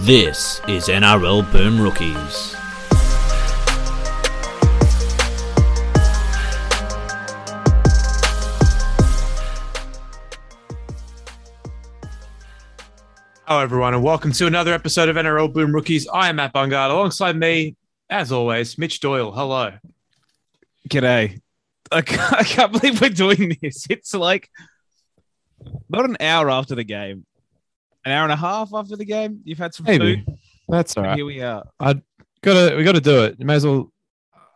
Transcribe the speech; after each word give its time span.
This 0.00 0.60
is 0.68 0.86
NRL 0.86 1.50
Boom 1.50 1.80
Rookies. 1.80 2.54
Hello, 13.46 13.60
everyone, 13.60 13.94
and 13.94 14.02
welcome 14.02 14.30
to 14.32 14.46
another 14.46 14.72
episode 14.72 15.08
of 15.08 15.16
NRL 15.16 15.52
Boom 15.52 15.74
Rookies. 15.74 16.06
I 16.06 16.28
am 16.28 16.36
Matt 16.36 16.52
Bungard. 16.52 16.90
Alongside 16.90 17.36
me, 17.36 17.74
as 18.08 18.30
always, 18.30 18.78
Mitch 18.78 19.00
Doyle. 19.00 19.32
Hello. 19.32 19.72
G'day. 20.88 21.40
I 21.90 22.02
can't, 22.02 22.32
I 22.32 22.44
can't 22.44 22.70
believe 22.70 23.00
we're 23.00 23.10
doing 23.10 23.56
this. 23.60 23.86
It's 23.90 24.14
like 24.14 24.50
not 25.88 26.04
an 26.04 26.18
hour 26.20 26.50
after 26.50 26.74
the 26.74 26.84
game, 26.84 27.24
an 28.06 28.12
hour 28.12 28.22
and 28.22 28.32
a 28.32 28.36
half 28.36 28.70
after 28.72 28.96
the 28.96 29.04
game. 29.04 29.40
You've 29.44 29.58
had 29.58 29.74
some 29.74 29.84
Maybe. 29.84 30.24
food. 30.24 30.38
That's 30.68 30.96
all 30.96 31.02
right. 31.02 31.16
Here 31.16 31.26
we 31.26 31.42
are. 31.42 31.64
I 31.80 32.00
gotta 32.42 32.76
we 32.76 32.84
gotta 32.84 33.00
do 33.00 33.24
it. 33.24 33.36
You 33.38 33.44
may 33.44 33.56
as 33.56 33.66
well 33.66 33.92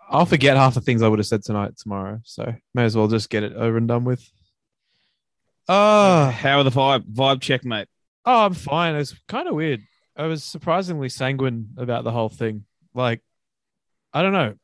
I'll 0.09 0.25
forget 0.27 0.57
half 0.57 0.75
the 0.75 0.81
things 0.81 1.03
I 1.03 1.09
would 1.09 1.19
have 1.19 1.27
said 1.27 1.43
tonight 1.43 1.77
tomorrow. 1.77 2.21
So 2.25 2.55
may 2.75 2.85
as 2.85 2.97
well 2.97 3.09
just 3.09 3.29
get 3.29 3.43
it 3.43 3.53
over 3.55 3.77
and 3.77 3.87
done 3.89 4.05
with. 4.05 4.29
Oh, 5.69 6.31
How 6.31 6.59
are 6.59 6.65
the 6.65 6.71
vibe? 6.71 7.05
Vibe 7.13 7.41
check, 7.41 7.65
mate. 7.65 7.89
oh 8.25 8.45
I'm 8.47 8.55
fine. 8.55 8.95
It's 8.97 9.15
kind 9.29 9.47
of 9.49 9.55
weird. 9.55 9.81
I 10.17 10.27
was 10.27 10.43
surprisingly 10.43 11.09
sanguine 11.09 11.69
about 11.77 12.05
the 12.05 12.11
whole 12.11 12.29
thing. 12.29 12.65
Like, 12.95 13.21
I 14.13 14.23
don't 14.23 14.33
know. 14.33 14.55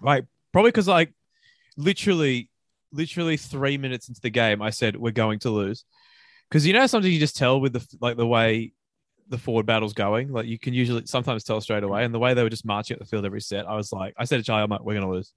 Like, 0.00 0.26
probably 0.52 0.70
because 0.70 0.86
like 0.88 1.12
literally, 1.76 2.50
literally 2.92 3.36
three 3.36 3.78
minutes 3.78 4.08
into 4.08 4.20
the 4.20 4.30
game, 4.30 4.62
I 4.62 4.70
said 4.70 4.96
we're 4.96 5.10
going 5.10 5.40
to 5.40 5.50
lose. 5.50 5.84
Because 6.50 6.66
you 6.66 6.72
know 6.72 6.86
sometimes 6.86 7.12
you 7.12 7.20
just 7.20 7.36
tell 7.36 7.60
with 7.60 7.72
the 7.72 7.96
like 8.00 8.16
the 8.16 8.26
way 8.26 8.72
the 9.28 9.38
forward 9.38 9.64
battle's 9.66 9.94
going. 9.94 10.32
Like 10.32 10.46
you 10.46 10.58
can 10.58 10.74
usually 10.74 11.06
sometimes 11.06 11.44
tell 11.44 11.60
straight 11.60 11.84
away. 11.84 12.04
And 12.04 12.12
the 12.12 12.18
way 12.18 12.34
they 12.34 12.42
were 12.42 12.50
just 12.50 12.64
marching 12.64 12.96
up 12.96 13.00
the 13.00 13.06
field 13.06 13.24
every 13.24 13.40
set, 13.40 13.66
I 13.66 13.76
was 13.76 13.92
like, 13.92 14.14
I 14.18 14.24
said 14.24 14.38
to 14.38 14.42
Charlie, 14.42 14.64
I'm 14.64 14.70
like, 14.70 14.82
we're 14.82 14.94
gonna 14.94 15.10
lose. 15.10 15.32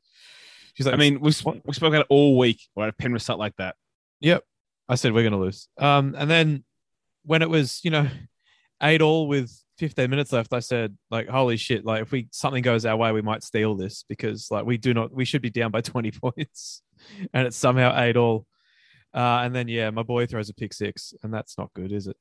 She's 0.74 0.86
like, 0.86 0.96
I 0.96 0.98
mean, 0.98 1.20
we 1.22 1.32
sp- 1.32 1.62
we 1.66 1.74
spoke 1.74 1.90
about 1.90 2.02
it 2.02 2.08
all 2.10 2.38
week. 2.38 2.62
Right, 2.76 2.90
a 2.90 2.94
Penrith 2.94 3.22
start 3.22 3.40
like 3.40 3.56
that. 3.58 3.76
Yep. 4.22 4.44
I 4.90 4.96
said 4.96 5.14
we're 5.14 5.24
gonna 5.24 5.40
lose. 5.40 5.70
Um, 5.78 6.16
and 6.18 6.30
then 6.30 6.64
when 7.24 7.42
it 7.42 7.50
was, 7.50 7.80
you 7.84 7.92
know, 7.92 8.08
eight 8.82 9.02
all 9.02 9.28
with 9.28 9.56
15 9.78 10.10
minutes 10.10 10.32
left, 10.32 10.54
I 10.54 10.60
said, 10.60 10.98
like, 11.10 11.28
holy 11.28 11.58
shit, 11.58 11.86
like 11.86 12.02
if 12.02 12.12
we 12.12 12.28
something 12.32 12.64
goes 12.64 12.86
our 12.86 12.98
way, 12.98 13.12
we 13.12 13.22
might 13.22 13.44
steal 13.44 13.76
this 13.76 14.04
because 14.10 14.50
like 14.52 14.66
we 14.66 14.78
do 14.78 14.94
not 14.94 15.14
we 15.14 15.26
should 15.26 15.42
be 15.42 15.50
down 15.50 15.72
by 15.72 15.82
20 15.82 16.12
points. 16.22 16.82
And 17.34 17.48
it's 17.48 17.58
somehow 17.58 18.00
eight 18.02 18.18
all. 18.18 18.48
Uh, 19.14 19.42
and 19.44 19.56
then 19.56 19.68
yeah, 19.68 19.90
my 19.92 20.04
boy 20.04 20.26
throws 20.26 20.50
a 20.50 20.54
pick 20.54 20.74
six, 20.74 21.14
and 21.24 21.34
that's 21.34 21.58
not 21.58 21.72
good, 21.74 21.92
is 21.92 22.08
it? 22.08 22.18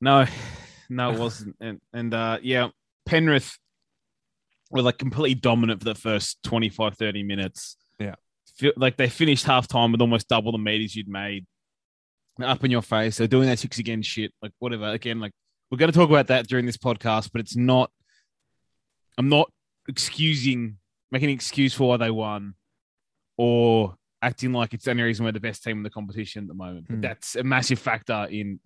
No, 0.00 0.26
no, 0.88 1.12
it 1.12 1.18
wasn't. 1.18 1.56
And 1.60 1.80
and 1.92 2.14
uh, 2.14 2.38
yeah, 2.42 2.68
Penrith 3.06 3.58
were 4.70 4.82
like 4.82 4.98
completely 4.98 5.34
dominant 5.34 5.80
for 5.80 5.84
the 5.84 5.94
first 5.94 6.42
25, 6.44 6.96
30 6.96 7.22
minutes. 7.22 7.76
Yeah. 7.98 8.14
Feel, 8.56 8.72
like 8.76 8.96
they 8.96 9.08
finished 9.08 9.44
half 9.44 9.68
time 9.68 9.92
with 9.92 10.00
almost 10.00 10.28
double 10.28 10.52
the 10.52 10.58
meters 10.58 10.94
you'd 10.94 11.08
made. 11.08 11.46
Up 12.42 12.64
in 12.64 12.70
your 12.70 12.82
face. 12.82 13.16
They're 13.16 13.28
doing 13.28 13.46
that 13.46 13.60
six 13.60 13.78
again 13.78 14.02
shit. 14.02 14.32
Like 14.42 14.50
whatever. 14.58 14.88
Again, 14.88 15.20
like 15.20 15.30
we're 15.70 15.78
going 15.78 15.92
to 15.92 15.96
talk 15.96 16.10
about 16.10 16.26
that 16.28 16.48
during 16.48 16.66
this 16.66 16.76
podcast, 16.76 17.30
but 17.32 17.40
it's 17.40 17.56
not. 17.56 17.90
I'm 19.16 19.28
not 19.28 19.52
excusing, 19.88 20.78
making 21.12 21.28
an 21.28 21.34
excuse 21.34 21.74
for 21.74 21.88
why 21.88 21.96
they 21.96 22.10
won, 22.10 22.54
or 23.36 23.94
acting 24.24 24.52
like 24.52 24.74
it's 24.74 24.84
the 24.86 24.90
only 24.92 25.02
reason 25.04 25.24
we're 25.24 25.32
the 25.32 25.40
best 25.40 25.62
team 25.62 25.76
in 25.78 25.82
the 25.82 25.90
competition 25.90 26.42
at 26.42 26.48
the 26.48 26.54
moment. 26.54 26.86
But 26.88 26.94
Hmm. 26.96 27.00
that's 27.02 27.36
a 27.36 27.44
massive 27.44 27.78
factor 27.78 28.26
in 28.30 28.60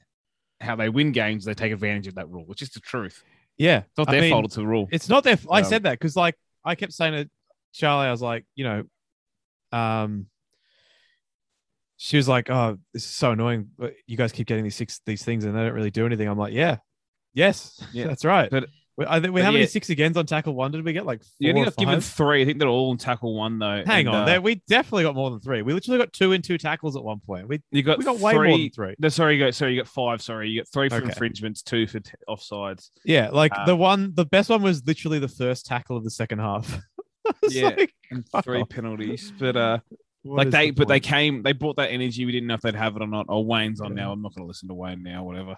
how 0.60 0.76
they 0.76 0.88
win 0.88 1.12
games. 1.12 1.44
They 1.44 1.54
take 1.54 1.72
advantage 1.72 2.06
of 2.06 2.14
that 2.16 2.28
rule. 2.28 2.46
It's 2.50 2.60
just 2.60 2.74
the 2.74 2.80
truth. 2.80 3.22
Yeah. 3.58 3.78
It's 3.78 3.98
not 3.98 4.08
I 4.08 4.12
their 4.12 4.20
mean, 4.22 4.30
fault. 4.32 4.44
It's 4.46 4.56
a 4.56 4.66
rule. 4.66 4.88
It's 4.90 5.08
not 5.08 5.24
their. 5.24 5.36
I 5.50 5.58
Um, 5.60 5.64
said 5.64 5.82
that 5.84 5.92
because 5.98 6.16
like 6.16 6.36
I 6.64 6.74
kept 6.74 6.92
saying 6.92 7.12
to 7.14 7.30
Charlie, 7.72 8.06
I 8.06 8.10
was 8.10 8.22
like, 8.22 8.44
you 8.54 8.64
know, 8.64 8.84
um, 9.72 10.26
she 11.96 12.16
was 12.16 12.28
like, 12.28 12.48
"Oh, 12.50 12.78
this 12.94 13.04
is 13.04 13.10
so 13.10 13.32
annoying. 13.32 13.70
But 13.76 13.94
you 14.06 14.16
guys 14.16 14.32
keep 14.32 14.46
getting 14.46 14.64
these 14.64 14.76
six 14.76 15.00
these 15.04 15.24
things 15.24 15.44
and 15.44 15.54
they 15.56 15.60
don't 15.64 15.72
really 15.74 15.90
do 15.90 16.06
anything." 16.06 16.28
I'm 16.28 16.38
like, 16.38 16.52
"Yeah, 16.54 16.78
yes, 17.34 17.82
Yeah. 17.92 18.06
that's 18.08 18.24
right." 18.24 18.50
But- 18.50 18.68
I 19.06 19.20
think 19.20 19.32
we 19.34 19.40
but 19.40 19.44
how 19.44 19.52
many 19.52 19.66
six 19.66 19.90
agains 19.90 20.16
on 20.16 20.26
tackle 20.26 20.54
one 20.54 20.70
did 20.72 20.84
we 20.84 20.92
get? 20.92 21.06
Like 21.06 21.22
four 21.22 21.30
You 21.40 21.52
or 21.54 21.64
got 21.66 21.76
given 21.76 22.00
three. 22.00 22.42
I 22.42 22.44
think 22.44 22.58
they're 22.58 22.68
all 22.68 22.90
in 22.92 22.98
tackle 22.98 23.34
one 23.36 23.58
though. 23.58 23.82
Hang 23.86 24.06
And, 24.06 24.16
on, 24.16 24.28
uh, 24.28 24.40
we 24.40 24.56
definitely 24.68 25.04
got 25.04 25.14
more 25.14 25.30
than 25.30 25.40
three. 25.40 25.62
We 25.62 25.72
literally 25.72 25.98
got 25.98 26.12
two 26.12 26.32
and 26.32 26.42
two 26.42 26.58
tackles 26.58 26.96
at 26.96 27.04
one 27.04 27.20
point. 27.20 27.46
We 27.48 27.62
you 27.70 27.82
got 27.82 27.98
we 27.98 28.04
got 28.04 28.18
way 28.18 28.32
three. 28.34 28.48
more 28.48 28.58
than 28.58 28.70
three. 28.70 28.94
No, 28.98 29.08
sorry, 29.08 29.36
you 29.36 29.44
got 29.44 29.54
sorry, 29.54 29.74
you 29.74 29.80
got 29.80 29.88
five. 29.88 30.20
Sorry, 30.22 30.48
you 30.48 30.60
got 30.60 30.68
three 30.68 30.88
for 30.88 30.96
Okay. 30.96 31.06
infringements, 31.06 31.62
two 31.62 31.86
for 31.86 32.00
t- 32.00 32.10
offsides. 32.28 32.90
Yeah, 33.04 33.28
like 33.30 33.56
Um, 33.56 33.66
the 33.66 33.76
one, 33.76 34.12
the 34.14 34.24
best 34.24 34.48
one 34.50 34.62
was 34.62 34.84
literally 34.86 35.18
the 35.18 35.28
first 35.28 35.66
tackle 35.66 35.96
of 35.96 36.04
the 36.04 36.10
second 36.10 36.38
half. 36.40 36.80
Yeah. 37.50 37.68
like, 37.76 37.94
and 38.10 38.24
three 38.42 38.62
off. 38.62 38.70
penalties. 38.70 39.32
But 39.38 39.54
uh, 39.54 39.78
what 40.22 40.36
like 40.46 40.50
they, 40.50 40.66
the 40.70 40.72
but 40.72 40.88
they 40.88 40.98
came, 41.00 41.42
they 41.42 41.52
brought 41.52 41.76
that 41.76 41.90
energy. 41.90 42.24
We 42.24 42.32
didn't 42.32 42.46
know 42.46 42.54
if 42.54 42.62
they'd 42.62 42.74
have 42.74 42.96
it 42.96 43.02
or 43.02 43.06
not. 43.06 43.26
Oh, 43.28 43.40
Wayne's 43.40 43.82
on 43.82 43.94
Yeah. 43.96 44.04
now. 44.04 44.12
I'm 44.12 44.22
not 44.22 44.34
going 44.34 44.44
to 44.44 44.48
listen 44.48 44.68
to 44.68 44.74
Wayne 44.74 45.02
now. 45.02 45.24
Whatever. 45.24 45.56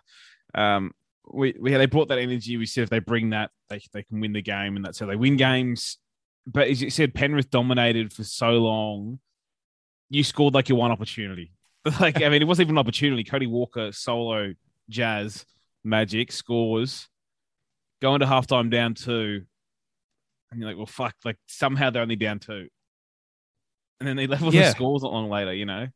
Um, 0.54 0.90
we, 1.32 1.54
we 1.60 1.72
they 1.72 1.86
brought 1.86 2.08
that 2.08 2.18
energy. 2.18 2.56
We 2.56 2.66
said 2.66 2.84
if 2.84 2.90
they 2.90 2.98
bring 2.98 3.30
that, 3.30 3.50
they 3.68 3.80
they 3.92 4.02
can 4.02 4.20
win 4.20 4.32
the 4.32 4.42
game, 4.42 4.76
and 4.76 4.84
that's 4.84 4.98
how 4.98 5.06
they 5.06 5.16
win 5.16 5.36
games. 5.36 5.98
But 6.46 6.68
as 6.68 6.80
you 6.82 6.90
said, 6.90 7.14
Penrith 7.14 7.50
dominated 7.50 8.12
for 8.12 8.24
so 8.24 8.50
long. 8.52 9.20
You 10.08 10.24
scored 10.24 10.54
like 10.54 10.68
your 10.68 10.78
one 10.78 10.90
opportunity. 10.90 11.52
Like 12.00 12.20
I 12.22 12.28
mean, 12.28 12.42
it 12.42 12.44
wasn't 12.44 12.66
even 12.66 12.74
an 12.74 12.78
opportunity. 12.80 13.24
Cody 13.24 13.46
Walker 13.46 13.90
solo 13.90 14.52
jazz 14.90 15.46
magic 15.82 16.30
scores, 16.30 17.08
Going 18.02 18.20
to 18.20 18.26
halftime 18.26 18.70
down 18.70 18.92
two, 18.94 19.42
and 20.50 20.60
you're 20.60 20.68
like, 20.68 20.76
well, 20.76 20.84
fuck. 20.86 21.14
Like 21.24 21.38
somehow 21.46 21.88
they're 21.88 22.02
only 22.02 22.16
down 22.16 22.38
two, 22.38 22.68
and 23.98 24.06
then 24.08 24.16
they 24.16 24.26
level 24.26 24.52
Yeah. 24.52 24.64
the 24.64 24.70
scores 24.72 25.02
not 25.02 25.12
long 25.12 25.30
later. 25.30 25.54
You 25.54 25.64
know. 25.64 25.86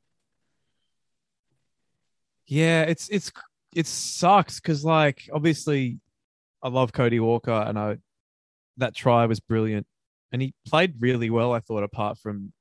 Yeah, 2.46 2.82
it's 2.82 3.08
it's 3.08 3.30
it 3.74 3.86
sucks 3.86 4.60
because 4.60 4.84
like 4.84 5.28
obviously 5.32 5.98
I 6.62 6.68
love 6.68 6.92
Cody 6.92 7.20
Walker 7.20 7.52
and 7.52 7.78
I 7.78 7.98
that 8.78 8.94
try 8.94 9.26
was 9.26 9.40
brilliant 9.40 9.86
and 10.32 10.42
he 10.42 10.52
played 10.66 10.94
really 10.98 11.30
well. 11.30 11.52
I 11.52 11.60
thought 11.60 11.84
apart 11.84 12.18
from 12.18 12.52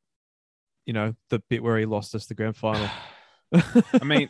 you 0.86 0.94
know 0.94 1.16
the 1.30 1.40
bit 1.50 1.64
where 1.64 1.78
he 1.78 1.86
lost 1.86 2.14
us 2.16 2.28
the 2.28 2.36
grand 2.36 2.56
final. 2.56 2.90
I 3.54 4.04
mean, 4.04 4.30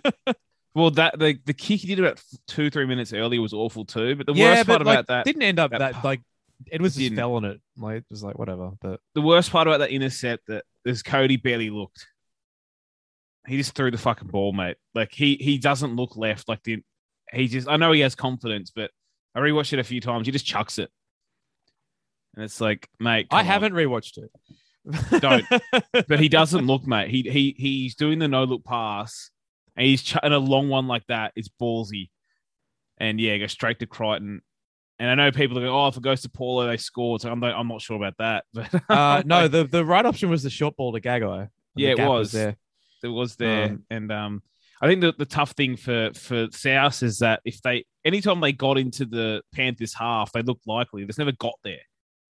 well, 0.76 0.92
that 0.92 1.20
the 1.20 1.38
the 1.46 1.54
kick 1.54 1.82
he 1.82 1.88
did 1.88 2.00
about 2.00 2.22
two 2.48 2.70
three 2.70 2.86
minutes 2.86 3.14
earlier 3.14 3.42
was 3.42 3.54
awful 3.54 3.86
too. 3.86 4.16
But 4.16 4.28
the 4.28 4.34
yeah, 4.34 4.52
worst 4.52 4.68
but 4.68 4.74
part 4.74 4.86
like, 4.86 4.94
about 4.96 5.08
that, 5.08 5.26
didn't 5.26 5.44
end 5.44 5.60
up 5.60 5.72
that 5.72 5.80
that, 5.80 6.04
like 6.04 6.22
Edwards 6.72 6.96
just 6.96 7.04
didn't. 7.04 7.18
fell 7.18 7.36
on 7.36 7.46
it. 7.46 7.60
Like 7.78 7.98
it 7.98 8.06
was 8.10 8.24
like 8.24 8.40
whatever. 8.40 8.72
But 8.82 9.00
the 9.14 9.22
worst 9.22 9.52
part 9.52 9.68
about 9.68 9.80
that 9.80 9.92
intercept 9.92 10.48
that 10.48 10.64
is 10.86 11.04
Cody 11.04 11.38
barely 11.38 11.70
looked. 11.70 12.08
He 13.48 13.58
just 13.58 13.76
threw 13.76 13.92
the 13.92 13.98
fucking 13.98 14.30
ball, 14.30 14.54
mate. 14.54 14.78
Like 14.96 15.12
he 15.14 15.36
he 15.36 15.58
doesn't 15.58 15.96
look 15.96 16.16
left. 16.16 16.48
Like 16.48 16.64
the 16.64 16.81
he 17.31 17.48
just 17.48 17.68
I 17.68 17.78
know 17.78 17.92
he 17.92 18.02
has 18.02 18.16
confidence, 18.16 18.72
but 18.74 18.92
I 19.36 19.40
rewatched 19.40 19.74
it 19.74 19.80
a 19.80 19.84
few 19.84 20.00
times. 20.00 20.28
He 20.28 20.31
just 20.31 20.46
chucks 20.46 20.80
it, 20.80 20.90
and 22.36 22.46
it's 22.46 22.62
like, 22.62 22.88
mate, 23.00 23.28
I 23.32 23.40
on. 23.40 23.46
haven't 23.46 23.74
rewatched 23.74 24.18
it. 24.18 25.22
Don't. 25.22 25.46
but 26.08 26.20
he 26.20 26.30
doesn't 26.30 26.66
look, 26.66 26.86
mate. 26.86 27.09
He 27.09 27.24
he 27.24 27.56
he's 27.58 27.96
doing 27.96 28.20
the 28.20 28.28
no 28.28 28.44
look 28.44 28.64
pass, 28.64 29.32
and 29.76 29.86
he's 29.86 30.03
ch- 30.03 30.18
and 30.22 30.34
a 30.34 30.40
long 30.40 30.70
one 30.70 30.88
like 30.88 31.06
that 31.08 31.34
is 31.36 31.50
ballsy, 31.62 32.09
and 32.98 33.20
yeah, 33.20 33.38
go 33.38 33.48
straight 33.48 33.80
to 33.80 33.88
Crichton. 33.88 34.42
And 35.00 35.09
I 35.09 35.16
know 35.16 35.32
people 35.32 35.58
are 35.58 35.62
going, 35.62 35.74
oh, 35.74 35.88
if 35.88 35.98
it 35.98 36.03
goes 36.03 36.22
to 36.22 36.30
Paulo, 36.30 36.68
they 36.68 36.78
score. 36.78 37.20
So 37.20 37.30
I'm 37.30 37.40
not, 37.40 37.56
I'm 37.56 37.68
not 37.68 37.82
sure 37.82 37.98
about 37.98 38.16
that, 38.20 38.46
but 38.53 38.90
uh, 38.90 39.24
no, 39.26 39.48
the 39.48 39.64
the 39.64 39.84
right 39.84 40.06
option 40.06 40.29
was 40.29 40.44
the 40.44 40.50
short 40.50 40.76
ball 40.78 40.94
to 40.94 41.02
Gagai. 41.02 41.50
Yeah, 41.76 41.91
it 41.91 41.97
gap 41.97 42.09
was. 42.09 42.32
there. 42.32 42.56
It 43.03 43.08
was 43.09 43.35
there, 43.35 43.66
Um, 43.66 43.85
and 43.90 44.11
um, 44.11 44.44
I 44.82 44.88
think 44.88 45.02
the, 45.02 45.14
the 45.17 45.26
tough 45.26 45.52
thing 45.52 45.76
for 45.78 46.11
for 46.16 46.47
South 46.52 47.03
is 47.03 47.20
that 47.20 47.41
if 47.46 47.61
they 47.61 47.85
anytime 48.05 48.40
they 48.41 48.52
got 48.53 48.78
into 48.78 49.05
the 49.05 49.41
Panthers 49.53 49.94
half, 49.94 50.32
they 50.32 50.41
looked 50.41 50.67
likely. 50.67 51.02
They 51.03 51.08
just 51.08 51.20
never 51.20 51.32
got 51.34 51.55
there. 51.64 51.78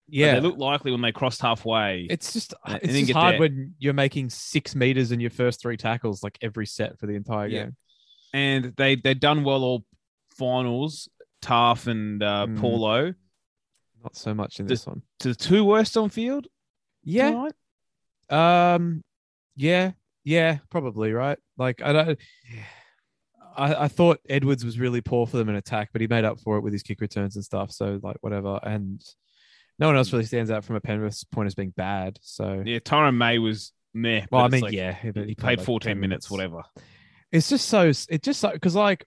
But 0.06 0.14
Yeah, 0.14 0.34
they 0.34 0.40
looked 0.40 0.58
likely 0.58 0.90
when 0.92 1.00
they 1.00 1.12
crossed 1.12 1.40
halfway. 1.40 2.06
It's 2.10 2.32
just 2.32 2.52
and 2.66 2.80
it's 2.82 2.92
just 2.92 3.12
hard 3.12 3.34
there. 3.34 3.40
when 3.40 3.74
you're 3.78 3.94
making 3.94 4.30
six 4.30 4.74
meters 4.74 5.12
in 5.12 5.20
your 5.20 5.30
first 5.30 5.62
three 5.62 5.76
tackles, 5.76 6.22
like 6.22 6.36
every 6.42 6.66
set 6.66 6.98
for 6.98 7.06
the 7.06 7.14
entire 7.14 7.46
Yeah. 7.48 7.62
game. 7.64 7.76
and 8.34 8.64
they 8.76 8.96
they'd 8.96 9.20
done 9.20 9.44
well 9.44 9.62
all 9.64 9.84
finals. 10.36 11.08
Taaffe 11.42 11.86
and 11.88 12.22
uh, 12.22 12.46
Mm. 12.48 12.58
Paulo, 12.60 13.14
Not 14.02 14.16
so 14.16 14.32
much 14.34 14.60
in 14.60 14.66
The- 14.66 14.72
this 14.74 14.86
one. 14.86 15.02
to 15.20 15.28
the 15.28 15.34
two 15.34 15.64
worst 15.64 15.96
on 15.96 16.08
field. 16.08 16.46
Yeah. 17.02 17.30
tonight? 17.30 17.54
Um. 18.74 19.02
Yeah. 19.56 19.92
Yeah. 20.24 20.58
Probably 20.70 21.12
right. 21.12 21.38
Like 21.58 21.82
I 21.82 21.92
don't. 21.92 22.18
I, 23.56 23.84
I 23.84 23.88
thought 23.88 24.18
Edwards 24.28 24.64
was 24.64 24.78
really 24.78 25.00
poor 25.00 25.26
for 25.26 25.36
them 25.36 25.48
in 25.48 25.54
attack, 25.54 25.90
but 25.92 26.00
he 26.00 26.06
made 26.08 26.24
up 26.24 26.40
for 26.40 26.56
it 26.56 26.62
with 26.62 26.72
his 26.72 26.82
kick 26.82 27.00
returns 27.00 27.36
and 27.36 27.44
stuff. 27.44 27.70
So 27.70 28.00
like 28.02 28.16
whatever. 28.20 28.58
And 28.62 29.00
no 29.78 29.86
one 29.86 29.96
else 29.96 30.12
really 30.12 30.24
stands 30.24 30.50
out 30.50 30.64
from 30.64 30.76
a 30.76 30.80
Penrith's 30.80 31.24
point 31.24 31.46
as 31.46 31.54
being 31.54 31.72
bad. 31.76 32.18
So 32.22 32.62
Yeah, 32.64 32.78
Tyron 32.78 33.16
May 33.16 33.38
was 33.38 33.72
meh. 33.92 34.26
well, 34.30 34.42
but 34.42 34.46
I 34.46 34.48
mean, 34.48 34.60
like, 34.62 34.72
yeah, 34.72 34.92
he 34.94 35.34
played 35.34 35.58
like 35.58 35.66
14 35.66 35.90
10 35.90 36.00
minutes, 36.00 36.30
whatever. 36.30 36.62
It's 37.30 37.48
just 37.48 37.68
so. 37.68 37.92
It 38.08 38.22
just 38.22 38.40
so 38.40 38.50
because 38.50 38.74
like 38.74 39.04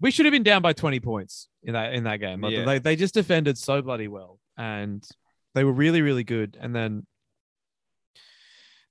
we 0.00 0.10
should 0.10 0.26
have 0.26 0.32
been 0.32 0.42
down 0.42 0.62
by 0.62 0.72
20 0.72 1.00
points 1.00 1.48
in 1.62 1.74
that 1.74 1.94
in 1.94 2.04
that 2.04 2.18
game. 2.18 2.40
Like, 2.40 2.52
Yeah. 2.52 2.64
They 2.64 2.78
they 2.78 2.96
just 2.96 3.14
defended 3.14 3.56
so 3.56 3.82
bloody 3.82 4.08
well, 4.08 4.38
and 4.56 5.06
they 5.54 5.64
were 5.64 5.72
really 5.72 6.02
really 6.02 6.24
good. 6.24 6.56
And 6.60 6.74
then 6.74 7.06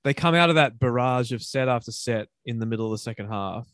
they 0.03 0.13
come 0.13 0.35
out 0.35 0.49
of 0.49 0.55
that 0.55 0.79
barrage 0.79 1.31
of 1.31 1.43
set 1.43 1.67
after 1.67 1.91
set 1.91 2.27
in 2.45 2.59
the 2.59 2.65
middle 2.65 2.85
of 2.85 2.91
the 2.91 2.97
second 2.97 3.27
half, 3.27 3.67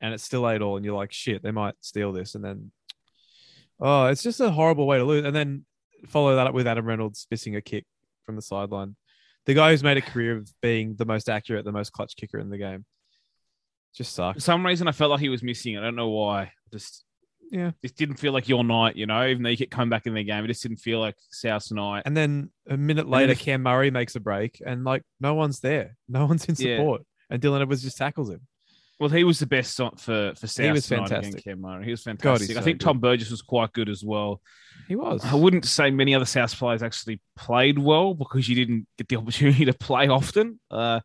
and 0.00 0.14
it's 0.14 0.24
still 0.24 0.48
eight 0.48 0.62
all, 0.62 0.76
and 0.76 0.84
you're 0.84 0.96
like, 0.96 1.12
shit, 1.12 1.42
they 1.42 1.50
might 1.50 1.74
steal 1.80 2.12
this, 2.12 2.34
and 2.34 2.44
then 2.44 2.70
oh, 3.80 4.06
it's 4.06 4.22
just 4.22 4.40
a 4.40 4.50
horrible 4.50 4.86
way 4.86 4.98
to 4.98 5.04
lose. 5.04 5.24
And 5.24 5.34
then 5.34 5.64
follow 6.06 6.36
that 6.36 6.46
up 6.46 6.54
with 6.54 6.66
Adam 6.66 6.86
Reynolds 6.86 7.26
missing 7.30 7.56
a 7.56 7.60
kick 7.60 7.84
from 8.26 8.36
the 8.36 8.42
sideline. 8.42 8.96
The 9.46 9.54
guy 9.54 9.70
who's 9.70 9.82
made 9.82 9.96
a 9.96 10.02
career 10.02 10.36
of 10.36 10.52
being 10.60 10.94
the 10.96 11.06
most 11.06 11.28
accurate, 11.28 11.64
the 11.64 11.72
most 11.72 11.92
clutch 11.92 12.16
kicker 12.16 12.38
in 12.38 12.50
the 12.50 12.58
game. 12.58 12.84
Just 13.94 14.14
sucks. 14.14 14.36
For 14.36 14.40
some 14.40 14.64
reason, 14.64 14.86
I 14.86 14.92
felt 14.92 15.10
like 15.10 15.20
he 15.20 15.30
was 15.30 15.42
missing. 15.42 15.78
I 15.78 15.80
don't 15.80 15.96
know 15.96 16.10
why. 16.10 16.52
Just 16.72 17.04
Yeah. 17.50 17.70
This 17.82 17.92
didn't 17.92 18.16
feel 18.16 18.32
like 18.32 18.48
your 18.48 18.62
night, 18.64 18.96
you 18.96 19.06
know. 19.06 19.26
Even 19.26 19.42
though 19.42 19.48
you 19.48 19.56
kept 19.56 19.70
coming 19.70 19.88
back 19.88 20.06
in 20.06 20.14
the 20.14 20.22
game, 20.24 20.44
it 20.44 20.48
just 20.48 20.62
didn't 20.62 20.78
feel 20.78 21.00
like 21.00 21.16
South's 21.30 21.72
night. 21.72 22.02
And 22.06 22.16
then 22.16 22.50
a 22.68 22.76
minute 22.76 23.08
later, 23.08 23.32
if- 23.32 23.40
Cam 23.40 23.62
Murray 23.62 23.90
makes 23.90 24.16
a 24.16 24.20
break, 24.20 24.60
and 24.64 24.84
like 24.84 25.02
no 25.20 25.34
one's 25.34 25.60
there, 25.60 25.96
no 26.08 26.26
one's 26.26 26.44
in 26.44 26.54
Yeah. 26.58 26.76
support, 26.76 27.02
and 27.30 27.40
Dylan 27.40 27.62
Edwards 27.62 27.82
just 27.82 27.96
tackles 27.96 28.30
him. 28.30 28.40
Well, 29.00 29.10
he 29.10 29.22
was 29.22 29.38
the 29.38 29.46
best 29.46 29.80
on- 29.80 29.96
for 29.96 30.32
for 30.34 30.46
South. 30.48 30.66
He 30.66 30.72
was 30.72 30.86
tonight 30.88 31.08
fantastic. 31.08 31.44
Cam 31.44 31.60
Murray. 31.60 31.84
He 31.84 31.90
was 31.92 32.02
fantastic. 32.02 32.50
I 32.50 32.60
so 32.60 32.64
think. 32.64 32.80
Tom 32.80 32.98
Burgess 32.98 33.30
was 33.30 33.42
quite 33.42 33.72
good 33.72 33.88
as 33.88 34.02
well. 34.04 34.42
He 34.88 34.96
was. 34.96 35.24
I 35.24 35.34
wouldn't 35.36 35.64
say 35.64 35.90
many 35.90 36.14
other 36.14 36.24
South 36.24 36.54
players 36.58 36.82
actually 36.82 37.20
played 37.36 37.78
well 37.78 38.14
because 38.14 38.48
you 38.48 38.56
didn't 38.56 38.86
get 38.98 39.08
the 39.08 39.16
opportunity 39.20 39.64
to 39.66 39.72
play 39.72 40.08
often. 40.08 40.58
Uh, 40.70 41.00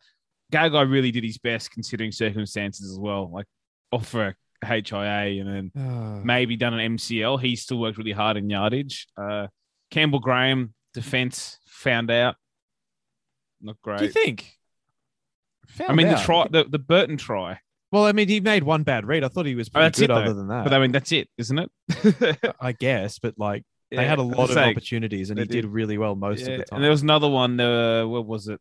Gagai 0.51 0.89
really 0.89 1.11
did 1.11 1.23
his 1.23 1.37
best 1.37 1.71
considering 1.71 2.11
circumstances 2.11 2.91
as 2.91 2.97
well. 2.99 3.29
Like 3.31 3.45
off 3.91 4.07
for 4.07 4.27
a 4.29 4.35
HIA 4.65 5.41
and 5.41 5.47
then 5.47 5.71
Ah. 5.77 6.21
maybe 6.23 6.55
done 6.55 6.73
an 6.73 6.95
MCL. 6.97 7.37
He 7.39 7.55
still 7.55 7.79
worked 7.79 7.97
really 7.97 8.11
hard 8.11 8.37
in 8.37 8.49
yardage. 8.49 9.07
Uh, 9.17 9.47
Campbell 9.91 10.19
Graham 10.19 10.73
defense 10.93 11.57
found 11.67 12.09
out. 12.11 12.35
Not 13.61 13.77
great. 13.81 13.99
Do 13.99 14.05
you 14.05 14.11
think? 14.11 14.51
I 15.87 15.93
mean, 15.93 16.07
Found 16.07 16.17
the 16.19 16.23
try, 16.23 16.47
the, 16.51 16.63
the 16.65 16.79
Burton 16.79 17.17
try. 17.17 17.59
Well, 17.91 18.05
I 18.05 18.11
mean, 18.11 18.27
he 18.27 18.39
made 18.39 18.63
one 18.63 18.83
bad 18.83 19.05
read. 19.05 19.23
I 19.23 19.27
thought 19.27 19.45
he 19.45 19.55
was 19.55 19.69
pretty 19.69 20.01
good. 20.01 20.09
it, 20.09 20.11
other 20.11 20.33
than 20.33 20.47
that, 20.47 20.63
But 20.63 20.73
I 20.73 20.79
mean, 20.79 20.91
that's 20.91 21.11
it, 21.11 21.29
isn't 21.37 21.59
it? 21.59 22.55
I 22.59 22.71
guess. 22.71 23.19
But 23.19 23.35
like, 23.37 23.63
they 23.91 24.05
had 24.05 24.17
a 24.19 24.23
lot 24.23 24.49
of 24.49 24.55
saying, 24.55 24.71
opportunities, 24.71 25.29
and 25.29 25.37
he 25.39 25.45
did. 25.45 25.61
did. 25.61 25.65
really 25.65 25.97
well 25.99 26.15
most 26.15 26.41
yeah. 26.45 26.53
of 26.53 26.57
the 26.59 26.65
time. 26.65 26.77
And 26.77 26.83
there 26.83 26.91
was 26.91 27.03
another 27.03 27.29
one. 27.29 27.59
Uh, 27.59 28.05
what 28.07 28.25
was 28.25 28.47
it? 28.47 28.59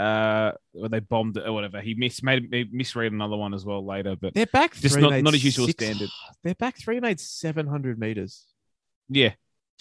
Uh, 0.00 0.52
they 0.88 1.00
bombed 1.00 1.36
it 1.36 1.46
or 1.46 1.52
whatever. 1.52 1.80
He 1.80 1.94
miss 1.94 2.22
made 2.22 2.48
he 2.52 2.66
misread 2.72 3.12
another 3.12 3.36
one 3.36 3.52
as 3.52 3.64
well 3.64 3.84
later, 3.84 4.16
but 4.16 4.32
their 4.34 4.46
back 4.46 4.74
just 4.74 4.94
three 4.94 5.02
not- 5.02 5.22
not 5.22 5.34
his 5.34 5.44
usual 5.44 5.66
six- 5.66 5.84
standard. 5.84 6.08
Their 6.44 6.54
back 6.54 6.78
three 6.78 7.00
made 7.00 7.20
seven 7.20 7.66
hundred 7.66 7.98
meters. 7.98 8.46
yeah. 9.08 9.32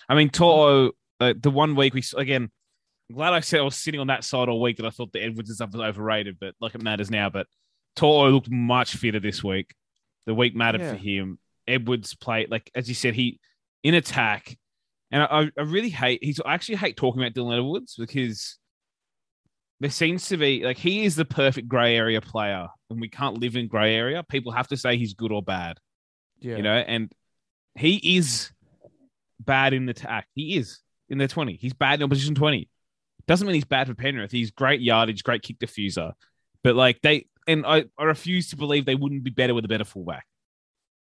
I 0.10 0.16
mean, 0.16 0.30
Toto, 0.30 0.92
uh, 1.19 1.33
the 1.39 1.51
one 1.51 1.75
week 1.75 1.94
we 1.94 2.04
again. 2.18 2.50
I'm 3.10 3.16
glad 3.16 3.33
I 3.33 3.39
said 3.39 3.60
I 3.60 3.63
was 3.63 3.75
sitting 3.75 4.00
on 4.00 4.07
that 4.07 4.24
side 4.24 4.50
all 4.50 4.62
week 4.62 4.77
that 4.77 4.86
I 4.86 4.89
thought 4.92 5.12
the 5.13 5.24
Edwards 5.24 5.50
and 5.50 5.56
stuff 5.56 5.71
was 5.74 5.81
overrated, 5.81 6.38
but 6.39 6.54
like 6.62 6.75
it 6.75 6.81
matters 6.83 7.10
now. 7.10 7.30
But 7.30 7.48
Toto 7.95 8.30
looked 8.30 8.50
much 8.51 8.95
fitter 8.95 9.19
this 9.19 9.44
week. 9.44 9.74
The 10.25 10.33
week 10.33 10.56
mattered 10.56 10.81
Yeah. 10.81 10.92
for 10.92 10.98
him. 10.98 11.39
Edwards 11.68 12.13
played 12.16 12.50
like 12.51 12.69
as 12.75 12.88
you 12.89 12.95
said, 12.95 13.13
he 13.16 13.39
in 13.83 13.94
attack, 13.94 14.57
and 15.12 15.24
I, 15.24 15.50
I 15.57 15.62
really 15.62 15.89
hate. 15.89 16.24
He's 16.24 16.39
I 16.39 16.54
actually 16.54 16.75
hate 16.75 16.98
talking 16.98 17.21
about 17.21 17.33
Dylan 17.33 17.57
Edwards 17.57 17.95
because 17.98 18.57
there 19.79 19.89
seems 19.89 20.27
to 20.29 20.37
be 20.37 20.63
like 20.63 20.77
he 20.77 21.05
is 21.05 21.15
the 21.15 21.25
perfect 21.25 21.67
grey 21.67 21.95
area 21.95 22.21
player, 22.21 22.67
and 22.89 22.99
we 22.99 23.09
can't 23.09 23.39
live 23.39 23.55
in 23.55 23.67
grey 23.67 23.95
area. 23.95 24.23
People 24.23 24.51
have 24.51 24.67
to 24.69 24.77
say 24.77 24.97
he's 24.97 25.13
good 25.13 25.31
or 25.31 25.41
bad 25.41 25.77
Yeah, 26.39 26.57
you 26.57 26.63
know, 26.63 26.75
and 26.75 27.11
he 27.75 28.17
is 28.17 28.51
bad 29.39 29.73
in 29.73 29.85
the 29.85 29.91
attack. 29.91 30.27
He 30.35 30.57
is 30.57 30.79
in 31.07 31.17
the 31.17 31.27
20. 31.27 31.57
He's 31.59 31.73
bad 31.73 31.99
in 31.99 32.03
opposition 32.03 32.35
20. 32.35 32.69
Doesn't 33.27 33.45
mean 33.45 33.55
he's 33.55 33.65
bad 33.65 33.87
for 33.87 33.93
Penrith. 33.93 34.31
He's 34.31 34.51
great 34.51 34.81
yardage, 34.81 35.23
great 35.23 35.41
kick 35.41 35.59
diffuser. 35.59 36.13
But 36.63 36.75
like 36.75 37.01
they, 37.01 37.27
and 37.47 37.65
I, 37.65 37.85
I 37.97 38.03
refuse 38.03 38.49
to 38.49 38.57
believe 38.57 38.85
they 38.85 38.95
wouldn't 38.95 39.23
be 39.23 39.29
better 39.29 39.53
with 39.53 39.65
a 39.65 39.69
better 39.69 39.85
fullback. 39.85 40.25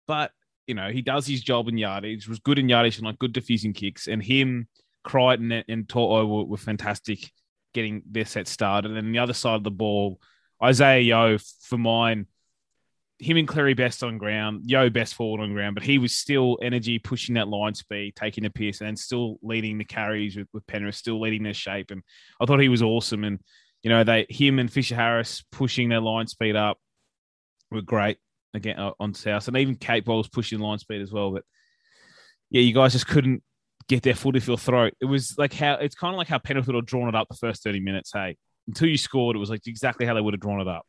But, 0.07 0.31
you 0.67 0.75
know, 0.75 0.89
he 0.89 1.01
does 1.01 1.25
his 1.25 1.41
job 1.41 1.67
in 1.67 1.77
yardage, 1.77 2.27
was 2.27 2.39
good 2.39 2.59
in 2.59 2.69
yardage 2.69 2.97
and 2.97 3.05
like 3.05 3.19
good 3.19 3.33
diffusing 3.33 3.73
kicks. 3.73 4.07
And 4.07 4.21
him, 4.21 4.67
Crichton, 5.03 5.51
and, 5.51 5.65
and 5.67 5.89
Toto 5.89 6.25
were, 6.25 6.45
were 6.45 6.57
fantastic 6.57 7.31
getting 7.77 8.01
their 8.09 8.25
set 8.25 8.47
started. 8.47 8.89
And 8.89 8.97
then 8.97 9.11
the 9.11 9.19
other 9.19 9.33
side 9.33 9.55
of 9.55 9.63
the 9.63 9.71
ball, 9.71 10.19
Isaah 10.59 10.99
Yeo, 10.99 11.37
for 11.61 11.77
mine, 11.77 12.25
him 13.19 13.37
and 13.37 13.47
Cleary 13.47 13.75
best 13.75 14.03
on 14.03 14.17
ground, 14.17 14.63
Yeo 14.65 14.89
best 14.89 15.13
forward 15.13 15.41
on 15.41 15.53
ground, 15.53 15.75
but 15.75 15.83
he 15.83 15.99
was 15.99 16.15
still 16.15 16.57
energy 16.61 16.97
pushing 16.97 17.35
that 17.35 17.47
line 17.47 17.75
speed, 17.75 18.15
taking 18.15 18.45
a 18.45 18.49
piss, 18.49 18.81
and 18.81 18.97
still 18.97 19.37
leading 19.43 19.77
the 19.77 19.85
carries 19.85 20.35
with, 20.35 20.47
with 20.53 20.65
Penrith, 20.65 20.95
still 20.95 21.21
leading 21.21 21.43
their 21.43 21.53
shape. 21.53 21.91
And 21.91 22.01
I 22.41 22.45
thought 22.45 22.59
he 22.59 22.69
was 22.69 22.81
awesome. 22.81 23.23
And 23.23 23.39
you 23.83 23.89
know, 23.89 24.03
they 24.03 24.25
him 24.29 24.59
and 24.59 24.71
Fisher 24.71 24.95
Harris 24.95 25.43
pushing 25.51 25.89
their 25.89 26.01
line 26.01 26.27
speed 26.27 26.55
up 26.55 26.79
were 27.69 27.81
great 27.81 28.17
again 28.53 28.79
uh, 28.79 28.91
on 28.99 29.13
South, 29.13 29.47
and 29.47 29.57
even 29.57 29.75
Kate 29.75 30.05
was 30.05 30.27
pushing 30.27 30.59
line 30.59 30.79
speed 30.79 31.01
as 31.01 31.11
well. 31.11 31.31
But 31.31 31.43
yeah, 32.49 32.61
you 32.61 32.73
guys 32.73 32.93
just 32.93 33.07
couldn't 33.07 33.43
get 33.87 34.03
their 34.03 34.15
foot 34.15 34.35
off 34.35 34.47
your 34.47 34.57
throat. 34.57 34.93
It 34.99 35.05
was 35.05 35.35
like 35.37 35.53
how 35.53 35.73
it's 35.75 35.95
kind 35.95 36.13
of 36.13 36.17
like 36.17 36.27
how 36.27 36.37
Penrith 36.39 36.67
would 36.67 36.75
have 36.75 36.85
drawn 36.85 37.07
it 37.09 37.15
up 37.15 37.27
the 37.29 37.35
first 37.37 37.63
thirty 37.63 37.79
minutes. 37.79 38.11
Hey, 38.13 38.37
until 38.67 38.87
you 38.89 38.97
scored, 38.97 39.35
it 39.35 39.39
was 39.39 39.49
like 39.49 39.65
exactly 39.67 40.05
how 40.05 40.13
they 40.13 40.21
would 40.21 40.33
have 40.33 40.41
drawn 40.41 40.61
it 40.61 40.67
up. 40.67 40.85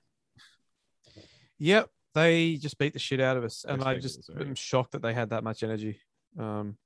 Yep, 1.59 1.89
they 2.15 2.55
just 2.57 2.79
beat 2.79 2.93
the 2.93 2.99
shit 2.99 3.21
out 3.21 3.37
of 3.37 3.45
us, 3.45 3.65
and 3.67 3.83
I 3.83 3.99
just 3.99 4.31
am 4.39 4.55
shocked 4.55 4.93
that 4.93 5.03
they 5.03 5.13
had 5.15 5.31
that 5.31 5.43
much 5.45 5.63
energy. 5.63 6.01
Um, 6.39 6.77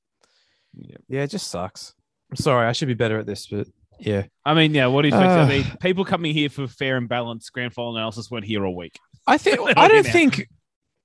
Yeah. 0.74 0.96
yeah, 1.08 1.22
it 1.22 1.30
just 1.30 1.48
sucks. 1.48 1.94
I'm 2.30 2.36
sorry, 2.36 2.66
I 2.66 2.72
should 2.72 2.88
be 2.88 2.94
better 2.94 3.18
at 3.18 3.26
this, 3.26 3.46
but 3.46 3.66
yeah, 3.98 4.24
I 4.44 4.54
mean, 4.54 4.74
yeah, 4.74 4.86
what 4.86 5.02
do 5.02 5.08
you 5.08 5.12
think? 5.12 5.24
I 5.24 5.42
Ah. 5.42 5.46
mean, 5.46 5.64
people 5.80 6.04
coming 6.04 6.32
here 6.32 6.48
for 6.48 6.66
fair 6.66 6.96
and 6.96 7.08
balanced 7.08 7.52
grand 7.52 7.74
final 7.74 7.94
analysis 7.96 8.30
weren't 8.30 8.46
here 8.46 8.64
all 8.64 8.74
week. 8.74 8.98
I 9.26 9.36
think 9.38 9.58
I 9.76 9.88
don't 9.88 10.06
think 10.06 10.48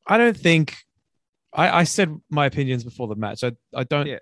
I 0.07 0.17
don't 0.17 0.37
think 0.37 0.75
I, 1.53 1.79
I 1.79 1.83
said 1.83 2.15
my 2.29 2.45
opinions 2.45 2.83
before 2.85 3.07
the 3.07 3.15
match. 3.15 3.43
I 3.43 3.51
I 3.75 3.83
don't. 3.83 4.07
Yeah. 4.07 4.19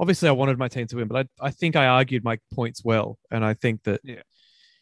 Obviously, 0.00 0.28
I 0.28 0.32
wanted 0.32 0.58
my 0.58 0.68
team 0.68 0.86
to 0.88 0.96
win, 0.96 1.08
but 1.08 1.26
I 1.40 1.48
I 1.48 1.50
think 1.50 1.76
I 1.76 1.86
argued 1.86 2.24
my 2.24 2.38
points 2.54 2.84
well, 2.84 3.18
and 3.30 3.44
I 3.44 3.54
think 3.54 3.82
that 3.84 4.00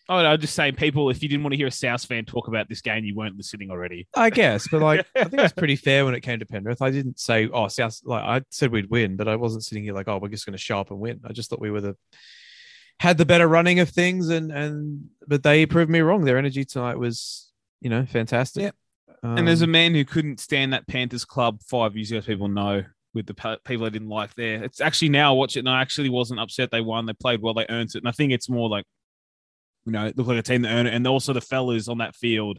Oh, 0.08 0.22
no, 0.22 0.28
I'm 0.28 0.40
just 0.40 0.54
saying, 0.54 0.76
people, 0.76 1.10
if 1.10 1.20
you 1.20 1.28
didn't 1.28 1.42
want 1.42 1.52
to 1.54 1.56
hear 1.56 1.66
a 1.66 1.72
South 1.72 2.04
fan 2.04 2.24
talk 2.24 2.46
about 2.46 2.68
this 2.68 2.80
game, 2.80 3.04
you 3.04 3.16
weren't 3.16 3.36
listening 3.36 3.72
already. 3.72 4.06
I 4.14 4.30
guess, 4.30 4.68
but 4.68 4.80
like 4.80 5.04
I 5.16 5.24
think 5.24 5.34
it 5.34 5.42
was 5.42 5.52
pretty 5.52 5.76
fair 5.76 6.04
when 6.04 6.14
it 6.14 6.20
came 6.20 6.38
to 6.38 6.46
Penrith. 6.46 6.80
I 6.80 6.90
didn't 6.90 7.18
say 7.18 7.48
oh 7.52 7.68
South 7.68 8.00
like 8.04 8.22
I 8.22 8.42
said 8.50 8.70
we'd 8.70 8.90
win, 8.90 9.16
but 9.16 9.26
I 9.26 9.36
wasn't 9.36 9.64
sitting 9.64 9.82
here 9.82 9.94
like 9.94 10.08
oh 10.08 10.18
we're 10.18 10.28
just 10.28 10.46
going 10.46 10.52
to 10.52 10.58
show 10.58 10.78
up 10.78 10.90
and 10.90 11.00
win. 11.00 11.20
I 11.24 11.32
just 11.32 11.50
thought 11.50 11.60
we 11.60 11.70
were 11.70 11.80
the 11.80 11.96
had 13.00 13.18
the 13.18 13.26
better 13.26 13.48
running 13.48 13.80
of 13.80 13.88
things, 13.88 14.28
and 14.28 14.52
and 14.52 15.06
but 15.26 15.42
they 15.42 15.66
proved 15.66 15.90
me 15.90 16.00
wrong. 16.00 16.24
Their 16.24 16.38
energy 16.38 16.64
tonight 16.64 16.98
was 16.98 17.50
you 17.80 17.90
know 17.90 18.06
fantastic. 18.06 18.62
Yeah. 18.62 18.70
Um, 19.22 19.38
and 19.38 19.48
there's 19.48 19.62
a 19.62 19.66
man 19.66 19.94
who 19.94 20.04
couldn't 20.04 20.38
stand 20.38 20.72
that 20.72 20.86
Panthers 20.86 21.24
club 21.24 21.60
five 21.62 21.96
years 21.96 22.12
ago, 22.12 22.20
people 22.20 22.48
know, 22.48 22.84
with 23.16 23.26
the 23.26 23.58
people 23.64 23.86
I 23.86 23.88
didn't 23.88 24.10
like 24.10 24.34
there. 24.34 24.62
It's 24.62 24.80
actually 24.80 25.08
now 25.08 25.32
I 25.32 25.36
watch 25.36 25.56
it 25.56 25.60
and 25.60 25.70
I 25.70 25.80
actually 25.80 26.10
wasn't 26.10 26.38
upset 26.38 26.70
they 26.70 26.82
won. 26.82 27.06
They 27.06 27.14
played 27.14 27.40
well, 27.40 27.54
they 27.54 27.66
earned 27.68 27.88
it. 27.94 27.98
And 27.98 28.08
I 28.08 28.12
think 28.12 28.30
it's 28.30 28.50
more 28.50 28.68
like, 28.68 28.84
you 29.86 29.92
know, 29.92 30.06
it 30.06 30.16
looked 30.16 30.28
like 30.28 30.38
a 30.38 30.42
team 30.42 30.62
that 30.62 30.68
earned 30.70 30.86
it. 30.86 30.94
And 30.94 31.06
also 31.06 31.32
the 31.32 31.40
fellas 31.40 31.88
on 31.88 31.98
that 31.98 32.14
field 32.14 32.58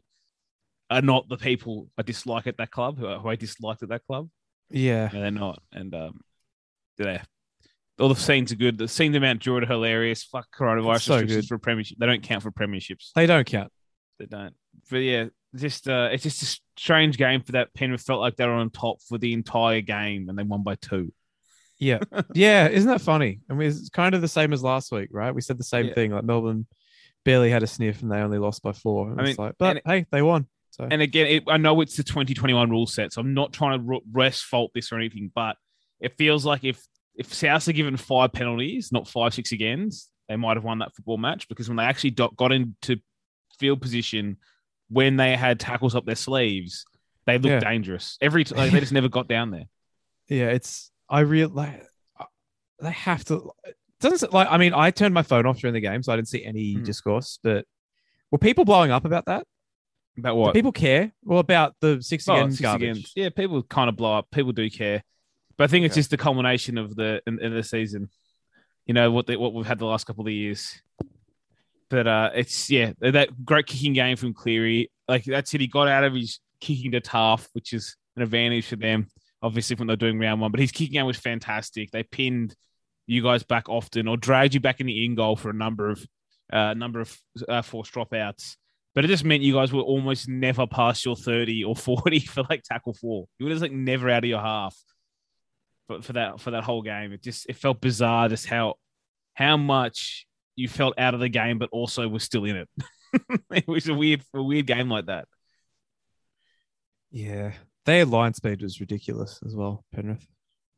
are 0.90 1.02
not 1.02 1.30
the 1.30 1.38
people 1.38 1.90
I 1.98 2.02
dislike 2.02 2.48
at 2.48 2.58
that 2.58 2.72
club, 2.72 2.98
who, 2.98 3.08
who 3.08 3.30
I 3.30 3.36
disliked 3.36 3.84
at 3.84 3.90
that 3.90 4.06
club. 4.08 4.30
yeah. 4.72 5.10
No, 5.14 5.22
they're 5.22 5.32
not. 5.32 5.62
And 5.72 5.94
um, 5.94 6.22
they're 6.98 7.22
all 8.00 8.10
the 8.10 8.16
scenes 8.16 8.52
are 8.52 8.56
good. 8.56 8.78
The 8.78 8.88
scenes 8.88 9.16
in 9.16 9.22
Mount 9.22 9.40
Druitt 9.40 9.64
are 9.64 9.68
hilarious. 9.68 10.24
Fuck 10.24 10.48
coronavirus 10.56 11.02
so 11.02 11.26
good. 11.26 11.46
for 11.46 11.58
premiership. 11.58 11.98
They 12.00 12.06
don't 12.06 12.22
count 12.22 12.44
for 12.44 12.52
premierships. 12.52 13.12
They 13.16 13.26
don't 13.26 13.46
count. 13.46 13.72
They 14.20 14.26
don't. 14.26 14.54
But 14.90 14.98
yeah, 14.98 15.26
just 15.56 15.88
uh, 15.88 16.10
it's 16.12 16.24
just 16.24 16.44
a 16.44 16.60
strange 16.78 17.18
game 17.18 17.42
for 17.42 17.54
that. 17.54 17.74
Penrith 17.74 18.02
felt 18.02 18.20
like 18.22 18.36
they 18.36 18.46
were 18.46 18.52
on 18.54 18.70
top 18.70 19.02
for 19.08 19.18
the 19.18 19.34
entire 19.34 19.82
game, 19.82 20.30
and 20.30 20.38
they 20.38 20.44
won 20.44 20.64
by 20.64 20.76
two. 20.76 21.14
Yeah. 21.80 22.00
yeah. 22.34 22.68
Isn't 22.70 22.90
that 22.90 23.02
funny? 23.02 23.40
I 23.50 23.54
mean, 23.54 23.68
it's 23.70 23.90
kind 23.90 24.16
of 24.16 24.22
the 24.22 24.28
same 24.28 24.52
as 24.54 24.64
last 24.64 24.92
week, 24.92 25.10
right? 25.12 25.34
We 25.34 25.42
said 25.42 25.58
the 25.60 25.64
same 25.64 25.88
Yeah. 25.88 25.94
thing. 25.94 26.12
Like 26.12 26.24
Melbourne 26.24 26.66
barely 27.24 27.52
had 27.52 27.62
a 27.62 27.68
sniff 27.68 28.02
and 28.02 28.12
they 28.12 28.18
only 28.18 28.40
lost 28.40 28.64
by 28.64 28.72
four. 28.72 29.12
And 29.12 29.20
I 29.22 29.26
it's 29.26 29.38
mean, 29.38 29.46
like, 29.48 29.56
but 29.60 29.78
and- 29.78 29.82
hey, 29.86 30.06
they 30.12 30.22
won. 30.24 30.48
So 30.72 30.88
And 30.90 31.02
again, 31.04 31.28
it, 31.28 31.44
I 31.48 31.58
know 31.58 31.80
it's 31.82 31.96
the 31.98 32.04
2021 32.04 32.70
rule 32.72 32.88
set, 32.88 33.14
so 33.14 33.22
I'm 33.22 33.34
not 33.34 33.54
trying 33.54 33.80
to 33.88 34.00
rest 34.12 34.46
fault 34.46 34.72
this 34.74 34.92
or 34.92 34.96
anything, 34.98 35.32
but 35.36 35.56
it 36.00 36.18
feels 36.18 36.46
like 36.46 36.64
if 36.64 36.82
if 37.16 37.34
South 37.34 37.68
are 37.68 37.74
given 37.74 37.96
five 37.98 38.32
penalties, 38.34 38.92
not 38.92 39.08
five 39.08 39.34
six 39.34 39.52
agains, 39.52 40.10
they 40.30 40.36
might 40.36 40.58
have 40.58 40.64
won 40.64 40.80
that 40.80 40.96
football 40.96 41.18
match 41.18 41.48
because 41.48 41.68
when 41.68 41.78
they 41.78 41.84
actually 41.84 42.12
got 42.12 42.52
into 42.52 42.98
field 43.60 43.82
position 43.82 44.38
when 44.90 45.18
they 45.18 45.36
had 45.36 45.60
tackles 45.60 45.96
up 45.96 46.06
their 46.06 46.16
sleeves, 46.16 46.86
they 47.26 47.38
looked 47.38 47.46
Yeah. 47.46 47.60
dangerous. 47.60 48.18
Every 48.22 48.44
t- 48.44 48.56
like, 48.56 48.72
they 48.72 48.80
just 48.80 48.92
never 48.94 49.10
got 49.10 49.28
down 49.28 49.52
there. 49.52 49.66
yeah, 50.30 50.48
it's 50.50 50.92
I 51.10 51.22
real 51.22 51.50
like 51.50 51.84
uh, 52.20 52.26
they 52.82 52.92
have 52.92 53.24
to. 53.26 53.52
Doesn't 54.00 54.32
like 54.34 54.48
I 54.52 54.58
mean 54.58 54.74
I 54.74 54.92
turned 54.92 55.14
my 55.14 55.24
phone 55.24 55.46
off 55.46 55.60
during 55.60 55.74
the 55.74 55.82
game, 55.82 56.04
so 56.04 56.14
I 56.14 56.16
didn't 56.16 56.28
see 56.30 56.44
any 56.46 56.74
Hmm. 56.76 56.84
discourse. 56.84 57.40
But 57.44 57.66
were 58.32 58.38
people 58.38 58.64
blowing 58.66 58.92
up 58.92 59.06
about 59.06 59.26
that? 59.26 59.46
About 60.18 60.34
Do 60.34 60.38
what? 60.40 60.54
people 60.54 60.72
care? 60.72 61.12
Well, 61.24 61.40
about 61.40 61.76
the 61.80 62.02
six 62.02 62.28
Oh, 62.30 62.36
again 62.36 62.52
six 62.52 62.62
garbage. 62.62 62.90
again. 62.90 63.04
Yeah, 63.16 63.30
people 63.30 63.62
kind 63.64 63.90
of 63.90 63.96
blow 63.96 64.18
up. 64.18 64.30
People 64.32 64.52
do 64.52 64.70
care, 64.70 65.04
but 65.58 65.66
I 65.66 65.68
think 65.68 65.86
it's 65.86 65.94
Okay. 65.94 66.00
just 66.00 66.10
the 66.12 66.18
culmination 66.18 66.78
of 66.78 66.96
the 66.96 67.22
in, 67.28 67.40
in 67.42 67.54
the 67.54 67.64
season. 67.64 68.10
You 68.86 68.94
know 68.94 69.12
what 69.12 69.28
the, 69.28 69.36
what 69.36 69.54
we've 69.54 69.66
had 69.66 69.80
the 69.80 69.86
last 69.86 70.06
couple 70.08 70.26
of 70.26 70.32
years. 70.32 70.82
But 71.90 72.08
uh, 72.08 72.32
it's 72.36 72.70
yeah 72.70 72.92
that 73.00 73.46
great 73.46 73.68
kicking 73.68 73.94
game 73.94 74.18
from 74.18 74.34
Cleary. 74.34 74.92
Like 75.08 75.24
that's 75.24 75.54
it. 75.54 75.62
He 75.62 75.68
got 75.68 75.88
out 75.88 76.04
of 76.04 76.14
his 76.14 76.40
kicking 76.60 76.92
to 76.92 77.02
Taaffe, 77.02 77.48
which 77.54 77.74
is 77.74 77.96
an 78.16 78.24
advantage 78.24 78.68
for 78.68 78.76
them. 78.76 79.08
Obviously, 79.42 79.76
when 79.76 79.88
they're 79.88 79.96
doing 79.96 80.20
round 80.20 80.42
one, 80.42 80.52
but 80.52 80.60
his 80.60 80.72
kicking 80.72 80.94
game 80.94 81.06
was 81.06 81.18
fantastic. 81.18 81.92
They 81.92 82.04
pinned 82.04 82.56
you 83.06 83.24
guys 83.24 83.44
back 83.44 83.70
often 83.70 84.08
or 84.08 84.18
dragged 84.18 84.54
you 84.54 84.60
back 84.60 84.82
in 84.82 84.88
the 84.88 85.06
in 85.06 85.16
goal 85.16 85.36
for 85.36 85.50
a 85.50 85.54
number 85.54 85.90
of 85.90 86.06
uh, 86.52 86.74
number 86.74 87.00
of 87.00 87.18
uh, 87.48 87.62
forced 87.62 87.94
dropouts. 87.94 88.56
But 88.94 89.06
it 89.06 89.10
just 89.10 89.24
meant 89.24 89.44
you 89.44 89.54
guys 89.54 89.72
were 89.72 89.82
almost 89.82 90.28
never 90.28 90.66
past 90.66 91.06
your 91.06 91.16
30 91.16 91.64
or 91.64 91.76
40 91.76 92.20
for 92.26 92.44
like 92.50 92.64
tackle 92.64 92.94
four. 92.94 93.28
You 93.38 93.46
were 93.46 93.52
just 93.52 93.62
like 93.62 93.72
never 93.72 94.10
out 94.10 94.24
of 94.24 94.30
your 94.30 94.42
half 94.42 94.76
for, 95.88 96.02
for 96.02 96.14
that 96.14 96.42
for 96.42 96.52
that 96.52 96.64
whole 96.64 96.82
game. 96.82 97.14
It 97.14 97.24
just 97.24 97.48
it 97.48 97.56
felt 97.56 97.80
bizarre 97.80 98.28
just 98.30 98.48
how 98.48 98.76
how 99.34 99.56
much 99.56 100.26
you 100.58 100.68
felt 100.68 100.96
out 100.98 101.14
of 101.14 101.22
the 101.22 101.30
game, 101.30 101.60
but 101.60 101.70
also 101.72 102.06
was 102.10 102.24
still 102.24 102.44
in 102.44 102.58
it. 102.58 102.70
it 103.52 103.68
was 103.68 103.88
a 103.88 103.94
weird 103.94 104.24
a 104.34 104.44
weird 104.44 104.68
game 104.68 104.90
like 104.90 105.06
that. 105.06 105.28
Yeah, 107.12 107.54
their 107.86 108.04
line 108.04 108.34
speed 108.34 108.62
was 108.62 108.82
ridiculous 108.82 109.40
as 109.46 109.56
well. 109.56 109.86
Penrith. 109.94 110.28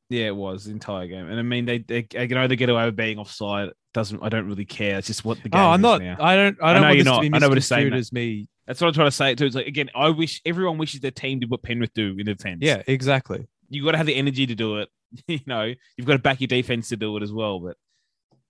Yeah, 0.10 0.28
it 0.28 0.36
was 0.36 0.66
the 0.66 0.72
entire 0.72 1.08
game. 1.08 1.28
And 1.28 1.40
I 1.40 1.44
mean 1.44 1.66
they 1.66 1.80
they, 1.80 2.02
they 2.02 2.28
can 2.28 2.38
either 2.38 2.56
get 2.56 2.70
away 2.70 2.86
with 2.86 2.96
being 2.96 3.18
offside. 3.18 3.70
Doesn't 3.94 4.22
I 4.22 4.30
don't 4.30 4.48
really 4.48 4.66
care. 4.66 4.98
It's 4.98 5.08
just 5.08 5.26
what 5.26 5.38
the 5.38 5.50
oh, 5.50 5.58
game 5.58 5.62
Oh, 5.62 5.70
I'm 5.70 5.82
not. 5.82 6.02
now. 6.02 6.18
I 6.20 6.36
don't. 6.36 6.58
I 6.62 6.70
I 6.70 6.74
don't 6.74 6.82
know 6.82 6.88
want 6.90 6.98
you're 6.98 7.06
not. 7.06 7.24
I 7.24 7.38
know 7.40 7.50
what 7.50 7.58
it's 7.58 7.68
saying, 7.68 7.94
as 7.94 8.12
me. 8.12 8.48
That's 8.68 8.82
what 8.82 8.88
I'm 8.88 8.94
trying 8.94 9.08
to 9.08 9.12
say 9.12 9.34
too. 9.34 9.46
It's 9.46 9.56
like 9.56 9.68
again, 9.68 9.90
I 9.96 10.10
wish 10.10 10.42
everyone 10.46 10.78
wishes 10.78 11.00
their 11.00 11.12
team 11.12 11.40
did 11.40 11.50
what 11.50 11.64
Penrith 11.64 11.94
do 11.94 12.16
in 12.18 12.26
defense. 12.26 12.60
Yeah, 12.62 12.84
exactly. 12.86 13.48
you 13.70 13.84
got 13.84 13.92
to 13.92 13.98
have 13.98 14.06
the 14.06 14.16
energy 14.16 14.46
to 14.46 14.56
do 14.56 14.78
it. 14.78 14.90
you 15.28 15.40
know, 15.48 15.74
you've 15.98 16.06
got 16.06 16.14
to 16.14 16.20
back 16.20 16.42
your 16.42 16.48
defense 16.48 16.90
to 16.90 16.98
do 16.98 17.16
it 17.18 17.24
as 17.24 17.34
well. 17.34 17.60
But 17.60 17.78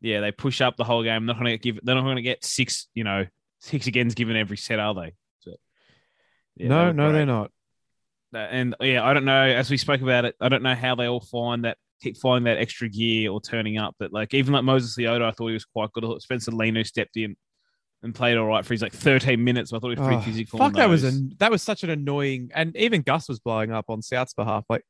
yeah, 0.02 0.22
they 0.22 0.32
push 0.32 0.62
up 0.62 0.78
the 0.78 0.84
whole 0.84 1.04
game. 1.04 1.26
They're 1.26 1.36
not 1.36 1.44
going 1.44 1.58
to 1.58 1.58
give. 1.58 1.80
They're 1.84 1.96
not 1.96 2.04
going 2.04 2.16
to 2.18 2.22
get 2.22 2.44
six. 2.44 2.88
You 2.94 3.04
know, 3.04 3.26
six 3.60 3.88
again's 3.88 4.14
given 4.16 4.36
every 4.36 4.58
set, 4.58 4.80
are 4.80 4.94
they? 4.94 5.14
So, 5.40 5.54
yeah, 6.56 6.68
no, 6.70 6.92
no, 6.92 7.04
great. 7.06 7.12
they're 7.18 7.26
not. 7.26 7.52
And 8.34 8.76
yeah, 8.80 9.04
I 9.04 9.14
don't 9.14 9.26
know. 9.26 9.42
As 9.44 9.70
we 9.72 9.78
spoke 9.78 10.02
about 10.02 10.26
it, 10.26 10.36
I 10.40 10.50
don't 10.50 10.64
know 10.64 10.76
how 10.76 10.96
they 10.96 11.08
all 11.08 11.20
find 11.22 11.66
that 11.66 11.78
keep 12.02 12.16
finding 12.18 12.46
that 12.46 12.62
extra 12.62 12.88
gear 12.88 13.32
or 13.32 13.42
turning 13.42 13.78
up. 13.78 13.96
But 14.00 14.14
like 14.14 14.34
even 14.34 14.54
like 14.54 14.64
Moses 14.64 14.96
Leota, 14.98 15.24
I 15.24 15.32
thought 15.32 15.48
he 15.48 15.54
was 15.54 15.66
quite 15.66 15.92
good. 15.94 16.22
Spencer 16.22 16.52
Leniu 16.52 16.86
stepped 16.86 17.18
in 17.18 17.36
and 18.04 18.16
played 18.16 18.38
all 18.38 18.46
right 18.46 18.64
for 18.66 18.74
his 18.74 18.82
like 18.82 18.94
13 18.94 19.44
minutes. 19.44 19.74
I 19.74 19.80
thought 19.80 19.90
he 19.90 20.00
was 20.00 20.06
pretty 20.08 20.16
Oh, 20.18 20.22
physical. 20.22 20.60
fuck, 20.60 20.74
that 20.74 20.88
was 20.88 21.04
an 21.04 21.34
that 21.40 21.52
was 21.52 21.62
such 21.64 21.84
an 21.84 21.90
annoying. 21.90 22.52
And 22.54 22.76
even 22.78 23.02
Gus 23.02 23.28
was 23.28 23.40
blowing 23.40 23.72
up 23.72 23.86
on 23.90 24.02
South's 24.02 24.34
behalf. 24.34 24.64
Like 24.70 24.86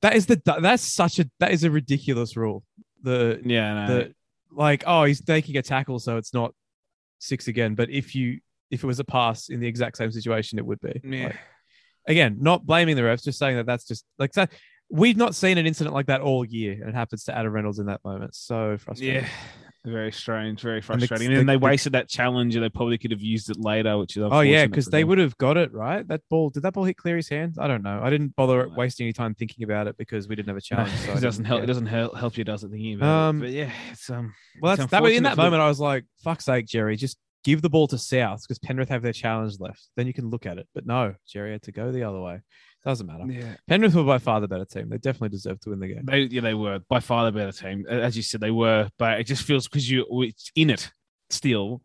that 0.00 0.14
is 0.14 0.26
the 0.26 0.40
that's 0.60 0.82
such 0.82 1.18
a 1.18 1.28
that 1.40 1.50
is 1.52 1.64
a 1.64 1.70
ridiculous 1.70 2.36
rule. 2.36 2.62
The 3.04 3.40
yeah. 3.44 3.74
No. 3.74 3.86
the 3.86 4.14
like 4.50 4.84
oh 4.86 5.04
he's 5.04 5.26
making 5.26 5.56
a 5.56 5.62
tackle 5.62 5.98
so 5.98 6.16
it's 6.16 6.34
not 6.34 6.54
six 7.18 7.48
again. 7.48 7.74
But 7.74 7.90
if 7.90 8.14
you 8.14 8.40
if 8.70 8.82
it 8.82 8.86
was 8.86 8.98
a 8.98 9.04
pass 9.04 9.48
in 9.48 9.60
the 9.60 9.68
exact 9.68 9.96
same 9.96 10.10
situation, 10.10 10.58
it 10.58 10.66
would 10.66 10.80
be. 10.80 11.00
yeah. 11.04 11.26
Like, 11.26 11.36
again, 12.08 12.38
not 12.40 12.66
blaming 12.66 12.96
the 12.96 13.02
refs, 13.02 13.24
just 13.24 13.38
saying 13.38 13.56
that 13.56 13.66
that's 13.66 13.86
just 13.86 14.04
like 14.18 14.32
that. 14.32 14.52
We've 14.90 15.16
not 15.16 15.34
seen 15.34 15.58
an 15.58 15.66
incident 15.66 15.94
like 15.94 16.06
that 16.06 16.20
all 16.20 16.44
year, 16.44 16.72
and 16.72 16.88
it 16.88 16.94
happens 16.94 17.24
to 17.24 17.36
Adam 17.36 17.52
Reynolds 17.52 17.78
in 17.78 17.86
that 17.86 18.00
moment. 18.04 18.34
So 18.34 18.76
frustrating. 18.78 19.22
Yeah. 19.22 19.28
Very 19.86 20.12
strange, 20.12 20.62
very 20.62 20.80
frustrating. 20.80 21.26
And, 21.26 21.34
the- 21.34 21.38
then 21.40 21.46
they 21.46 21.54
the- 21.56 21.58
wasted 21.58 21.92
that 21.92 22.08
challenge, 22.08 22.54
and 22.56 22.64
they 22.64 22.70
probably 22.70 22.96
could 22.96 23.10
have 23.10 23.20
used 23.20 23.50
it 23.50 23.58
later, 23.58 23.98
which 23.98 24.16
is 24.16 24.22
Oh 24.30 24.40
yeah, 24.40 24.64
because 24.66 24.86
they 24.86 25.04
would 25.04 25.18
have 25.18 25.36
got 25.36 25.58
it 25.58 25.74
right. 25.74 26.08
That 26.08 26.22
ball 26.30 26.48
did 26.48 26.62
that 26.62 26.72
ball 26.72 26.84
hit 26.84 26.96
Cleary's 26.96 27.28
hands? 27.28 27.58
I 27.58 27.68
don't 27.68 27.82
know. 27.82 28.00
I 28.02 28.08
didn't 28.08 28.34
bother 28.34 28.66
No. 28.66 28.74
wasting 28.74 29.04
any 29.04 29.12
time 29.12 29.34
thinking 29.34 29.62
about 29.62 29.86
it 29.86 29.98
because 29.98 30.26
we 30.26 30.36
didn't 30.36 30.48
have 30.48 30.56
a 30.56 30.58
No, 30.58 30.60
challenge. 30.84 30.92
so 31.00 31.12
it 31.12 31.20
doesn't 31.20 31.44
help. 31.44 31.62
It 31.62 31.66
doesn't 31.66 31.86
help, 31.86 32.16
help 32.16 32.38
you, 32.38 32.44
does 32.44 32.64
it? 32.64 32.70
Thinking 32.70 32.94
about 32.94 33.28
Um, 33.28 33.38
it. 33.38 33.40
But 33.46 33.50
yeah, 33.50 33.70
it's 33.92 34.08
um. 34.08 34.32
Well, 34.62 34.74
that's 34.74 34.90
that 34.90 35.02
way. 35.02 35.16
In 35.16 35.24
that 35.24 35.36
moment, 35.36 35.60
I 35.60 35.68
was 35.68 35.80
like, 35.80 36.04
"Fuck's 36.22 36.46
sake, 36.46 36.66
Jerry, 36.66 36.96
just 36.96 37.18
give 37.44 37.60
the 37.60 37.68
ball 37.68 37.86
to 37.88 37.98
South 37.98 38.40
because 38.40 38.58
Penrith 38.58 38.88
have 38.88 39.02
their 39.02 39.12
challenge 39.12 39.56
left. 39.60 39.86
Then 39.96 40.06
you 40.06 40.14
can 40.14 40.30
look 40.30 40.46
at 40.46 40.56
it." 40.56 40.66
But 40.74 40.86
no, 40.86 41.14
Jerry 41.28 41.52
had 41.52 41.62
to 41.64 41.72
go 41.72 41.92
the 41.92 42.04
other 42.04 42.20
way. 42.22 42.40
Doesn't 42.84 43.06
matter. 43.06 43.24
Yeah, 43.26 43.56
Penrith 43.66 43.94
were 43.94 44.04
by 44.04 44.18
far 44.18 44.40
the 44.40 44.48
better 44.48 44.66
team. 44.66 44.90
They 44.90 44.98
definitely 44.98 45.30
deserve 45.30 45.58
to 45.60 45.70
win 45.70 45.80
the 45.80 45.88
game. 45.88 46.04
they 46.04 46.22
yeah 46.22 46.42
they 46.42 46.52
were 46.52 46.80
by 46.88 47.00
far 47.00 47.24
the 47.24 47.32
better 47.32 47.52
team, 47.52 47.86
as 47.88 48.16
you 48.16 48.22
said 48.22 48.40
they 48.40 48.50
were. 48.50 48.90
But 48.98 49.20
it 49.20 49.24
just 49.24 49.44
feels 49.44 49.66
because 49.66 49.90
you 49.90 50.04
it's 50.22 50.50
in 50.54 50.70
it 50.70 50.90
still. 51.30 51.82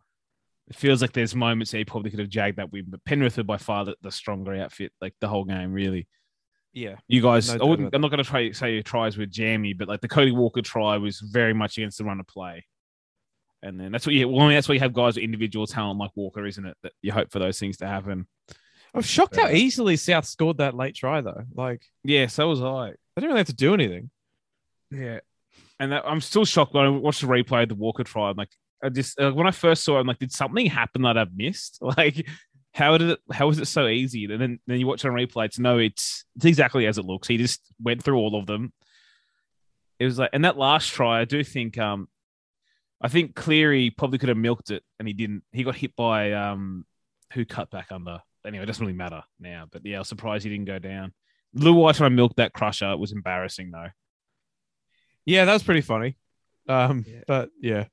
It 0.67 0.75
feels 0.75 1.01
like 1.01 1.13
there's 1.13 1.33
moments 1.33 1.71
that 1.71 1.79
you 1.79 1.85
probably 1.85 2.11
could 2.11 2.19
have 2.19 2.29
jagged 2.29 2.57
that 2.57 2.71
win, 2.71 2.85
but 2.89 3.03
Penrith 3.03 3.37
were 3.37 3.43
by 3.43 3.57
far 3.57 3.85
the, 3.85 3.95
the 4.01 4.11
stronger 4.11 4.53
outfit, 4.53 4.91
like 5.01 5.15
the 5.19 5.27
whole 5.27 5.43
game, 5.43 5.73
really. 5.73 6.07
Yeah, 6.73 6.97
You 7.07 7.23
guys, 7.23 7.55
No 7.55 7.65
I 7.65 7.67
wouldn't, 7.67 7.95
I'm 7.95 8.01
not 8.01 8.11
going 8.11 8.23
to 8.23 8.29
try 8.29 8.51
say 8.51 8.73
your 8.73 8.83
tries 8.83 9.17
were 9.17 9.25
jammy, 9.25 9.73
but 9.73 9.87
like 9.87 10.01
the 10.01 10.07
Cody 10.07 10.31
Walker 10.31 10.61
try 10.61 10.97
was 10.97 11.19
very 11.19 11.53
much 11.53 11.77
against 11.77 11.97
the 11.97 12.03
run 12.03 12.19
of 12.19 12.27
play, 12.27 12.65
and 13.63 13.79
then 13.79 13.91
that's 13.91 14.05
what 14.05 14.13
you. 14.13 14.29
Well, 14.29 14.41
I 14.41 14.47
mean, 14.49 14.55
that's 14.55 14.69
why 14.69 14.75
you 14.75 14.81
have 14.81 14.93
guys 14.93 15.15
with 15.15 15.23
individual 15.23 15.65
talent 15.65 15.97
like 15.99 16.11
Walker, 16.15 16.45
isn't 16.45 16.63
it? 16.63 16.77
That 16.83 16.91
you 17.01 17.11
hope 17.11 17.31
for 17.31 17.39
those 17.39 17.57
things 17.57 17.77
to 17.77 17.87
happen. 17.87 18.27
I'm 18.93 19.01
shocked 19.01 19.35
how 19.35 19.49
easily 19.49 19.95
South 19.95 20.25
scored 20.25 20.57
that 20.57 20.75
late 20.75 20.95
try 20.95 21.21
though. 21.21 21.43
Like 21.53 21.83
Yeah, 22.03 22.27
so 22.27 22.47
was 22.47 22.61
I. 22.61 22.91
they 23.15 23.21
didn't 23.21 23.29
really 23.29 23.39
have 23.39 23.47
to 23.47 23.53
do 23.53 23.73
anything. 23.73 24.09
Yeah, 24.91 25.19
and 25.79 25.91
that, 25.91 26.03
I'm 26.05 26.21
still 26.21 26.45
shocked 26.45 26.73
when 26.73 26.85
I 26.85 26.89
watched 26.89 27.21
the 27.21 27.27
replay 27.27 27.63
of 27.63 27.69
the 27.69 27.75
Walker 27.75 28.03
try. 28.03 28.29
I'm 28.29 28.37
like, 28.37 28.49
I 28.83 28.89
just 28.89 29.19
uh, 29.19 29.31
when 29.31 29.47
I 29.47 29.51
first 29.51 29.83
saw 29.83 29.97
it, 29.97 30.01
I'm 30.01 30.07
like, 30.07 30.19
did 30.19 30.31
something 30.31 30.65
happen 30.65 31.03
that 31.03 31.17
I've 31.17 31.35
missed? 31.35 31.79
Like, 31.97 32.27
how 32.73 32.97
did 32.97 33.11
it? 33.11 33.19
How 33.31 33.47
was 33.47 33.59
it 33.59 33.65
so 33.65 33.87
easy? 33.87 34.25
And 34.25 34.41
then 34.41 34.59
then 34.67 34.79
you 34.79 34.87
watch 34.87 35.03
it 35.03 35.09
on 35.09 35.15
replay. 35.15 35.45
It's 35.45 35.59
no, 35.59 35.77
it's 35.79 36.25
it's 36.35 36.45
exactly 36.45 36.85
as 36.85 36.97
it 36.97 37.05
looks. 37.05 37.27
He 37.27 37.37
just 37.37 37.61
went 37.81 38.03
through 38.03 38.17
all 38.17 38.35
of 38.37 38.45
them. 38.45 38.73
It 39.99 40.05
was 40.05 40.19
like, 40.19 40.29
and 40.33 40.45
that 40.45 40.57
last 40.57 40.87
try, 40.87 41.19
I 41.19 41.25
do 41.25 41.43
think, 41.43 41.77
um, 41.77 42.07
I 43.01 43.09
think 43.09 43.35
Cleary 43.35 43.89
probably 43.89 44.17
could 44.17 44.29
have 44.29 44.37
milked 44.37 44.71
it, 44.71 44.83
and 44.97 45.07
he 45.07 45.13
didn't. 45.13 45.43
He 45.51 45.63
got 45.63 45.75
hit 45.75 45.95
by 45.95 46.31
um, 46.33 46.85
who 47.33 47.43
cut 47.43 47.69
back 47.69 47.91
under. 47.91 48.19
Anyway, 48.49 48.63
it 48.63 48.65
doesn't 48.65 48.83
really 48.85 48.97
matter 48.97 49.21
now. 49.39 49.67
But 49.71 49.85
yeah, 49.85 49.97
I 49.97 49.99
was 49.99 50.09
surprised 50.09 50.43
he 50.43 50.49
didn't 50.49 50.65
go 50.65 50.79
down. 50.79 51.13
Luai 51.55 51.95
trying 51.95 52.09
to 52.11 52.15
milk 52.15 52.33
that 52.37 52.51
crusher. 52.53 52.91
It 52.91 52.99
was 52.99 53.11
embarrassing 53.11 53.71
though. 53.71 53.87
Yeah, 55.25 55.45
that 55.45 55.53
was 55.53 55.63
pretty 55.63 55.81
funny. 55.81 56.17
Um, 56.67 57.05
Yeah. 57.07 57.21
but 57.27 57.49
yeah. 57.61 57.85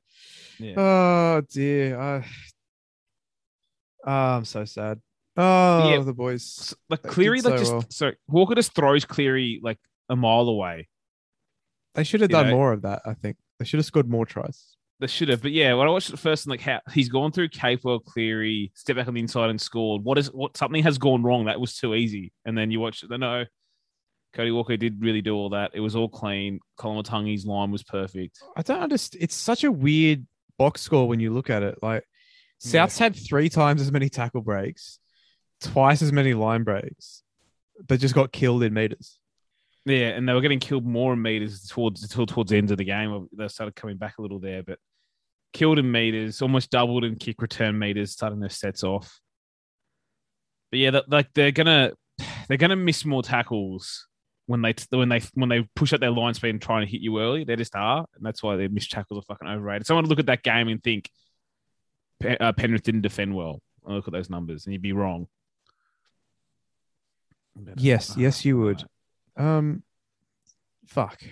Yeah. 0.58 0.74
Oh 0.76 1.42
dear. 1.52 2.00
I... 2.00 2.24
Oh, 4.06 4.10
I'm 4.38 4.44
so 4.44 4.64
sad. 4.64 5.00
Oh, 5.36 5.90
Yeah. 5.92 6.00
the 6.00 6.14
boys. 6.14 6.74
Like 6.88 7.02
Cleary, 7.02 7.42
like 7.42 7.54
so 7.54 7.58
just 7.58 7.72
well. 7.72 7.84
sorry, 7.90 8.16
Walker 8.28 8.54
just 8.54 8.74
throws 8.74 9.04
Cleary 9.04 9.60
like 9.62 9.78
a 10.08 10.16
mile 10.16 10.48
away. 10.48 10.88
They 11.94 12.04
should 12.04 12.20
have 12.22 12.30
You 12.30 12.36
done 12.36 12.46
know- 12.48 12.56
more 12.56 12.72
of 12.72 12.82
that. 12.82 13.02
I 13.04 13.14
think 13.14 13.36
they 13.58 13.64
should 13.66 13.78
have 13.78 13.86
scored 13.86 14.08
more 14.08 14.24
tries. 14.26 14.75
They 14.98 15.06
should 15.06 15.28
have, 15.28 15.42
but 15.42 15.52
yeah, 15.52 15.74
when 15.74 15.86
I 15.86 15.90
watched 15.90 16.10
it 16.10 16.18
first, 16.18 16.46
and 16.46 16.50
like 16.50 16.62
how 16.62 16.80
he's 16.92 17.10
gone 17.10 17.30
through 17.30 17.50
Capewell, 17.50 18.02
Cleary, 18.02 18.72
step 18.74 18.96
back 18.96 19.08
on 19.08 19.14
the 19.14 19.20
inside 19.20 19.50
and 19.50 19.60
scored. 19.60 20.02
What 20.02 20.16
is 20.16 20.28
what? 20.32 20.56
Something 20.56 20.82
has 20.84 20.96
gone 20.96 21.22
wrong. 21.22 21.44
That 21.44 21.60
was 21.60 21.76
too 21.76 21.94
easy. 21.94 22.32
And 22.46 22.56
then 22.56 22.70
you 22.70 22.80
watch 22.80 23.02
it. 23.02 23.10
No, 23.10 23.44
Cody 24.32 24.50
Walker 24.52 24.76
did 24.78 25.02
really 25.02 25.20
do 25.20 25.34
all 25.34 25.50
that. 25.50 25.72
It 25.74 25.80
was 25.80 25.96
all 25.96 26.08
clean. 26.08 26.60
Koloamatangi's 26.78 27.44
line 27.44 27.70
was 27.70 27.82
perfect. 27.82 28.38
I 28.56 28.62
don't 28.62 28.82
understand. 28.82 29.22
It's 29.22 29.34
such 29.34 29.64
a 29.64 29.72
weird 29.72 30.26
box 30.58 30.80
score 30.80 31.06
when 31.06 31.20
you 31.20 31.30
look 31.30 31.50
at 31.50 31.62
it. 31.62 31.78
Like 31.82 32.04
Yeah. 32.62 32.70
South's 32.70 32.98
had 32.98 33.14
three 33.16 33.50
times 33.50 33.82
as 33.82 33.92
many 33.92 34.08
tackle 34.08 34.40
breaks, 34.40 34.98
twice 35.60 36.00
as 36.00 36.10
many 36.12 36.32
line 36.32 36.64
breaks, 36.64 37.22
but 37.86 38.00
just 38.00 38.14
got 38.14 38.32
killed 38.32 38.62
in 38.62 38.72
meters. 38.72 39.18
Yeah, 39.86 40.08
and 40.08 40.28
they 40.28 40.32
were 40.32 40.40
getting 40.40 40.58
killed 40.58 40.84
more 40.84 41.12
in 41.12 41.22
meters 41.22 41.68
towards 41.68 42.02
until 42.02 42.26
towards 42.26 42.50
the 42.50 42.58
end 42.58 42.72
of 42.72 42.76
the 42.76 42.84
game. 42.84 43.28
They 43.32 43.46
started 43.46 43.76
coming 43.76 43.96
back 43.96 44.18
a 44.18 44.22
little 44.22 44.40
there, 44.40 44.64
but 44.64 44.80
killed 45.52 45.78
in 45.78 45.90
meters, 45.90 46.42
almost 46.42 46.72
doubled 46.72 47.04
in 47.04 47.14
kick 47.14 47.40
return 47.40 47.78
meters, 47.78 48.10
starting 48.10 48.40
their 48.40 48.50
sets 48.50 48.82
off. 48.82 49.20
But 50.70 50.80
yeah, 50.80 50.90
that, 50.90 51.08
like 51.08 51.32
they're 51.34 51.52
gonna 51.52 51.92
they're 52.48 52.56
gonna 52.56 52.74
miss 52.74 53.04
more 53.04 53.22
tackles 53.22 54.08
when 54.46 54.60
they 54.60 54.74
when 54.90 55.08
they 55.08 55.20
when 55.34 55.48
they 55.48 55.68
push 55.76 55.92
up 55.92 56.00
their 56.00 56.10
line 56.10 56.34
speed 56.34 56.50
and 56.50 56.60
trying 56.60 56.84
to 56.84 56.90
hit 56.90 57.00
you 57.00 57.20
early. 57.20 57.44
They 57.44 57.54
just 57.54 57.76
are, 57.76 58.06
and 58.16 58.26
that's 58.26 58.42
why 58.42 58.56
their 58.56 58.68
missed 58.68 58.90
tackles 58.90 59.20
are 59.20 59.26
fucking 59.26 59.46
overrated. 59.46 59.86
Someone 59.86 60.02
would 60.02 60.10
look 60.10 60.18
at 60.18 60.26
that 60.26 60.42
game 60.42 60.66
and 60.66 60.82
think 60.82 61.08
uh, 62.40 62.52
Penrith 62.52 62.82
didn't 62.82 63.02
defend 63.02 63.36
well. 63.36 63.60
I 63.86 63.92
look 63.92 64.08
at 64.08 64.12
those 64.12 64.30
numbers, 64.30 64.66
and 64.66 64.72
you'd 64.72 64.82
be 64.82 64.92
wrong. 64.92 65.28
Yes, 67.76 68.10
uh, 68.10 68.14
yes, 68.18 68.44
you 68.44 68.58
would. 68.58 68.84
Um, 69.36 69.82
fuck. 70.86 71.22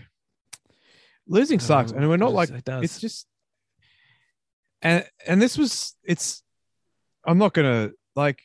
Losing 1.26 1.58
No, 1.58 1.64
sucks, 1.64 1.92
and 1.92 2.08
we're 2.08 2.16
not 2.18 2.32
like 2.32 2.50
it 2.50 2.64
does. 2.64 2.84
it's 2.84 3.00
just 3.00 3.26
and 4.82 5.04
and 5.26 5.40
this 5.40 5.56
was 5.56 5.96
it's 6.04 6.42
i'm 7.24 7.38
not 7.38 7.54
gonna 7.54 7.90
like 8.14 8.40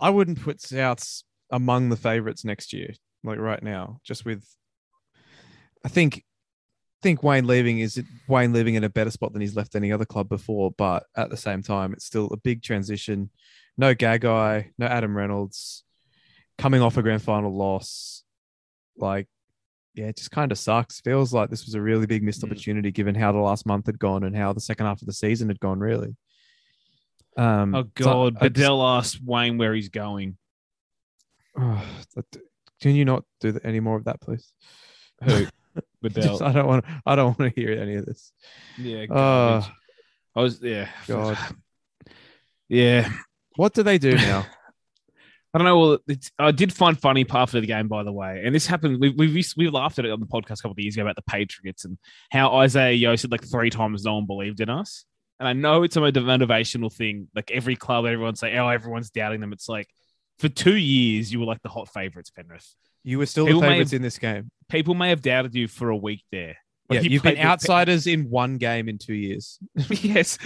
i 0.00 0.10
wouldn't 0.10 0.42
put 0.42 0.58
souths 0.58 1.22
among 1.50 1.88
the 1.88 1.96
favorites 1.96 2.44
next 2.44 2.72
year 2.72 2.92
like 3.22 3.38
right 3.38 3.62
now 3.62 4.00
just 4.02 4.24
with 4.24 4.44
i 5.84 5.88
think 5.88 6.24
think 7.04 7.22
Wayne 7.22 7.46
leaving 7.46 7.80
is 7.80 8.02
Wayne 8.28 8.54
leaving 8.54 8.74
in 8.76 8.82
a 8.82 8.88
better 8.88 9.10
spot 9.10 9.32
than 9.34 9.42
he's 9.42 9.54
left 9.54 9.74
any 9.76 9.92
other 9.92 10.06
club 10.06 10.26
before, 10.26 10.70
but 10.70 11.04
at 11.14 11.28
the 11.28 11.36
same 11.36 11.62
time, 11.62 11.92
it's 11.92 12.06
still 12.06 12.28
a 12.32 12.38
big 12.38 12.62
transition. 12.62 13.28
No 13.76 13.94
Gagai, 13.94 14.70
no 14.78 14.86
Adam 14.86 15.14
Reynolds, 15.14 15.84
coming 16.56 16.80
off 16.80 16.96
a 16.96 17.02
grand 17.02 17.22
final 17.22 17.54
loss. 17.54 18.23
Like, 18.96 19.28
yeah, 19.94 20.06
it 20.06 20.16
just 20.16 20.30
kind 20.30 20.50
of 20.52 20.58
sucks. 20.58 21.00
Feels 21.00 21.32
like 21.32 21.50
this 21.50 21.64
was 21.66 21.74
a 21.74 21.80
really 21.80 22.06
big 22.06 22.22
missed 22.22 22.40
Mm. 22.42 22.44
opportunity 22.50 22.90
given 22.90 23.14
how 23.14 23.32
the 23.32 23.38
last 23.38 23.64
month 23.66 23.86
had 23.86 23.98
gone 23.98 24.24
and 24.24 24.36
how 24.36 24.52
the 24.52 24.60
second 24.60 24.86
half 24.86 25.00
of 25.00 25.06
the 25.06 25.12
season 25.12 25.48
had 25.48 25.60
gone, 25.60 25.78
really. 25.80 26.16
Um, 27.36 27.74
Oh 27.74 27.82
so 27.82 27.90
God, 27.94 28.32
just- 28.34 28.40
Bedell 28.42 28.82
asked 28.86 29.20
Wayne 29.22 29.58
where 29.58 29.74
he's 29.74 29.88
going. 29.88 30.36
Oh, 31.56 31.84
can 32.80 32.96
you 32.96 33.04
not 33.04 33.24
do 33.40 33.58
any 33.62 33.78
more 33.80 33.96
of 33.96 34.04
that, 34.04 34.20
please? 34.20 34.52
Who? 35.22 35.46
Bedell. 36.02 36.42
I 36.42 36.52
don't 36.52 36.66
want. 36.66 36.84
I 37.06 37.14
don't 37.14 37.38
want 37.38 37.54
to 37.54 37.60
hear 37.60 37.80
any 37.80 37.94
of 37.94 38.04
this. 38.06 38.32
yeah, 38.76 39.04
Oh, 39.08 39.14
garbage. 39.14 39.70
I 40.36 40.40
was 40.42 40.60
yeah. 40.60 40.88
God. 41.06 41.38
Yeah. 42.68 43.08
what 43.56 43.72
do 43.74 43.82
they 43.84 43.98
do 43.98 44.14
now? 44.16 44.46
I 45.54 45.58
don't 45.58 45.66
know. 45.66 45.78
Well, 45.78 45.98
it's, 46.08 46.32
I 46.36 46.50
did 46.50 46.72
find 46.72 47.00
funny 47.00 47.22
part 47.22 47.54
of 47.54 47.60
the 47.60 47.66
game, 47.66 47.86
by 47.86 48.02
the 48.02 48.12
way, 48.12 48.42
and 48.44 48.52
this 48.52 48.66
happened. 48.66 49.00
We 49.00 49.10
we 49.10 49.44
we 49.56 49.68
laughed 49.70 50.00
at 50.00 50.04
it 50.04 50.10
on 50.10 50.18
the 50.18 50.26
podcast 50.26 50.58
a 50.58 50.62
couple 50.62 50.72
of 50.72 50.80
years 50.80 50.96
ago 50.96 51.02
about 51.02 51.14
the 51.14 51.22
Patriots 51.22 51.84
and 51.84 51.96
how 52.32 52.56
Isaah 52.56 52.92
Yeo 52.92 53.14
said 53.14 53.30
like 53.30 53.48
three 53.48 53.70
times 53.70 54.04
no 54.04 54.16
one 54.16 54.26
believed 54.26 54.60
in 54.60 54.68
us. 54.68 55.04
And 55.38 55.48
I 55.48 55.52
know 55.52 55.84
it's 55.84 55.96
a 55.96 56.00
motivational 56.00 56.92
thing. 56.92 57.28
Like 57.36 57.52
every 57.52 57.76
club, 57.76 58.04
everyone 58.04 58.34
say, 58.34 58.56
"Oh, 58.58 58.68
everyone's 58.68 59.10
doubting 59.10 59.40
them." 59.40 59.52
It's 59.52 59.68
like 59.68 59.86
for 60.40 60.48
two 60.48 60.74
years 60.74 61.32
you 61.32 61.38
were 61.38 61.46
like 61.46 61.62
the 61.62 61.68
hot 61.68 61.88
favorites, 61.88 62.30
Penrith. 62.30 62.74
You 63.04 63.18
were 63.18 63.26
still 63.26 63.46
People 63.46 63.60
the 63.60 63.68
favorites 63.68 63.92
have- 63.92 63.98
in 63.98 64.02
this 64.02 64.18
game. 64.18 64.50
People 64.68 64.94
may 64.94 65.10
have 65.10 65.22
doubted 65.22 65.54
you 65.54 65.68
for 65.68 65.90
a 65.90 65.96
week 65.96 66.24
there. 66.32 66.56
Yeah, 66.90 67.00
you 67.00 67.10
you've 67.10 67.22
been 67.22 67.38
outsiders 67.38 68.08
in 68.08 68.28
one 68.28 68.58
game 68.58 68.88
in 68.88 68.98
two 68.98 69.14
years. 69.14 69.58
yes. 69.88 70.38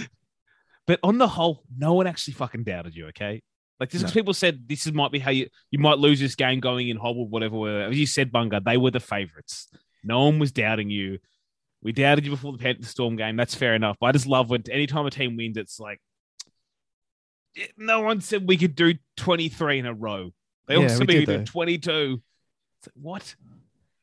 But 0.85 0.99
on 1.03 1.17
the 1.17 1.27
whole, 1.27 1.63
no 1.77 1.93
one 1.93 2.07
actually 2.07 2.33
fucking 2.33 2.63
doubted 2.63 2.95
you, 2.95 3.07
okay? 3.07 3.41
Like 3.79 3.93
No. 3.93 3.99
because 3.99 4.11
people 4.11 4.33
said 4.33 4.67
this 4.67 4.85
is 4.85 4.93
might 4.93 5.11
be 5.11 5.19
how 5.19 5.31
you 5.31 5.47
you 5.71 5.79
might 5.79 5.99
lose 5.99 6.19
this 6.19 6.35
game 6.35 6.59
going 6.59 6.89
in 6.89 6.97
hobble, 6.97 7.27
whatever, 7.27 7.57
whatever. 7.57 7.83
As 7.91 7.97
you 7.97 8.05
said, 8.05 8.31
Bunga, 8.31 8.63
they 8.63 8.77
were 8.77 8.91
the 8.91 8.99
favorites. 8.99 9.69
No 10.03 10.25
one 10.25 10.39
was 10.39 10.51
doubting 10.51 10.89
you. 10.89 11.19
We 11.81 11.93
doubted 11.93 12.25
you 12.25 12.31
before 12.31 12.51
the 12.51 12.57
Panthers 12.57 12.89
Storm 12.89 13.15
game. 13.15 13.37
That's 13.37 13.55
fair 13.55 13.73
enough. 13.75 13.95
But 14.01 14.07
I 14.07 14.11
just 14.11 14.27
love 14.27 14.49
when 14.49 14.63
anytime 14.69 15.05
a 15.05 15.09
team 15.09 15.37
wins, 15.37 15.55
it's 15.55 15.79
like 15.79 16.01
no 17.77 18.01
one 18.01 18.21
said 18.21 18.47
we 18.47 18.57
could 18.57 18.75
do 18.75 18.93
23 19.17 19.79
in 19.79 19.85
a 19.85 19.93
row. 19.93 20.31
They 20.67 20.75
all 20.75 20.83
Yeah, 20.83 20.87
said 20.89 21.07
we 21.07 21.25
could 21.25 21.39
do 21.39 21.45
22. 21.45 22.21
It's 22.79 22.87
like, 22.87 22.93
what? 23.01 23.35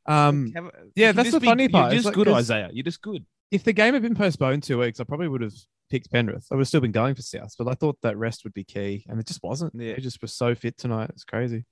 Um, 0.07 0.53
Have- 0.55 0.71
yeah, 0.95 1.13
that's 1.13 1.31
the 1.31 1.41
be- 1.41 1.47
funny 1.47 1.69
part. 1.69 1.93
You're 1.93 1.97
just 2.03 2.07
like, 2.07 2.15
good, 2.15 2.29
Isaah. 2.29 2.71
You're 2.73 2.85
just 2.85 3.03
good. 3.03 3.25
If 3.51 3.65
the 3.65 3.73
game 3.73 3.95
had 3.95 4.03
been 4.03 4.15
postponed 4.15 4.63
two 4.63 4.79
weeks, 4.79 5.01
I 5.01 5.05
probably 5.05 5.29
would 5.29 5.41
have 5.43 5.55
picked 5.91 6.11
Penrith. 6.11 6.47
I 6.51 6.55
would 6.57 6.63
have 6.63 6.69
still 6.69 6.81
been 6.81 6.93
going 6.93 7.15
for 7.15 7.23
South, 7.23 7.55
but 7.59 7.69
I 7.69 7.75
thought 7.75 7.97
that 8.03 8.17
rest 8.17 8.45
would 8.45 8.55
be 8.55 8.65
key, 8.65 9.05
and 9.09 9.21
it 9.21 9.27
just 9.27 9.43
wasn't. 9.43 9.73
Yeah. 9.77 9.95
They 9.95 10.01
just 10.01 10.21
were 10.21 10.29
so 10.29 10.55
fit 10.55 10.77
tonight. 10.77 11.11
It's 11.11 11.25
crazy. 11.25 11.65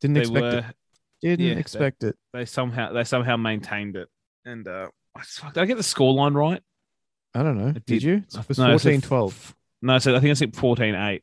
Didn't 0.00 0.14
They 0.14 0.20
expect 0.20 0.42
were. 0.42 0.58
it. 0.58 0.64
Didn't 1.22 1.46
yeah, 1.46 1.54
they- 1.54 1.60
expect 1.60 2.04
it. 2.04 2.16
they 2.32 2.44
somehow 2.44 2.92
they 2.92 3.04
somehow 3.04 3.36
maintained 3.36 3.96
it. 3.96 4.08
And 4.44 4.66
uh, 4.66 4.88
did 5.52 5.58
I 5.58 5.66
get 5.66 5.76
the 5.76 5.82
scoreline 5.82 6.34
right? 6.34 6.62
I 7.34 7.42
don't 7.42 7.58
know. 7.58 7.72
Did, 7.72 7.84
did. 7.84 8.02
you? 8.02 8.14
It 8.34 8.48
was 8.48 8.58
No, 8.58 8.66
I 8.66 8.70
14 8.78 9.00
12. 9.02 9.54
No, 9.82 9.98
so 9.98 10.16
I 10.16 10.20
think 10.20 10.30
I 10.30 10.34
said 10.34 10.52
14-8. 10.52 11.22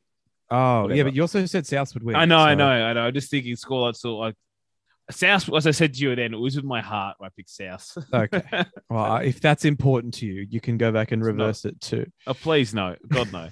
Oh, 0.49 0.89
yeah, 0.89 1.03
but 1.03 1.13
you 1.13 1.21
also 1.21 1.45
said 1.45 1.65
South 1.67 1.93
would 1.93 2.03
win. 2.03 2.15
I 2.15 2.25
know, 2.25 2.37
I 2.37 2.55
know, 2.55 2.67
I 2.67 2.93
know. 2.93 3.01
I'm 3.01 3.13
just 3.13 3.29
thinking 3.29 3.55
scoreline. 3.55 3.95
So 3.95 4.17
like 4.17 4.35
South, 5.09 5.53
as 5.53 5.65
I 5.65 5.71
said 5.71 5.93
to 5.93 5.99
you 6.01 6.15
then, 6.15 6.33
it 6.33 6.37
was 6.37 6.55
with 6.55 6.65
my 6.65 6.81
heart 6.81 7.17
I 7.21 7.29
picked 7.29 7.49
South. 7.49 7.97
Okay. 8.13 8.43
Well, 8.89 9.17
if 9.17 9.41
that's 9.41 9.65
important 9.65 10.13
to 10.15 10.25
you, 10.25 10.47
you 10.49 10.61
can 10.61 10.77
go 10.77 10.91
back 10.91 11.11
and 11.11 11.23
reverse 11.23 11.65
it 11.65 11.79
too. 11.81 12.09
oh, 12.25 12.33
please 12.33 12.73
no, 12.73 12.95
God 13.07 13.31
no. 13.33 13.49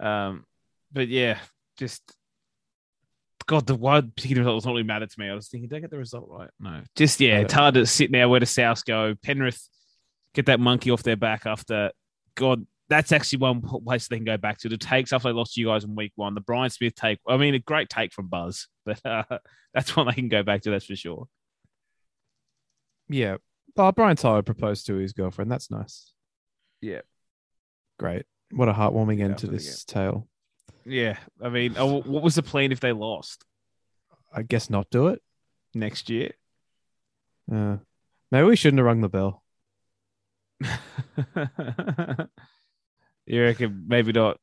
um, 0.06 0.44
but 0.92 1.08
yeah, 1.08 1.38
just 1.76 2.02
God, 3.46 3.66
the 3.66 3.74
one 3.74 4.10
particular 4.10 4.40
result 4.40 4.54
was 4.54 4.64
not 4.64 4.72
really 4.72 4.84
matter 4.84 5.06
to 5.06 5.20
me. 5.20 5.28
I 5.28 5.34
was 5.34 5.48
thinking, 5.48 5.68
did 5.68 5.76
I 5.76 5.80
get 5.80 5.90
the 5.90 5.98
result 5.98 6.28
right? 6.30 6.50
No, 6.58 6.82
just 6.96 7.20
yeah, 7.20 7.40
it's 7.40 7.52
hard 7.52 7.74
to 7.74 7.84
sit 7.84 8.10
now. 8.10 8.28
Where 8.28 8.40
does 8.40 8.50
South 8.50 8.84
go? 8.84 9.14
Penrith 9.22 9.60
get 10.34 10.46
that 10.46 10.60
monkey 10.60 10.90
off 10.90 11.02
their 11.02 11.16
back 11.16 11.44
after 11.44 11.92
God. 12.34 12.66
That's 12.88 13.12
actually 13.12 13.38
one 13.38 13.62
place 13.62 14.08
they 14.08 14.16
can 14.16 14.24
go 14.24 14.36
back 14.36 14.58
to. 14.58 14.68
The 14.68 14.76
takes 14.76 15.12
after 15.12 15.28
they 15.28 15.32
lost 15.34 15.54
to 15.54 15.60
you 15.60 15.68
guys 15.68 15.84
in 15.84 15.94
week 15.94 16.12
one. 16.16 16.34
The 16.34 16.40
Brian 16.40 16.70
Smith 16.70 16.94
take. 16.94 17.18
I 17.26 17.36
mean, 17.36 17.54
a 17.54 17.58
great 17.58 17.88
take 17.88 18.12
from 18.12 18.28
Buzz, 18.28 18.68
but 18.86 19.04
uh, 19.04 19.24
that's 19.72 19.96
one 19.96 20.06
they 20.06 20.12
can 20.12 20.28
go 20.28 20.42
back 20.42 20.62
to. 20.62 20.70
That's 20.70 20.84
for 20.86 20.96
sure. 20.96 21.28
Yeah. 23.08 23.36
Oh, 23.76 23.90
Brian 23.92 24.16
Tyler 24.16 24.42
proposed 24.42 24.86
to 24.86 24.94
his 24.96 25.12
girlfriend. 25.12 25.50
That's 25.50 25.70
nice. 25.70 26.12
Yeah. 26.80 27.00
Great. 27.98 28.26
What 28.50 28.68
a 28.68 28.72
heartwarming 28.72 29.20
end 29.20 29.38
to 29.38 29.46
after 29.46 29.46
the 29.46 29.52
this 29.52 29.84
tale. 29.84 30.28
Yeah, 30.86 31.16
I 31.42 31.48
mean, 31.48 31.74
oh, 31.78 32.02
what 32.02 32.22
was 32.22 32.34
the 32.34 32.42
plan 32.42 32.70
if 32.70 32.80
they 32.80 32.92
lost 32.92 33.44
I 34.32 34.42
guess 34.42 34.68
not 34.68 34.90
do 34.90 35.08
it. 35.08 35.22
next 35.74 36.10
year? 36.10 36.32
Uh, 37.50 37.76
maybe 38.30 38.46
we 38.48 38.56
shouldn't 38.56 38.78
have 38.78 38.86
rung 38.86 39.00
the 39.00 39.08
bell. 39.08 39.42
you 43.26 43.42
reckon 43.42 43.84
maybe 43.86 44.12
not? 44.12 44.38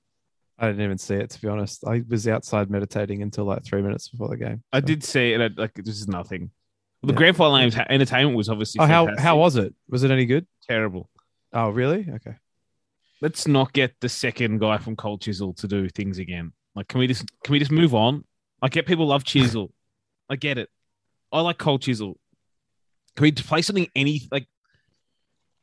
I 0.59 0.67
didn't 0.67 0.83
even 0.83 0.97
see 0.97 1.15
it 1.15 1.29
to 1.31 1.41
be 1.41 1.47
honest. 1.47 1.83
I 1.87 2.03
was 2.07 2.27
outside 2.27 2.69
meditating 2.69 3.21
until 3.23 3.45
like 3.45 3.63
three 3.63 3.81
minutes 3.81 4.09
before 4.09 4.27
the 4.29 4.37
game. 4.37 4.63
I 4.71 4.79
so- 4.79 4.85
did 4.85 5.03
see 5.03 5.33
it. 5.33 5.57
Like 5.57 5.73
this 5.73 5.99
is 5.99 6.07
nothing. 6.07 6.51
The 7.03 7.13
Yeah. 7.13 7.17
grand 7.17 7.35
final 7.37 7.57
names 7.57 7.75
entertainment 7.75 8.37
was 8.37 8.47
obviously 8.47 8.79
Oh, 8.79 8.85
how 8.85 9.07
how 9.17 9.37
was 9.37 9.55
it? 9.55 9.73
Was 9.89 10.03
it 10.03 10.11
any 10.11 10.25
good? 10.25 10.45
terrible. 10.67 11.09
Oh, 11.53 11.69
really? 11.69 12.07
Okay. 12.09 12.35
Let's 13.21 13.47
not 13.47 13.73
get 13.73 13.93
the 14.01 14.09
second 14.09 14.59
guy 14.59 14.77
from 14.77 14.95
Cold 14.95 15.21
Chisel 15.21 15.53
to 15.55 15.67
do 15.67 15.89
things 15.89 16.17
again. 16.19 16.53
Like, 16.75 16.87
can 16.87 16.99
we 16.99 17.07
just 17.07 17.25
can 17.43 17.53
we 17.53 17.59
just 17.59 17.71
move 17.71 17.93
on? 17.95 18.23
I 18.61 18.69
get 18.69 18.85
people 18.85 19.07
love 19.07 19.23
Chisel. 19.23 19.73
I 20.29 20.35
get 20.35 20.57
it. 20.59 20.69
I 21.31 21.41
like 21.41 21.57
Cold 21.57 21.81
Chisel. 21.81 22.19
Can 23.15 23.23
we 23.23 23.31
play 23.31 23.61
something 23.63 23.87
any 23.95 24.21
like? 24.31 24.47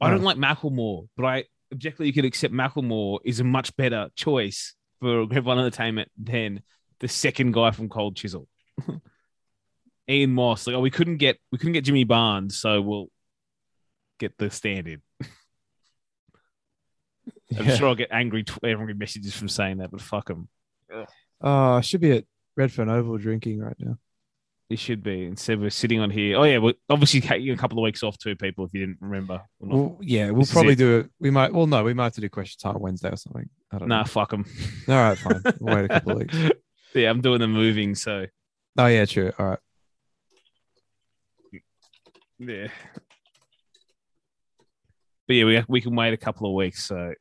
I 0.00 0.10
don't 0.10 0.20
Oh. 0.22 0.24
like 0.24 0.36
Macklemore, 0.36 1.08
but 1.16 1.24
I 1.24 1.44
objectively 1.72 2.06
you 2.06 2.12
could 2.12 2.24
accept 2.24 2.52
Macklemore 2.54 3.18
is 3.24 3.40
a 3.40 3.44
much 3.44 3.74
better 3.76 4.08
choice 4.16 4.74
for 5.00 5.26
Grand 5.26 5.44
Final 5.44 5.64
Entertainment 5.64 6.10
than 6.16 6.62
the 7.00 7.08
second 7.08 7.52
guy 7.52 7.70
from 7.70 7.88
Cold 7.88 8.16
Chisel. 8.16 8.48
Ian 10.10 10.32
Moss, 10.32 10.66
like, 10.66 10.74
oh, 10.74 10.80
we 10.80 10.90
couldn't 10.90 11.18
get 11.18 11.38
we 11.52 11.58
couldn't 11.58 11.74
get 11.74 11.84
Jimmy 11.84 12.04
Barnes, 12.04 12.58
so 12.58 12.80
we'll 12.80 13.08
get 14.18 14.36
the 14.38 14.50
stand-in. 14.50 15.02
I'm 17.56 17.66
Yeah. 17.66 17.76
sure 17.76 17.88
I'll 17.88 17.94
get 17.94 18.08
angry, 18.10 18.44
angry 18.64 18.94
messages 18.94 19.34
from 19.34 19.48
saying 19.48 19.78
that, 19.78 19.90
but 19.90 20.00
fuck 20.00 20.26
them. 20.28 20.48
Oh, 20.92 21.04
ah, 21.42 21.76
I 21.76 21.80
should 21.82 22.00
be 22.00 22.12
at 22.12 22.24
Redfern 22.56 22.88
Oval 22.88 23.18
drinking 23.18 23.60
right 23.60 23.76
now. 23.78 23.98
It 24.70 24.78
should 24.78 25.02
be. 25.02 25.24
Instead, 25.24 25.60
we're 25.60 25.70
sitting 25.70 25.98
on 26.00 26.10
here. 26.10 26.36
Oh 26.36 26.42
yeah, 26.44 26.58
well, 26.58 26.74
obviously 26.90 27.22
taking 27.22 27.50
a 27.50 27.56
couple 27.56 27.78
of 27.78 27.82
weeks 27.84 28.02
off 28.02 28.18
too, 28.18 28.36
people. 28.36 28.66
If 28.66 28.74
you 28.74 28.80
didn't 28.80 28.98
remember, 29.00 29.40
Well, 29.60 29.96
yeah, 30.02 30.30
we'll 30.30 30.42
This 30.42 30.52
probably 30.52 30.74
it. 30.74 30.78
do 30.78 30.98
it. 30.98 31.10
We 31.18 31.30
might. 31.30 31.54
Well, 31.54 31.66
no, 31.66 31.82
we 31.84 31.94
might 31.94 32.04
have 32.04 32.12
to 32.14 32.20
do 32.20 32.28
question 32.28 32.58
time 32.60 32.80
Wednesday 32.80 33.08
or 33.10 33.16
something. 33.16 33.48
I 33.72 33.78
don't 33.78 33.88
nah, 33.88 34.04
fuck 34.04 34.30
them. 34.30 34.44
All 34.88 34.94
right, 34.94 35.16
fine. 35.16 35.42
We'll 35.58 35.74
wait 35.76 35.84
a 35.86 35.88
couple 35.88 36.12
of 36.12 36.18
weeks. 36.18 36.36
yeah, 36.94 37.08
I'm 37.08 37.22
doing 37.22 37.40
the 37.40 37.48
moving, 37.48 37.94
so 37.94 38.26
Oh 38.76 38.86
yeah, 38.86 39.06
true. 39.06 39.32
All 39.38 39.46
right. 39.46 39.58
yeah. 42.38 42.68
But 45.26 45.34
yeah, 45.34 45.44
we 45.44 45.64
we 45.66 45.80
can 45.80 45.94
wait 45.96 46.12
a 46.12 46.18
couple 46.18 46.46
of 46.46 46.54
weeks. 46.54 46.84
So 46.84 47.14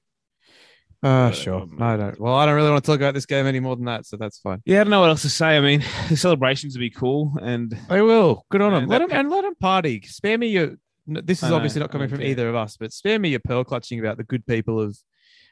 Uh, 1.04 1.32
sure. 1.32 1.62
um, 1.62 1.78
I 1.80 1.96
don't. 1.96 2.20
Well, 2.20 2.34
I 2.34 2.46
don't 2.46 2.56
really 2.56 2.72
want 2.72 2.84
to 2.84 2.92
talk 2.92 3.00
about 3.00 3.14
this 3.14 3.26
game 3.26 3.46
any 3.46 3.60
more 3.60 3.76
than 3.76 3.86
that, 3.86 4.06
so 4.06 4.18
that's 4.18 4.40
fine. 4.40 4.62
yeah, 4.66 4.82
I 4.82 4.84
don't 4.84 4.92
know 4.92 5.02
what 5.02 5.10
else 5.10 5.22
to 5.22 5.30
say. 5.30 5.56
I 5.56 5.62
mean, 5.62 5.84
the 6.10 6.18
celebrations 6.18 6.76
will 6.76 6.82
be 6.82 6.90
cool, 6.90 7.38
and 7.42 7.72
They 7.90 8.02
will. 8.02 8.46
Good 8.50 8.62
on 8.62 8.74
them. 8.74 8.88
Let 8.88 9.00
them 9.00 9.10
and 9.12 9.30
let 9.30 9.44
them 9.44 9.56
party. 9.56 10.02
Spare 10.02 10.38
me 10.38 10.48
your. 10.48 10.76
This 11.06 11.44
is 11.44 11.50
know, 11.50 11.56
obviously 11.56 11.80
not 11.80 11.92
coming 11.92 12.10
from 12.10 12.20
care. 12.20 12.28
either 12.28 12.50
of 12.50 12.56
us, 12.56 12.76
but 12.78 12.92
spare 12.92 13.18
me 13.18 13.30
your 13.30 13.40
pearl 13.40 13.64
clutching 13.64 14.00
about 14.00 14.18
the 14.18 14.24
good 14.24 14.46
people 14.46 14.82
of 14.82 14.98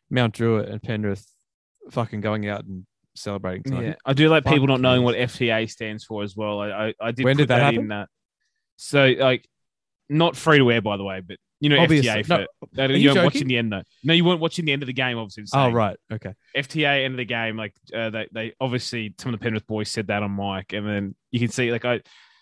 Mount 0.10 0.34
Druitt 0.34 0.67
and 0.67 0.81
Penrith, 0.81 1.25
fucking 1.91 2.19
going 2.21 2.49
out 2.49 2.65
and 2.65 2.86
celebrating 3.15 3.63
tonight. 3.63 3.86
yeah, 3.86 3.95
I 4.05 4.13
do 4.13 4.27
like 4.27 4.43
Fuck 4.43 4.53
people 4.53 4.67
not 4.67 4.81
knowing 4.81 5.03
what 5.03 5.15
FTA 5.15 5.69
stands 5.69 6.03
for 6.03 6.23
as 6.23 6.36
well. 6.36 6.60
I 6.60 6.69
I, 6.69 6.93
I 6.99 7.12
did. 7.12 7.23
When 7.23 7.36
put 7.36 7.43
did 7.43 7.47
that 7.49 7.62
happen? 7.62 7.86
In, 7.86 7.91
uh, 7.91 8.05
so 8.77 9.13
like, 9.17 9.47
not 10.10 10.36
free 10.36 10.58
to 10.58 10.65
wear, 10.65 10.81
by 10.81 10.97
the 10.97 11.03
way, 11.03 11.21
but 11.21 11.38
you 11.60 11.70
know 11.70 11.80
Obviously. 11.80 12.24
FTA 12.24 12.28
No, 12.30 12.46
that- 12.74 12.89
you 12.91 12.98
you 12.98 13.10
weren't 13.13 13.24
watching 13.26 13.48
the 13.48 13.58
end 13.58 13.72
though. 13.72 13.84
No, 14.04 14.13
you 14.13 14.26
weren't 14.26 14.41
watching 14.41 14.65
the 14.65 14.72
end 14.74 14.84
of 14.84 14.88
the 14.88 14.94
game. 14.94 15.18
Obviously. 15.18 15.46
Oh 15.54 15.70
right. 15.72 15.98
Okay. 16.12 16.34
FTA 16.56 17.06
end 17.06 17.13
of 17.13 17.18
the 17.18 17.26
game, 17.26 17.58
like 17.58 17.74
uh, 17.94 18.10
they 18.10 18.28
they 18.32 18.54
obviously 18.60 19.13
some 19.20 19.34
of 19.34 19.39
the 19.39 19.44
Penrith 19.44 19.65
boys 19.68 19.89
said 19.89 20.08
that 20.08 20.24
on 20.24 20.36
mic, 20.36 20.74
and 20.74 20.88
then 20.88 21.15
you 21.32 21.39
can 21.39 21.50
see 21.50 21.72
like 21.72 21.86
I 21.86 22.02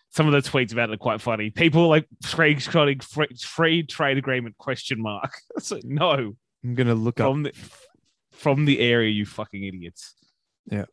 some 0.10 0.28
of 0.28 0.34
the 0.34 0.48
tweets 0.48 0.72
about 0.74 0.90
it 0.90 0.94
are 0.94 0.98
quite 0.98 1.22
funny. 1.22 1.50
People 1.50 1.88
like 1.88 2.08
screenshotting 2.24 3.04
free, 3.04 3.28
free 3.40 3.84
trade 3.84 4.18
agreement 4.18 4.58
question 4.58 5.02
mark. 5.02 5.34
It's 5.58 5.72
like 5.72 5.84
no 5.84 6.36
I'm 6.64 6.76
gonna 6.76 6.96
look 6.96 7.20
up. 7.20 7.32
from 7.32 7.44
the 7.44 7.54
from 8.32 8.66
the 8.66 8.80
area, 8.80 9.10
you 9.10 9.26
fucking 9.26 9.64
idiots. 9.64 10.14
Yeah, 10.70 10.86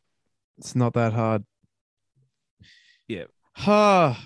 it's 0.59 0.75
not 0.75 0.95
that 0.95 1.13
hard. 1.13 1.45
Yeah. 3.09 3.25
Ha. 3.57 4.23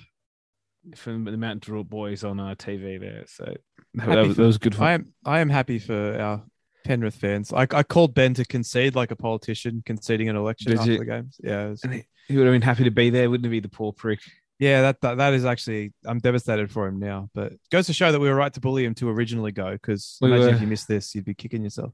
From 0.96 1.24
the 1.24 1.36
Mount 1.36 1.60
Druitt 1.62 1.88
boys 1.88 2.24
on 2.24 2.38
our 2.40 2.54
TV 2.54 3.00
there. 3.00 3.24
So 3.26 3.44
that, 3.94 4.06
that 4.06 4.16
was, 4.26 4.28
for- 4.36 4.42
that 4.42 4.46
was 4.46 4.58
good 4.58 4.74
for 4.74 4.84
I 4.84 4.92
am 4.92 5.12
I 5.24 5.40
am 5.40 5.48
happy 5.48 5.78
for 5.78 6.18
our 6.20 6.42
Penrith 6.84 7.14
fans. 7.14 7.52
I, 7.52 7.62
I 7.70 7.82
called 7.82 8.14
Ben 8.14 8.34
to 8.34 8.44
concede 8.44 8.94
like 8.94 9.10
a 9.10 9.16
politician 9.16 9.82
conceding 9.86 10.28
an 10.28 10.36
election 10.36 10.72
Did 10.72 10.80
after 10.80 10.92
you? 10.92 10.98
the 10.98 11.04
games. 11.06 11.40
Yeah, 11.42 11.68
was- 11.70 11.82
he, 11.82 12.02
he 12.28 12.36
would 12.36 12.46
have 12.46 12.54
been 12.54 12.62
happy 12.62 12.84
to 12.84 12.90
be 12.90 13.08
there, 13.10 13.30
wouldn't 13.30 13.50
he? 13.52 13.60
The 13.60 13.68
poor 13.68 13.92
prick. 13.92 14.20
yeah. 14.58 14.82
That, 14.82 15.00
that 15.00 15.16
that 15.18 15.32
is 15.34 15.44
actually 15.46 15.92
I'm 16.04 16.18
devastated 16.18 16.70
for 16.70 16.86
him 16.86 16.98
now. 16.98 17.30
But 17.34 17.52
it 17.52 17.60
goes 17.72 17.86
to 17.86 17.92
show 17.94 18.12
that 18.12 18.20
we 18.20 18.28
were 18.28 18.34
right 18.34 18.52
to 18.52 18.60
bully 18.60 18.84
him 18.84 18.94
to 18.96 19.08
originally 19.08 19.52
go 19.52 19.72
because 19.72 20.18
We 20.20 20.28
imagine 20.28 20.46
were. 20.48 20.54
if 20.54 20.60
you 20.60 20.66
missed 20.66 20.88
this, 20.88 21.14
you'd 21.14 21.24
be 21.24 21.34
kicking 21.34 21.62
yourself. 21.64 21.92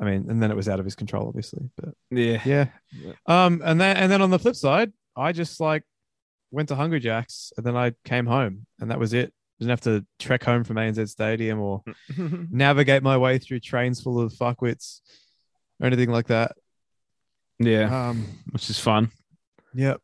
I 0.00 0.04
mean, 0.06 0.26
and 0.28 0.42
then 0.42 0.50
it 0.50 0.56
was 0.56 0.68
out 0.68 0.80
of 0.80 0.84
his 0.86 0.94
control, 0.96 1.28
obviously. 1.28 1.70
But 1.76 1.90
Yeah. 2.10 2.40
yeah, 2.44 2.66
um, 3.26 3.60
and 3.64 3.80
then 3.80 3.96
and 3.98 4.10
then 4.10 4.22
on 4.22 4.30
the 4.30 4.38
flip 4.38 4.56
side, 4.56 4.92
I 5.16 5.32
just 5.32 5.60
like 5.60 5.84
went 6.54 6.68
to 6.70 6.74
Hungry 6.76 7.00
Jacks 7.00 7.52
and 7.56 7.64
then 7.66 7.76
I 7.76 7.92
came 8.04 8.26
home 8.26 8.66
and 8.80 8.90
that 8.90 8.98
was 8.98 9.12
it. 9.12 9.32
Didn't 9.58 9.70
have 9.70 9.80
to 9.82 10.04
trek 10.18 10.42
home 10.42 10.64
from 10.64 10.76
ANZ 10.76 11.08
Stadium 11.08 11.60
or 11.60 11.82
navigate 12.18 13.02
my 13.02 13.16
way 13.16 13.38
through 13.38 13.60
trains 13.60 14.00
full 14.00 14.20
of 14.20 14.32
fuckwits 14.32 15.00
or 15.80 15.86
anything 15.86 16.10
like 16.10 16.26
that. 16.28 16.52
yeah, 17.58 18.08
Um, 18.08 18.26
which 18.50 18.68
is 18.70 18.78
fun. 18.78 19.10
yeah. 19.74 19.94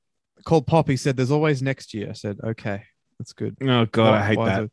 Called 0.44 0.66
Poppy 0.66 0.96
said, 0.96 1.16
"There's 1.16 1.30
always 1.30 1.60
next 1.62 1.92
year." 1.92 2.08
I 2.08 2.12
said, 2.14 2.38
"Okay, 2.42 2.82
that's 3.18 3.34
good." 3.34 3.58
Oh 3.60 3.84
god, 3.84 4.14
I 4.14 4.26
hate 4.26 4.38
that. 4.38 4.62
it- 4.64 4.72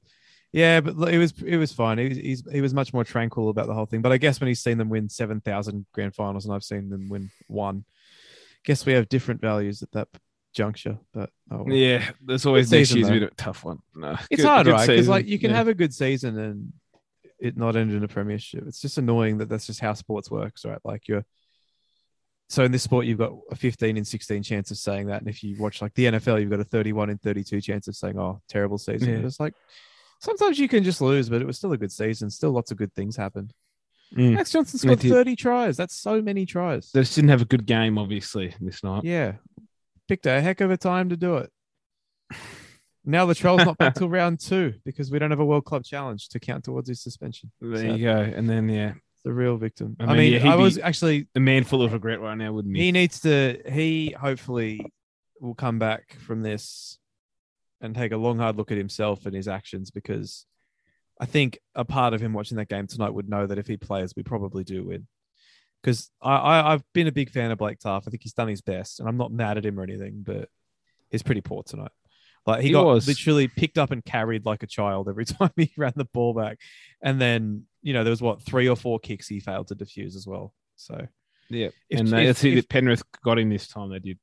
Yeah, 0.54 0.80
but 0.80 1.10
it 1.14 1.18
was 1.18 1.34
it 1.46 1.58
was 1.58 1.74
fine. 1.74 1.98
He 1.98 2.08
was, 2.08 2.18
he's, 2.18 2.44
he 2.52 2.62
was 2.62 2.74
much 2.74 2.94
more 2.94 3.04
tranquil 3.04 3.50
about 3.50 3.68
the 3.68 3.74
whole 3.74 3.86
thing. 3.86 4.02
But 4.02 4.14
I 4.14 4.18
guess 4.18 4.40
when 4.40 4.48
he's 4.48 4.62
seen 4.64 4.78
them 4.78 4.88
win 4.88 5.10
seven 5.10 5.42
thousand 5.42 5.86
grand 5.92 6.16
finals 6.16 6.46
and 6.46 6.54
I've 6.56 6.64
seen 6.64 6.90
them 6.90 7.10
win 7.10 7.32
one, 7.48 7.84
guess 8.64 8.86
we 8.86 8.94
have 8.94 9.10
different 9.10 9.42
values 9.42 9.84
at 9.84 9.92
that 9.92 10.08
juncture. 10.58 10.98
But 11.14 11.30
oh, 11.52 11.64
well. 11.64 11.74
Yeah, 11.74 12.10
there's 12.22 12.46
always 12.46 12.70
Good 12.70 12.78
next 12.80 12.90
season, 12.90 12.98
year's 12.98 13.08
though. 13.10 13.14
been 13.16 13.24
a 13.24 13.36
tough 13.36 13.64
one. 13.64 13.80
No, 13.96 14.12
it's 14.30 14.42
good- 14.42 14.46
hard, 14.46 14.66
good 14.66 14.74
right? 14.74 14.88
Because 14.88 15.08
like 15.08 15.28
you 15.28 15.40
can 15.40 15.52
Yeah. 15.52 15.58
have 15.58 15.68
a 15.70 15.74
good 15.74 15.94
season 15.94 16.38
and 16.38 16.74
it 17.40 17.56
not 17.56 17.76
end 17.76 17.94
in 17.94 18.04
a 18.04 18.08
premiership. 18.08 18.64
It's 18.68 18.82
just 18.82 18.98
annoying 18.98 19.38
that 19.38 19.48
that's 19.48 19.68
just 19.68 19.80
how 19.80 19.94
sports 19.94 20.30
works, 20.30 20.66
right? 20.66 20.80
Like 20.84 21.08
you're 21.08 21.24
so 22.50 22.64
in 22.64 22.72
this 22.72 22.84
sport 22.84 23.06
you've 23.06 23.18
got 23.18 23.34
a 23.52 23.56
15 23.56 23.98
and 23.98 24.08
16 24.08 24.42
chance 24.44 24.72
of 24.72 24.78
saying 24.78 25.08
that, 25.08 25.22
and 25.22 25.30
if 25.30 25.44
you 25.44 25.56
watch 25.60 25.82
like 25.82 25.94
the 25.94 26.06
NFL, 26.06 26.40
you've 26.42 26.50
got 26.50 26.60
a 26.60 26.64
31 26.66 27.10
and 27.10 27.22
32 27.22 27.62
chance 27.62 27.88
of 27.88 27.96
saying, 27.96 28.18
"Oh, 28.18 28.42
terrible 28.50 28.78
season." 28.78 29.10
Yeah. 29.10 29.26
It's 29.28 29.40
like 29.40 29.54
sometimes 30.20 30.58
you 30.58 30.68
can 30.68 30.84
just 30.84 31.02
lose, 31.02 31.30
but 31.30 31.42
it 31.42 31.46
was 31.48 31.58
still 31.58 31.74
a 31.74 31.78
good 31.78 31.92
season. 31.92 32.30
Still, 32.30 32.52
lots 32.52 32.72
of 32.72 32.78
good 32.78 32.94
things 32.94 33.16
happened. 33.16 33.54
Mm. 34.16 34.36
Max 34.36 34.52
Johnson 34.52 34.80
scored 34.80 35.02
30 35.02 35.36
tries. 35.36 35.76
That's 35.76 35.94
so 35.94 36.22
many 36.22 36.46
tries. 36.46 36.92
They 36.92 37.02
just 37.02 37.16
didn't 37.16 37.30
have 37.32 37.42
a 37.42 37.46
good 37.46 37.66
game, 37.66 37.98
obviously, 37.98 38.56
this 38.62 38.82
night. 38.82 39.04
Yeah, 39.04 39.34
picked 40.08 40.26
a 40.26 40.42
heck 40.42 40.62
of 40.62 40.72
a 40.72 40.78
time 40.78 41.10
to 41.10 41.18
do 41.18 41.38
it. 41.38 41.52
Now 43.06 43.26
the 43.26 43.36
trial's 43.36 43.66
not 43.66 43.78
back 43.78 43.96
till 43.96 44.10
round 44.10 44.40
two 44.40 44.74
because 44.84 45.10
we 45.10 45.18
don't 45.18 45.32
have 45.32 45.40
a 45.40 45.46
World 45.46 45.66
Club 45.66 45.86
challenge 45.86 46.28
to 46.30 46.40
count 46.40 46.66
towards 46.66 46.90
his 46.90 47.02
suspension. 47.02 47.52
There 47.62 47.78
Sad. 47.78 47.98
you 47.98 48.06
go. 48.06 48.18
And 48.18 48.50
then 48.50 48.68
yeah, 48.68 48.94
the 49.24 49.32
real 49.32 49.56
victim. 49.58 49.96
I 50.00 50.04
I 50.04 50.08
mean, 50.08 50.18
mean, 50.18 50.34
yeah, 50.46 50.52
I 50.52 50.56
was 50.56 50.78
actually 50.78 51.28
the 51.34 51.40
man 51.40 51.64
full 51.64 51.82
of 51.82 51.94
regret 51.94 52.20
right 52.20 52.38
now, 52.38 52.52
wouldn't 52.52 52.76
he? 52.76 52.84
he 52.84 52.92
needs 52.92 53.22
to 53.22 53.62
he 53.70 54.14
hopefully 54.20 54.82
will 55.40 55.56
come 55.56 55.80
back 55.80 56.18
from 56.20 56.42
this 56.42 56.98
and 57.80 57.96
take 57.96 58.12
a 58.12 58.18
long 58.18 58.40
hard 58.40 58.58
look 58.58 58.72
at 58.72 58.78
himself 58.78 59.26
and 59.26 59.36
his 59.36 59.48
actions 59.48 59.90
because 59.90 60.46
I 61.20 61.26
think 61.26 61.60
a 61.76 61.86
part 61.86 62.14
of 62.14 62.22
him 62.22 62.34
watching 62.34 62.58
that 62.58 62.70
game 62.70 62.88
tonight 62.88 63.14
would 63.14 63.30
know 63.30 63.48
that 63.48 63.58
if 63.58 63.68
he 63.68 63.78
plays, 63.78 64.14
we 64.16 64.24
probably 64.24 64.64
do 64.64 64.84
win. 64.84 65.08
Because 65.84 66.10
I, 66.22 66.36
I 66.36 66.74
I've 66.74 66.84
been 66.94 67.08
a 67.08 67.12
big 67.12 67.30
fan 67.30 67.52
of 67.52 67.58
Blake 67.58 67.80
Taaffe. 67.80 68.04
I 68.08 68.10
think 68.10 68.24
he's 68.24 68.34
done 68.34 68.48
his 68.48 68.62
best, 68.62 69.00
and 69.00 69.08
I'm 69.08 69.18
not 69.18 69.32
mad 69.32 69.58
at 69.58 69.66
him 69.66 69.80
or 69.80 69.84
anything, 69.84 70.24
but 70.26 70.50
he's 71.10 71.24
pretty 71.24 71.42
poor 71.42 71.64
tonight. 71.64 71.92
Like 72.46 72.62
he, 72.62 72.68
He 72.68 72.74
got 72.74 72.86
was. 72.86 73.08
literally 73.08 73.48
picked 73.48 73.78
up 73.78 73.92
and 73.92 74.04
carried 74.04 74.46
like 74.46 74.64
a 74.64 74.68
child 74.68 75.08
every 75.10 75.26
time 75.26 75.52
he 75.56 75.72
ran 75.78 75.94
the 75.96 76.06
ball 76.06 76.34
back, 76.34 76.60
and 77.02 77.20
then 77.22 77.64
you 77.84 77.94
know 77.94 78.04
there 78.04 78.12
was 78.12 78.22
what 78.22 78.42
three 78.42 78.68
or 78.68 78.76
four 78.76 79.00
kicks 79.00 79.28
he 79.28 79.40
failed 79.40 79.68
to 79.68 79.76
defuse 79.76 80.16
as 80.16 80.26
well. 80.28 80.54
So 80.76 81.08
yeah, 81.50 81.70
if- 81.90 82.00
and 82.00 82.14
uh, 82.14 82.18
if- 82.18 82.28
that's 82.28 82.44
it. 82.44 82.58
if- 82.58 82.70
Penrith 82.70 83.04
got 83.24 83.40
him 83.40 83.50
this 83.50 83.68
time. 83.68 83.90
They 83.90 84.00
did. 84.00 84.20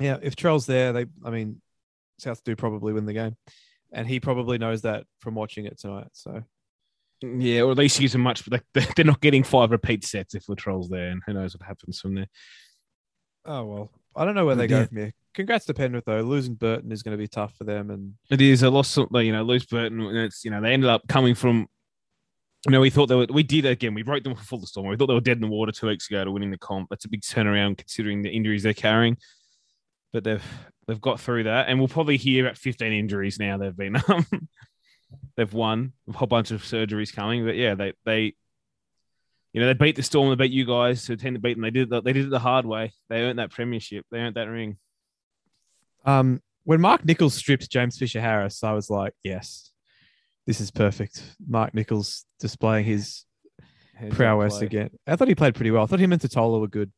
yeah, 0.00 0.18
if 0.22 0.34
Trell's 0.36 0.66
there, 0.66 0.92
they, 0.92 1.06
I 1.24 1.30
mean, 1.30 1.60
South 2.18 2.42
do 2.44 2.56
probably 2.56 2.92
win 2.92 3.06
the 3.06 3.12
game, 3.12 3.36
and 3.92 4.06
he 4.08 4.20
probably 4.20 4.58
knows 4.58 4.82
that 4.82 5.04
from 5.20 5.34
watching 5.34 5.66
it 5.66 5.78
tonight. 5.78 6.08
So 6.12 6.42
Yeah, 7.40 7.62
or 7.62 7.72
at 7.72 7.78
least 7.78 8.00
gives 8.00 8.12
them 8.12 8.22
much. 8.22 8.48
But 8.48 8.62
they, 8.74 8.86
they're 8.96 9.04
not 9.04 9.20
getting 9.20 9.42
five 9.42 9.70
repeat 9.70 10.04
sets 10.04 10.34
if 10.34 10.46
Latrell's 10.46 10.88
there, 10.88 11.08
and 11.08 11.22
who 11.26 11.32
knows 11.32 11.56
what 11.56 11.66
happens 11.66 12.00
from 12.00 12.14
there. 12.14 12.28
oh 13.46 13.64
well, 13.64 13.90
I 14.16 14.24
don't 14.24 14.34
know 14.34 14.46
where 14.46 14.56
they 14.56 14.66
go 14.66 14.84
from 14.86 14.96
here. 14.96 15.12
Congrats 15.34 15.66
to 15.66 15.74
Penrith 15.74 16.04
though. 16.04 16.20
Losing 16.20 16.54
Burton 16.54 16.92
is 16.92 17.02
going 17.02 17.16
to 17.16 17.22
be 17.22 17.28
tough 17.28 17.54
for 17.56 17.64
them, 17.64 17.90
and 17.90 18.14
It 18.30 18.40
is. 18.40 18.62
I 18.62 18.68
lost, 18.68 18.96
you 18.96 19.32
know, 19.32 19.42
Luce 19.42 19.66
Burton. 19.66 20.00
And 20.00 20.16
it's 20.18 20.44
you 20.44 20.50
know 20.50 20.60
they 20.60 20.72
ended 20.72 20.90
up 20.90 21.02
coming 21.08 21.34
from. 21.34 21.66
You 22.66 22.72
know, 22.72 22.80
we 22.80 22.88
thought 22.88 23.08
they 23.08 23.14
were. 23.14 23.26
We 23.28 23.42
did 23.42 23.66
again. 23.66 23.92
We 23.92 24.02
broke 24.02 24.22
them 24.24 24.34
for 24.34 24.44
full 24.44 24.64
storm. 24.64 24.88
We 24.88 24.96
thought 24.96 25.08
they 25.08 25.14
were 25.14 25.20
dead 25.20 25.36
in 25.36 25.42
the 25.42 25.48
water 25.48 25.72
two 25.72 25.88
weeks 25.88 26.08
ago 26.08 26.24
to 26.24 26.30
winning 26.30 26.50
the 26.50 26.58
comp. 26.58 26.88
That's 26.88 27.04
a 27.04 27.10
big 27.10 27.20
turnaround 27.20 27.76
considering 27.76 28.22
the 28.22 28.30
injuries 28.30 28.62
they're 28.62 28.72
carrying. 28.72 29.18
But 30.12 30.24
they've 30.24 30.44
they've 30.86 31.00
got 31.00 31.20
through 31.20 31.44
that, 31.44 31.68
and 31.68 31.78
we'll 31.78 31.88
probably 31.88 32.16
hear 32.16 32.46
about 32.46 32.56
fifteen 32.56 32.92
injuries 32.92 33.38
now. 33.38 33.58
They've 33.58 33.76
been 33.76 33.96
um, 34.08 34.26
they've 35.36 35.52
won 35.52 35.92
a 36.08 36.12
whole 36.12 36.26
bunch 36.26 36.50
of 36.50 36.62
surgeries 36.62 37.14
coming. 37.14 37.44
But 37.44 37.56
yeah, 37.56 37.74
they 37.74 37.92
they. 38.04 38.34
You 39.52 39.60
know 39.60 39.68
they 39.68 39.74
beat 39.74 39.94
the 39.94 40.02
Storm, 40.02 40.30
they 40.30 40.34
beat 40.34 40.52
you 40.52 40.64
guys 40.66 41.04
to 41.06 41.12
attend 41.12 41.36
to 41.36 41.40
beat 41.40 41.54
them. 41.54 41.62
They 41.62 41.70
did 41.70 41.92
it, 41.92 42.02
they 42.04 42.12
did 42.12 42.26
it 42.26 42.30
the 42.30 42.40
hard 42.40 42.66
way. 42.66 42.92
They 43.08 43.20
earned 43.22 43.38
that 43.38 43.52
premiership. 43.52 44.04
They 44.10 44.18
earned 44.18 44.34
that 44.34 44.48
ring. 44.48 44.78
um, 46.04 46.42
when 46.64 46.80
Mark 46.80 47.04
Nicholls 47.04 47.34
stripped 47.34 47.70
James 47.70 47.96
Fisher 47.96 48.20
Harris, 48.20 48.64
I 48.64 48.72
was 48.72 48.90
like, 48.90 49.12
yes, 49.22 49.70
this 50.46 50.60
is 50.60 50.70
perfect. 50.72 51.22
Mark 51.46 51.72
Nicholls 51.74 52.24
displaying 52.40 52.84
his 52.84 53.24
Heads 53.94 54.16
prowess 54.16 54.60
again. 54.60 54.90
I 55.06 55.14
thought 55.14 55.28
he 55.28 55.34
played 55.36 55.54
pretty 55.54 55.70
well. 55.70 55.84
I 55.84 55.86
thought 55.86 56.00
him 56.00 56.12
and 56.12 56.20
Tatola 56.20 56.58
were 56.60 56.66
good. 56.66 56.90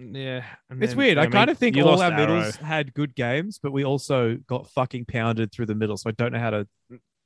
Yeah, 0.00 0.42
and 0.68 0.82
It's 0.82 0.92
then- 0.94 0.98
weird. 0.98 1.18
I, 1.18 1.22
mean, 1.22 1.30
kind 1.30 1.48
of 1.50 1.58
think 1.58 1.76
all 1.76 2.00
our 2.02 2.10
Arrow. 2.10 2.16
middles 2.16 2.56
had 2.56 2.92
good 2.92 3.14
games, 3.14 3.60
but 3.62 3.70
we 3.72 3.84
also 3.84 4.36
got 4.48 4.68
fucking 4.70 5.04
pounded 5.04 5.52
through 5.52 5.66
the 5.66 5.76
middle. 5.76 5.96
So 5.96 6.08
I 6.10 6.12
don't 6.12 6.32
know 6.32 6.40
how 6.40 6.50
to 6.50 6.66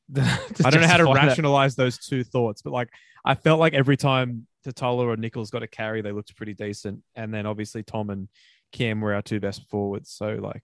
I 0.16 0.70
don't 0.70 0.80
know 0.80 0.86
how 0.86 0.96
to 0.96 1.04
justify 1.04 1.14
that. 1.14 1.26
rationalize 1.26 1.74
those 1.74 1.98
two 1.98 2.24
thoughts, 2.24 2.62
but 2.62 2.72
like 2.72 2.88
I 3.24 3.34
felt 3.34 3.58
like 3.58 3.74
every 3.74 3.96
time 3.96 4.46
Tatola 4.64 5.06
or 5.06 5.16
Nicholls 5.16 5.50
got 5.50 5.62
a 5.62 5.66
carry, 5.66 6.00
they 6.02 6.12
looked 6.12 6.36
pretty 6.36 6.54
decent. 6.54 7.02
And 7.14 7.32
then 7.32 7.46
obviously 7.46 7.82
Tom 7.82 8.10
and 8.10 8.28
Cam 8.72 9.00
were 9.00 9.14
our 9.14 9.22
two 9.22 9.40
best 9.40 9.68
forwards. 9.68 10.10
So 10.10 10.38
like 10.40 10.62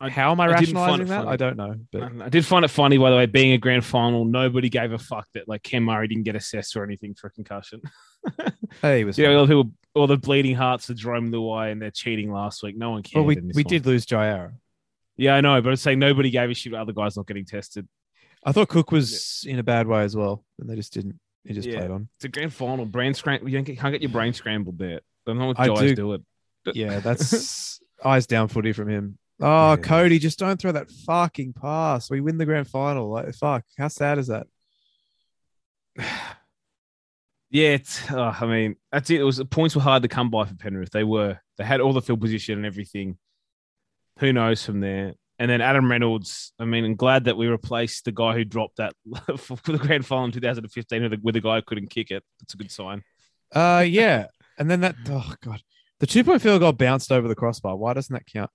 I- 0.00 0.10
how 0.10 0.32
am 0.32 0.40
I, 0.40 0.46
I 0.46 0.52
rationalizing 0.52 1.06
that? 1.06 1.24
funny. 1.24 1.28
I 1.30 1.36
don't 1.36 1.56
know. 1.56 1.76
But 1.92 2.22
I 2.22 2.28
did 2.28 2.44
find 2.44 2.64
it 2.64 2.68
funny, 2.68 2.98
by 2.98 3.10
the 3.10 3.16
way, 3.16 3.26
being 3.26 3.52
a 3.52 3.58
grand 3.58 3.84
final, 3.84 4.24
nobody 4.24 4.68
gave 4.68 4.92
a 4.92 4.98
fuck 4.98 5.26
that 5.34 5.48
like 5.48 5.62
Cam 5.62 5.84
Murray 5.84 6.08
didn't 6.08 6.24
get 6.24 6.36
assessed 6.36 6.76
or 6.76 6.84
anything 6.84 7.14
for 7.14 7.28
a 7.28 7.30
concussion. 7.30 7.80
hey, 8.82 8.98
he 8.98 9.04
was 9.04 9.18
You 9.18 9.26
know, 9.26 9.38
all 9.40 9.46
the 9.46 9.54
people, 9.54 9.72
all 9.94 10.06
the 10.06 10.16
bleeding 10.16 10.56
hearts 10.56 10.90
of 10.90 10.96
Jarome 10.96 11.30
Luai 11.30 11.70
and 11.70 11.80
they're 11.80 11.90
cheating 11.90 12.32
last 12.32 12.62
week. 12.62 12.76
No 12.76 12.90
one 12.90 13.02
cared. 13.02 13.20
well, 13.20 13.26
we, 13.26 13.36
we 13.36 13.62
one. 13.62 13.64
did 13.64 13.86
lose 13.86 14.04
Jairo. 14.06 14.52
Yeah, 15.16 15.36
I 15.36 15.40
know, 15.40 15.60
but 15.62 15.70
I'm 15.70 15.76
saying 15.76 16.00
nobody 16.00 16.30
gave 16.30 16.50
a 16.50 16.54
shit 16.54 16.72
about 16.72 16.82
other 16.82 16.92
guys 16.92 17.16
not 17.16 17.28
getting 17.28 17.44
tested. 17.44 17.86
I 18.44 18.52
thought 18.52 18.68
Cook 18.68 18.92
was 18.92 19.44
in 19.48 19.58
a 19.58 19.62
bad 19.62 19.86
way 19.86 20.02
as 20.02 20.14
well, 20.16 20.44
and 20.58 20.68
they 20.68 20.76
just 20.76 20.92
didn't. 20.92 21.18
He 21.44 21.54
just 21.54 21.68
Yeah. 21.68 21.78
played 21.78 21.90
on. 21.90 22.08
It's 22.16 22.24
a 22.24 22.28
grand 22.28 22.52
final. 22.54 22.84
Brain 22.86 23.14
scramble. 23.14 23.48
you 23.48 23.62
can't 23.62 23.76
get 23.92 24.02
your 24.02 24.10
brain 24.10 24.32
scrambled 24.32 24.78
there. 24.78 24.96
I 24.98 25.00
don't 25.26 25.38
know 25.38 25.46
what 25.48 25.60
I 25.60 25.68
guys 25.68 25.78
do- 25.80 25.94
do, 25.94 26.12
it. 26.14 26.22
Yeah, 26.74 27.00
that's 27.00 27.80
eyes 28.04 28.26
down 28.26 28.48
footy 28.48 28.72
from 28.72 28.88
him. 28.88 29.18
Oh, 29.40 29.70
Yeah. 29.72 29.76
Cody, 29.76 30.18
just 30.18 30.38
don't 30.38 30.58
throw 30.60 30.72
that 30.72 30.90
fucking 30.90 31.52
pass. 31.54 32.10
We 32.10 32.20
win 32.20 32.38
the 32.38 32.44
grand 32.46 32.68
final. 32.68 33.10
Like, 33.10 33.34
fuck. 33.34 33.64
How 33.76 33.88
sad 33.88 34.18
is 34.18 34.28
that? 34.28 34.46
Yeah, 37.50 37.68
it's, 37.68 38.10
oh, 38.10 38.36
I 38.40 38.46
mean, 38.46 38.74
that's 38.90 39.10
it. 39.10 39.20
It 39.20 39.24
was 39.24 39.36
the 39.36 39.44
points 39.44 39.76
were 39.76 39.82
hard 39.82 40.02
to 40.02 40.08
come 40.08 40.28
by 40.28 40.44
for 40.44 40.56
Penrith. 40.56 40.90
They 40.90 41.04
were. 41.04 41.38
They 41.56 41.62
had 41.64 41.80
all 41.80 41.92
the 41.92 42.02
field 42.02 42.20
position 42.20 42.56
and 42.58 42.66
everything. 42.66 43.16
Who 44.18 44.32
knows 44.32 44.64
from 44.66 44.80
there? 44.80 45.14
And 45.38 45.50
then 45.50 45.60
Adam 45.60 45.90
Reynolds. 45.90 46.52
I 46.58 46.64
mean, 46.64 46.84
I'm 46.84 46.96
glad 46.96 47.24
that 47.24 47.36
we 47.36 47.48
replaced 47.48 48.04
the 48.04 48.12
guy 48.12 48.34
who 48.34 48.44
dropped 48.44 48.76
that 48.76 48.94
for 49.36 49.56
the 49.72 49.78
grand 49.78 50.06
final 50.06 50.26
in 50.26 50.32
2015 50.32 51.02
with 51.02 51.10
the, 51.10 51.18
with 51.22 51.34
the 51.34 51.40
guy 51.40 51.56
who 51.56 51.62
couldn't 51.62 51.90
kick 51.90 52.10
it. 52.10 52.22
That's 52.40 52.54
a 52.54 52.56
good 52.56 52.70
sign. 52.70 53.02
Uh, 53.52 53.84
yeah. 53.86 54.26
And 54.58 54.70
then 54.70 54.80
that, 54.82 54.94
oh, 55.08 55.34
God. 55.42 55.60
The 56.00 56.06
two 56.06 56.24
point 56.24 56.42
field 56.42 56.60
goal 56.60 56.72
bounced 56.72 57.10
over 57.10 57.28
the 57.28 57.34
crossbar. 57.34 57.76
Why 57.76 57.94
doesn't 57.94 58.12
that 58.12 58.26
count? 58.26 58.50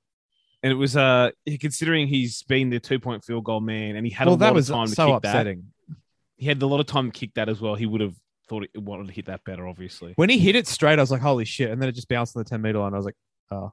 And 0.61 0.71
it 0.71 0.75
was 0.75 0.97
uh 0.97 1.31
considering 1.59 2.07
he's 2.07 2.43
been 2.43 2.69
the 2.69 2.79
two 2.79 2.99
point 2.99 3.23
field 3.23 3.45
goal 3.45 3.61
man, 3.61 3.95
and 3.95 4.05
he 4.05 4.11
had 4.11 4.27
well, 4.27 4.35
a 4.35 4.37
lot 4.37 4.39
that 4.39 4.53
was 4.53 4.69
of 4.69 4.75
time 4.75 4.87
to 4.87 4.95
kick 4.95 5.15
upsetting. 5.15 5.63
that. 5.87 5.95
He 6.35 6.45
had 6.45 6.61
a 6.61 6.67
lot 6.67 6.79
of 6.81 6.85
time 6.85 7.11
to 7.11 7.17
kick 7.17 7.33
that 7.35 7.49
as 7.49 7.61
well. 7.61 7.75
He 7.75 7.85
would 7.85 8.01
have 8.01 8.13
thought 8.49 8.67
he 8.73 8.79
wanted 8.79 9.07
to 9.07 9.13
hit 9.13 9.27
that 9.27 9.43
better, 9.45 9.67
obviously. 9.67 10.13
When 10.15 10.29
he 10.29 10.37
hit 10.37 10.55
it 10.55 10.67
straight, 10.67 10.99
I 10.99 11.01
was 11.01 11.11
like, 11.11 11.21
holy 11.21 11.45
shit. 11.45 11.69
And 11.69 11.81
then 11.81 11.87
it 11.87 11.93
just 11.93 12.09
bounced 12.09 12.35
on 12.35 12.43
the 12.43 12.49
10 12.49 12.61
meter 12.61 12.79
line. 12.79 12.93
I 12.93 12.97
was 12.97 13.05
like, 13.05 13.17
oh, 13.51 13.71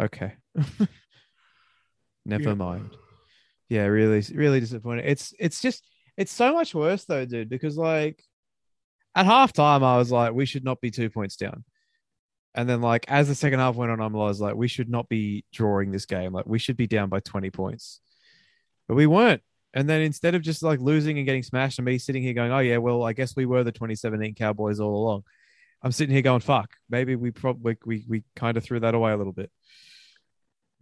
okay. 0.00 0.34
Never 2.26 2.50
Yeah. 2.50 2.54
mind. 2.54 2.90
Yeah, 3.68 3.84
really, 3.86 4.22
really 4.34 4.60
disappointed. 4.60 5.06
It's 5.06 5.32
it's 5.38 5.60
just 5.62 5.84
it's 6.16 6.32
so 6.32 6.52
much 6.52 6.74
worse 6.74 7.04
though, 7.04 7.24
dude, 7.24 7.48
because 7.48 7.76
like 7.76 8.22
at 9.14 9.26
halftime 9.26 9.82
I 9.82 9.96
was 9.98 10.10
like, 10.10 10.32
we 10.34 10.46
should 10.46 10.64
not 10.64 10.80
be 10.80 10.90
two 10.90 11.10
points 11.10 11.36
down. 11.36 11.64
And 12.54 12.68
then 12.68 12.80
like 12.80 13.04
as 13.08 13.28
the 13.28 13.34
second 13.34 13.58
half 13.60 13.74
went 13.76 13.90
on, 13.92 14.00
I 14.00 14.06
was 14.08 14.40
like, 14.40 14.54
we 14.54 14.68
should 14.68 14.88
not 14.88 15.08
be 15.08 15.44
drawing 15.52 15.90
this 15.90 16.06
game. 16.06 16.32
Like 16.32 16.46
we 16.46 16.58
should 16.58 16.76
be 16.76 16.86
down 16.86 17.08
by 17.08 17.20
20 17.20 17.50
points. 17.50 18.00
but 18.88 18.94
we 18.94 19.06
weren't. 19.06 19.42
And 19.74 19.88
then 19.90 20.00
instead 20.00 20.34
of 20.34 20.42
just 20.42 20.62
like 20.62 20.80
losing 20.80 21.18
and 21.18 21.26
getting 21.26 21.42
smashed, 21.42 21.78
and 21.78 21.84
me 21.86 21.98
sitting 21.98 22.22
here 22.22 22.32
going, 22.32 22.50
"Oh 22.52 22.60
yeah, 22.60 22.78
well, 22.78 23.02
I 23.02 23.12
guess 23.12 23.36
we 23.36 23.44
were 23.46 23.62
the 23.64 23.72
2017 23.72 24.34
Cowboys 24.34 24.80
all 24.80 24.96
along," 24.96 25.24
I'm 25.82 25.92
sitting 25.92 26.14
here 26.14 26.22
going, 26.22 26.40
"Fuck, 26.40 26.70
maybe 26.88 27.14
we 27.16 27.30
probably 27.30 27.76
we 27.84 28.04
we 28.08 28.22
kind 28.36 28.56
of 28.56 28.64
threw 28.64 28.80
that 28.80 28.94
away 28.94 29.12
a 29.12 29.16
little 29.18 29.34
bit." 29.34 29.50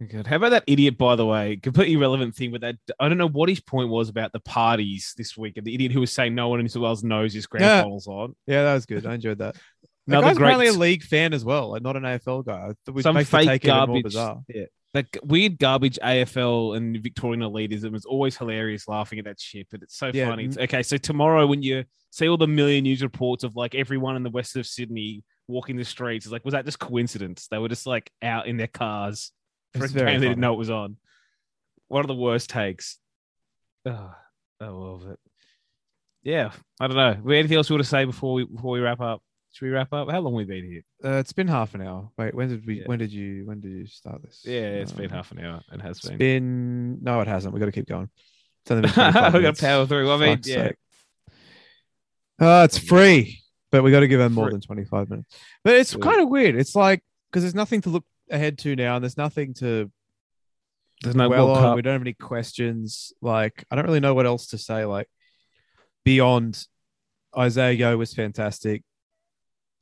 Good. 0.09 0.27
How 0.27 0.35
about 0.35 0.49
that 0.49 0.65
idiot, 0.67 0.97
by 0.97 1.15
the 1.15 1.25
way? 1.25 1.55
Completely 1.55 1.93
irrelevant 1.93 2.35
thing 2.35 2.51
with 2.51 2.61
that. 2.61 2.75
I 2.99 3.07
don't 3.07 3.17
know 3.17 3.29
what 3.29 3.47
his 3.47 3.61
point 3.61 3.89
was 3.89 4.09
about 4.09 4.33
the 4.33 4.41
parties 4.41 5.13
this 5.17 5.37
week. 5.37 5.55
and 5.55 5.65
The 5.65 5.73
idiot 5.73 5.93
who 5.93 6.01
was 6.01 6.11
saying 6.11 6.35
no 6.35 6.49
one 6.49 6.59
in 6.59 6.65
New 6.65 6.69
South 6.69 6.81
Wales 6.83 7.03
knows 7.03 7.33
his 7.33 7.47
grand 7.47 7.63
Yeah. 7.63 7.81
finals 7.83 8.05
on. 8.07 8.35
Yeah, 8.45 8.63
that 8.63 8.73
was 8.73 8.85
good. 8.85 9.05
I 9.05 9.13
enjoyed 9.13 9.37
that. 9.37 9.55
That 9.55 9.61
Another 10.19 10.27
guy's 10.27 10.37
great, 10.37 10.45
apparently 10.53 10.67
a 10.67 10.73
league 10.73 11.03
fan 11.03 11.33
as 11.33 11.45
well, 11.45 11.69
like 11.71 11.81
not 11.81 11.95
an 11.95 12.03
AFL 12.03 12.43
guy, 12.45 12.73
some 13.01 13.15
fake 13.23 13.47
take 13.47 13.65
even 13.65 13.75
more 13.89 14.01
garbage. 14.03 14.45
Yeah, 14.53 14.65
that 14.93 15.07
weird 15.23 15.57
garbage 15.57 15.97
AFL 16.03 16.75
and 16.77 17.01
Victorian 17.01 17.39
elitism 17.41 17.95
is 17.95 18.05
always 18.05 18.37
hilarious. 18.37 18.87
Laughing 18.87 19.17
at 19.17 19.25
that 19.25 19.39
shit, 19.39 19.67
but 19.71 19.81
it's 19.81 19.97
so 19.97 20.11
Yeah, 20.13 20.27
funny. 20.29 20.43
It's- 20.45 20.63
okay, 20.63 20.83
so 20.83 20.97
tomorrow 20.97 21.47
when 21.47 21.63
you 21.63 21.85
see 22.11 22.27
all 22.29 22.37
the 22.37 22.47
million 22.47 22.83
news 22.83 23.01
reports 23.01 23.43
of 23.43 23.55
like 23.55 23.73
everyone 23.75 24.15
in 24.15 24.23
the 24.23 24.29
west 24.29 24.55
of 24.57 24.67
Sydney 24.67 25.23
walking 25.47 25.75
the 25.77 25.85
streets, 25.85 26.25
it's 26.25 26.31
like 26.33 26.45
was 26.45 26.51
that 26.51 26.65
just 26.65 26.79
coincidence? 26.79 27.47
They 27.49 27.57
were 27.57 27.69
just 27.69 27.87
like 27.87 28.11
out 28.21 28.45
in 28.45 28.57
their 28.57 28.67
cars 28.67 29.31
for 29.77 29.85
It's 29.85 29.93
a 29.93 29.97
game 29.97 30.05
very 30.05 30.17
they 30.17 30.27
didn't 30.27 30.39
know 30.41 30.53
it 30.53 30.57
was 30.57 30.69
on. 30.69 30.97
One 31.87 32.01
of 32.01 32.07
the 32.07 32.15
worst 32.15 32.49
takes. 32.49 32.97
Oh, 33.85 34.13
I 34.59 34.67
love 34.67 35.05
it. 35.07 35.19
Yeah, 36.23 36.51
I 36.79 36.87
don't 36.87 36.97
know. 36.97 37.31
Anything 37.31 37.57
else 37.57 37.69
you 37.69 37.75
want 37.75 37.83
to 37.83 37.89
say 37.89 38.05
before 38.05 38.33
we 38.33 38.45
before 38.45 38.71
we 38.71 38.79
wrap 38.79 38.99
up? 38.99 39.21
Should 39.51 39.65
we 39.67 39.71
wrap 39.71 39.93
up? 39.93 40.09
How 40.09 40.19
long 40.19 40.33
we 40.33 40.43
been 40.43 40.65
here? 40.65 40.81
Uh, 41.03 41.17
it's 41.19 41.31
been 41.31 41.47
half 41.47 41.75
an 41.75 41.81
hour. 41.81 42.09
Wait, 42.17 42.33
when 42.33 42.49
did 42.49 42.65
we? 42.65 42.79
Yeah. 42.79 42.83
When 42.87 42.99
did 42.99 43.13
you? 43.13 43.45
When 43.45 43.61
did 43.61 43.71
you 43.71 43.85
start 43.87 44.21
this? 44.23 44.41
Yeah, 44.43 44.61
it's 44.81 44.91
been 44.91 45.05
Um, 45.05 45.11
half 45.11 45.31
an 45.31 45.39
hour. 45.39 45.61
It 45.71 45.81
has 45.81 46.01
been. 46.01 46.17
been. 46.17 47.03
No, 47.03 47.21
it 47.21 47.27
hasn't. 47.27 47.53
We 47.53 47.59
got 47.59 47.67
to 47.67 47.71
keep 47.71 47.87
going. 47.87 48.09
We 48.69 48.75
25 48.81 49.13
got 49.13 49.55
to 49.55 49.61
power 49.61 49.85
through. 49.85 50.11
I 50.11 50.17
mean, 50.17 50.39
yeah. 50.43 50.67
sake. 50.67 50.75
Uh, 52.41 52.63
it's 52.65 52.77
free, 52.77 53.41
but 53.71 53.83
we 53.83 53.91
got 53.91 54.01
to 54.01 54.07
give 54.07 54.19
them 54.19 54.33
more 54.33 54.49
than 54.51 54.59
25 54.59 55.09
minutes. 55.09 55.33
But 55.63 55.75
it's 55.75 55.95
kind 55.95 56.19
of 56.21 56.27
weird. 56.29 56.55
It's 56.55 56.75
like 56.75 57.01
because 57.31 57.43
there's 57.43 57.55
nothing 57.55 57.81
to 57.81 57.89
look 57.89 58.05
ahead 58.29 58.57
to 58.59 58.75
now, 58.75 58.95
and 58.95 59.03
there's 59.03 59.17
nothing 59.17 59.53
to 59.55 59.91
There's 61.01 61.15
no 61.15 61.29
well 61.29 61.45
World 61.47 61.57
on. 61.57 61.63
Cup. 61.63 61.75
We 61.75 61.81
don't 61.81 61.93
have 61.93 62.01
any 62.01 62.13
questions. 62.13 63.13
Like 63.21 63.63
I 63.69 63.75
don't 63.75 63.85
really 63.85 63.99
know 63.99 64.13
what 64.13 64.25
else 64.25 64.47
to 64.47 64.57
say. 64.57 64.85
Like 64.85 65.07
beyond 66.03 66.65
Isaah 67.35 67.73
Yeo 67.73 67.97
was 67.97 68.13
fantastic. 68.13 68.83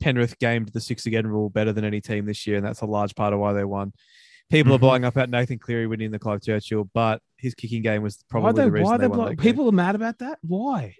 Penrith 0.00 0.38
gamed 0.38 0.68
the 0.68 0.80
six 0.80 1.06
again 1.06 1.26
rule 1.26 1.48
better 1.50 1.72
than 1.72 1.84
any 1.84 2.00
team 2.00 2.26
this 2.26 2.46
year, 2.46 2.56
and 2.56 2.66
that's 2.66 2.80
a 2.80 2.86
large 2.86 3.14
part 3.14 3.32
of 3.32 3.38
why 3.40 3.52
they 3.52 3.64
won. 3.64 3.92
People 4.50 4.74
are 4.74 4.76
Mhm. 4.76 4.80
blowing 4.80 5.04
up 5.04 5.16
at 5.16 5.30
Nathan 5.30 5.58
Cleary 5.58 5.86
winning 5.86 6.10
the 6.10 6.18
Clive 6.18 6.42
Churchill, 6.42 6.90
but 6.92 7.22
his 7.38 7.54
kicking 7.54 7.80
game 7.82 8.02
was 8.02 8.22
probably 8.28 8.46
Why 8.48 8.52
they, 8.52 8.64
the 8.64 8.70
reason 8.72 8.84
why 8.86 8.96
they 8.98 9.02
they 9.02 9.08
won 9.08 9.18
blow- 9.18 9.28
that 9.28 9.36
game. 9.36 9.42
people 9.52 9.68
are 9.68 9.72
mad 9.72 9.94
about 9.94 10.18
that? 10.18 10.38
Why? 10.42 10.96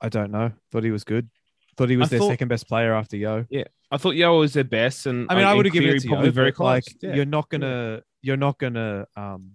I 0.00 0.08
don't 0.10 0.30
know. 0.30 0.52
Thought 0.72 0.84
he 0.84 0.90
was 0.90 1.04
good. 1.04 1.30
Thought 1.76 1.90
he 1.90 1.96
was 1.96 2.08
I 2.08 2.10
their 2.10 2.18
thought- 2.20 2.28
second 2.30 2.48
best 2.48 2.66
player 2.68 2.94
after 2.94 3.16
Yeo. 3.16 3.46
Yeah, 3.50 3.64
I 3.90 3.98
thought 3.98 4.14
Yeo 4.16 4.38
was 4.38 4.54
their 4.54 4.64
best, 4.64 5.06
and 5.06 5.26
I 5.30 5.34
mean, 5.34 5.44
I 5.44 5.52
would 5.54 5.66
have 5.66 5.72
given 5.74 5.90
it 5.90 6.00
to 6.00 6.08
probably 6.08 6.26
Yeo, 6.26 6.32
very 6.32 6.52
close. 6.52 6.66
like 6.66 6.84
Yeah. 7.02 7.14
you're 7.14 7.24
not 7.26 7.48
gonna, 7.50 8.02
you're 8.22 8.36
not 8.38 8.58
gonna, 8.58 9.06
um, 9.16 9.52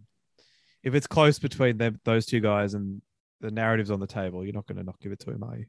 if 0.83 0.93
it's 0.95 1.07
close 1.07 1.39
between 1.39 1.77
them, 1.77 1.99
those 2.05 2.25
two 2.25 2.39
guys, 2.39 2.73
and 2.75 3.01
the 3.39 3.49
narrative's 3.51 3.89
on 3.91 3.99
the 3.99 4.07
table, 4.07 4.43
you're 4.43 4.53
not 4.53 4.67
gonna 4.67 4.83
not 4.83 4.99
give 4.99 5.11
it 5.11 5.19
to 5.21 5.31
him, 5.31 5.43
are 5.43 5.57
you? 5.57 5.65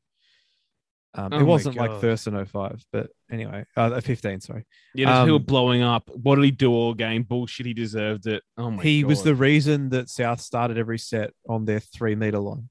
Um, 1.15 1.29
Oh 1.33 1.41
it 1.41 1.43
wasn't 1.43 1.77
like. 1.77 2.01
Thurston 2.01 2.43
05, 2.47 2.83
but 2.91 3.11
anyway, 3.31 3.67
uh, 3.77 4.01
15, 4.01 4.41
sorry. 4.41 4.65
Yeah, 4.95 5.23
um, 5.23 5.43
blowing 5.43 5.83
up. 5.83 6.09
What 6.09 6.37
did 6.37 6.45
he 6.47 6.51
do 6.51 6.73
all 6.73 6.95
game? 6.95 7.23
Bullshit. 7.23 7.67
He 7.67 7.75
deserved 7.75 8.27
it. 8.27 8.43
Oh 8.57 8.71
my 8.71 8.83
he 8.83 9.03
god. 9.03 9.09
was 9.09 9.23
the 9.23 9.35
reason 9.35 9.91
that 9.91 10.09
South 10.09 10.41
started 10.41 10.79
every 10.79 10.99
set 10.99 11.33
on 11.47 11.67
their 11.67 11.81
three 11.81 12.15
meter 12.15 12.39
line. 12.39 12.69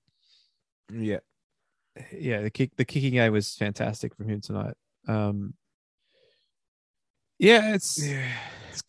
yeah. 0.92 1.20
Yeah, 2.12 2.42
the 2.42 2.50
kick, 2.50 2.76
the 2.78 2.86
kicking 2.86 3.14
game 3.14 3.34
was 3.34 3.54
fantastic 3.56 4.16
from 4.16 4.30
him 4.30 4.42
tonight. 4.42 4.76
Um, 5.08 5.54
yeah, 7.40 7.74
it's. 7.74 8.06
Yeah. 8.06 8.26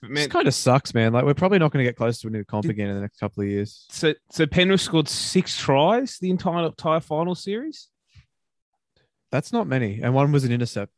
Man, 0.00 0.28
kind 0.28 0.46
of 0.46 0.54
sucks, 0.54 0.94
man. 0.94 1.12
Like 1.12 1.24
we're 1.24 1.34
probably 1.34 1.58
not 1.58 1.72
going 1.72 1.84
to 1.84 1.88
get 1.88 1.96
close 1.96 2.20
to 2.20 2.28
winning 2.28 2.42
the 2.42 2.44
comp 2.46 2.62
Did- 2.62 2.70
again 2.72 2.88
in 2.88 2.94
the 2.94 3.00
next 3.00 3.18
couple 3.18 3.42
of 3.42 3.48
years. 3.48 3.84
so 3.90 4.14
so 4.30 4.46
Penrith 4.46 4.80
scored 4.80 5.08
six 5.08 5.58
tries 5.58 6.18
the 6.18 6.30
entire 6.30 6.66
entire 6.66 7.00
final 7.00 7.34
series. 7.34 7.88
That's 9.32 9.52
not 9.52 9.66
many, 9.66 10.00
and 10.02 10.14
one 10.14 10.30
was 10.30 10.44
an 10.44 10.52
intercept. 10.52 10.92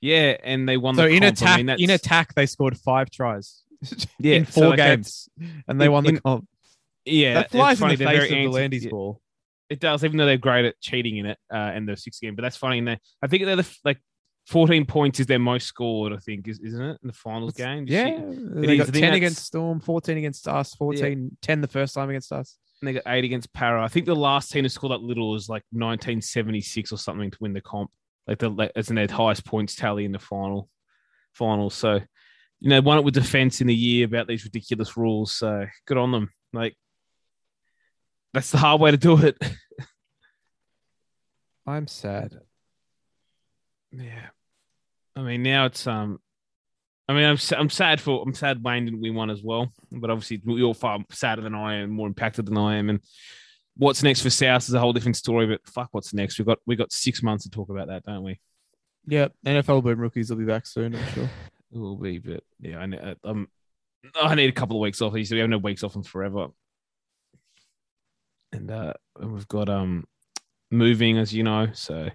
Yeah, 0.00 0.36
and 0.42 0.66
they 0.68 0.78
won. 0.78 0.94
So 0.94 1.02
the 1.02 1.08
in 1.08 1.20
comp. 1.20 1.24
I 1.24 1.28
attack, 1.28 1.56
mean, 1.58 1.68
in 1.80 1.90
attack, 1.90 2.34
they 2.34 2.46
scored 2.46 2.78
five 2.78 3.10
tries 3.10 3.62
yeah, 4.18 4.36
in 4.36 4.46
so, 4.46 4.52
four 4.62 4.70
like, 4.70 4.76
games, 4.78 5.28
and 5.68 5.78
they 5.80 5.86
in- 5.86 5.92
won 5.92 6.04
the 6.04 6.10
in- 6.10 6.20
comp. 6.20 6.48
Yeah, 7.04 7.34
that 7.34 7.46
it's 7.46 7.54
flies 7.54 7.80
in 7.82 7.88
the 7.88 7.96
face 7.96 8.22
of 8.22 8.28
the 8.30 8.46
Landis 8.48 8.84
yeah. 8.84 8.90
ball. 8.90 9.20
It 9.68 9.80
does, 9.80 10.04
even 10.04 10.16
though 10.18 10.26
they're 10.26 10.36
great 10.36 10.64
at 10.64 10.80
cheating 10.80 11.16
in 11.16 11.26
it 11.26 11.38
uh, 11.52 11.56
and 11.56 11.88
the 11.88 11.96
six 11.96 12.18
game. 12.18 12.34
But 12.34 12.42
that's 12.42 12.56
funny. 12.56 12.78
And 12.78 12.88
they, 12.88 12.98
I 13.22 13.26
think 13.26 13.44
they're 13.44 13.56
the, 13.56 13.78
like 13.84 13.98
14 14.48 14.84
points 14.86 15.20
is 15.20 15.26
their 15.26 15.38
most 15.38 15.66
scored. 15.66 16.12
I 16.12 16.16
think 16.18 16.48
is 16.48 16.58
isn't 16.60 16.82
it 16.82 16.98
in 17.02 17.06
the 17.06 17.12
finals 17.12 17.54
game? 17.54 17.86
Yeah, 17.86 18.06
see- 18.06 18.38
they 18.66 18.78
is. 18.78 18.90
got 18.90 18.94
ten 18.94 19.14
against 19.14 19.44
Storm, 19.44 19.80
fourteen 19.80 20.18
against 20.18 20.46
us, 20.48 20.74
14, 20.74 21.36
10 21.40 21.60
the 21.60 21.68
first 21.68 21.94
time 21.94 22.10
against 22.10 22.32
us. 22.32 22.58
and 22.80 22.88
they 22.88 22.92
got 22.92 23.04
eight 23.06 23.24
against 23.24 23.52
Para. 23.52 23.82
I 23.82 23.88
think 23.88 24.06
the 24.06 24.16
last 24.16 24.50
team 24.50 24.64
to 24.64 24.68
score 24.68 24.90
that 24.90 25.00
little 25.00 25.30
was 25.30 25.48
like 25.48 25.62
1976 25.70 26.92
or 26.92 26.98
something 26.98 27.30
to 27.30 27.38
win 27.40 27.52
the 27.52 27.60
comp. 27.60 27.90
Like 28.26 28.38
the 28.38 28.70
as 28.76 28.90
in 28.90 28.96
their 28.96 29.08
highest 29.08 29.44
points 29.44 29.74
tally 29.74 30.04
in 30.04 30.12
the 30.12 30.18
final 30.18 30.68
final. 31.32 31.70
So 31.70 32.00
you 32.60 32.68
know, 32.68 32.80
won 32.80 32.98
it 32.98 33.04
with 33.04 33.14
defense 33.14 33.60
in 33.60 33.66
the 33.66 33.74
year 33.74 34.06
about 34.06 34.28
these 34.28 34.44
ridiculous 34.44 34.96
rules. 34.96 35.32
So 35.32 35.66
good 35.86 35.98
on 35.98 36.12
them. 36.12 36.30
Like 36.52 36.76
that's 38.32 38.50
the 38.50 38.58
hard 38.58 38.80
way 38.80 38.90
to 38.90 38.96
do 38.96 39.18
it. 39.18 39.36
I'm 41.66 41.86
sad. 41.86 42.40
Yeah. 43.90 44.28
I 45.14 45.22
mean, 45.22 45.42
now 45.42 45.66
it's 45.66 45.86
um. 45.86 46.18
I 47.08 47.14
mean, 47.14 47.24
I'm 47.24 47.38
I'm 47.58 47.70
sad 47.70 48.00
for 48.00 48.22
I'm 48.22 48.34
sad 48.34 48.62
Wayne 48.62 48.86
didn't 48.86 49.00
win 49.00 49.14
one 49.14 49.28
as 49.28 49.42
well, 49.42 49.72
but 49.90 50.08
obviously 50.08 50.40
you're 50.44 50.72
far 50.72 51.00
sadder 51.10 51.42
than 51.42 51.54
I 51.54 51.76
am, 51.76 51.90
more 51.90 52.06
impacted 52.06 52.46
than 52.46 52.56
I 52.56 52.76
am, 52.76 52.88
and 52.88 53.00
what's 53.76 54.02
next 54.02 54.22
for 54.22 54.30
South 54.30 54.62
is 54.62 54.74
a 54.74 54.80
whole 54.80 54.92
different 54.92 55.16
story. 55.16 55.46
But 55.46 55.66
fuck, 55.66 55.88
what's 55.92 56.14
next? 56.14 56.38
We've 56.38 56.46
got 56.46 56.58
we 56.64 56.76
got 56.76 56.92
six 56.92 57.22
months 57.22 57.44
to 57.44 57.50
talk 57.50 57.68
about 57.68 57.88
that, 57.88 58.04
don't 58.04 58.22
we? 58.22 58.40
Yeah, 59.06 59.28
NRL 59.44 59.82
boom 59.82 59.98
rookies 59.98 60.30
will 60.30 60.38
be 60.38 60.44
back 60.44 60.66
soon. 60.66 60.94
I'm 60.94 61.12
sure. 61.12 61.28
It 61.72 61.78
will 61.78 61.96
be, 61.96 62.18
but 62.18 62.44
yeah, 62.60 62.78
I 62.78 63.28
um, 63.28 63.48
I 64.14 64.34
need 64.34 64.48
a 64.48 64.52
couple 64.52 64.76
of 64.76 64.82
weeks 64.82 65.02
off. 65.02 65.12
We 65.12 65.24
have 65.24 65.50
no 65.50 65.58
weeks 65.58 65.82
off 65.82 65.96
in 65.96 66.02
forever, 66.02 66.48
and 68.52 68.70
uh, 68.70 68.92
we've 69.20 69.48
got 69.48 69.68
um 69.68 70.04
moving 70.70 71.18
as 71.18 71.32
you 71.32 71.42
know, 71.42 71.68
so 71.72 72.10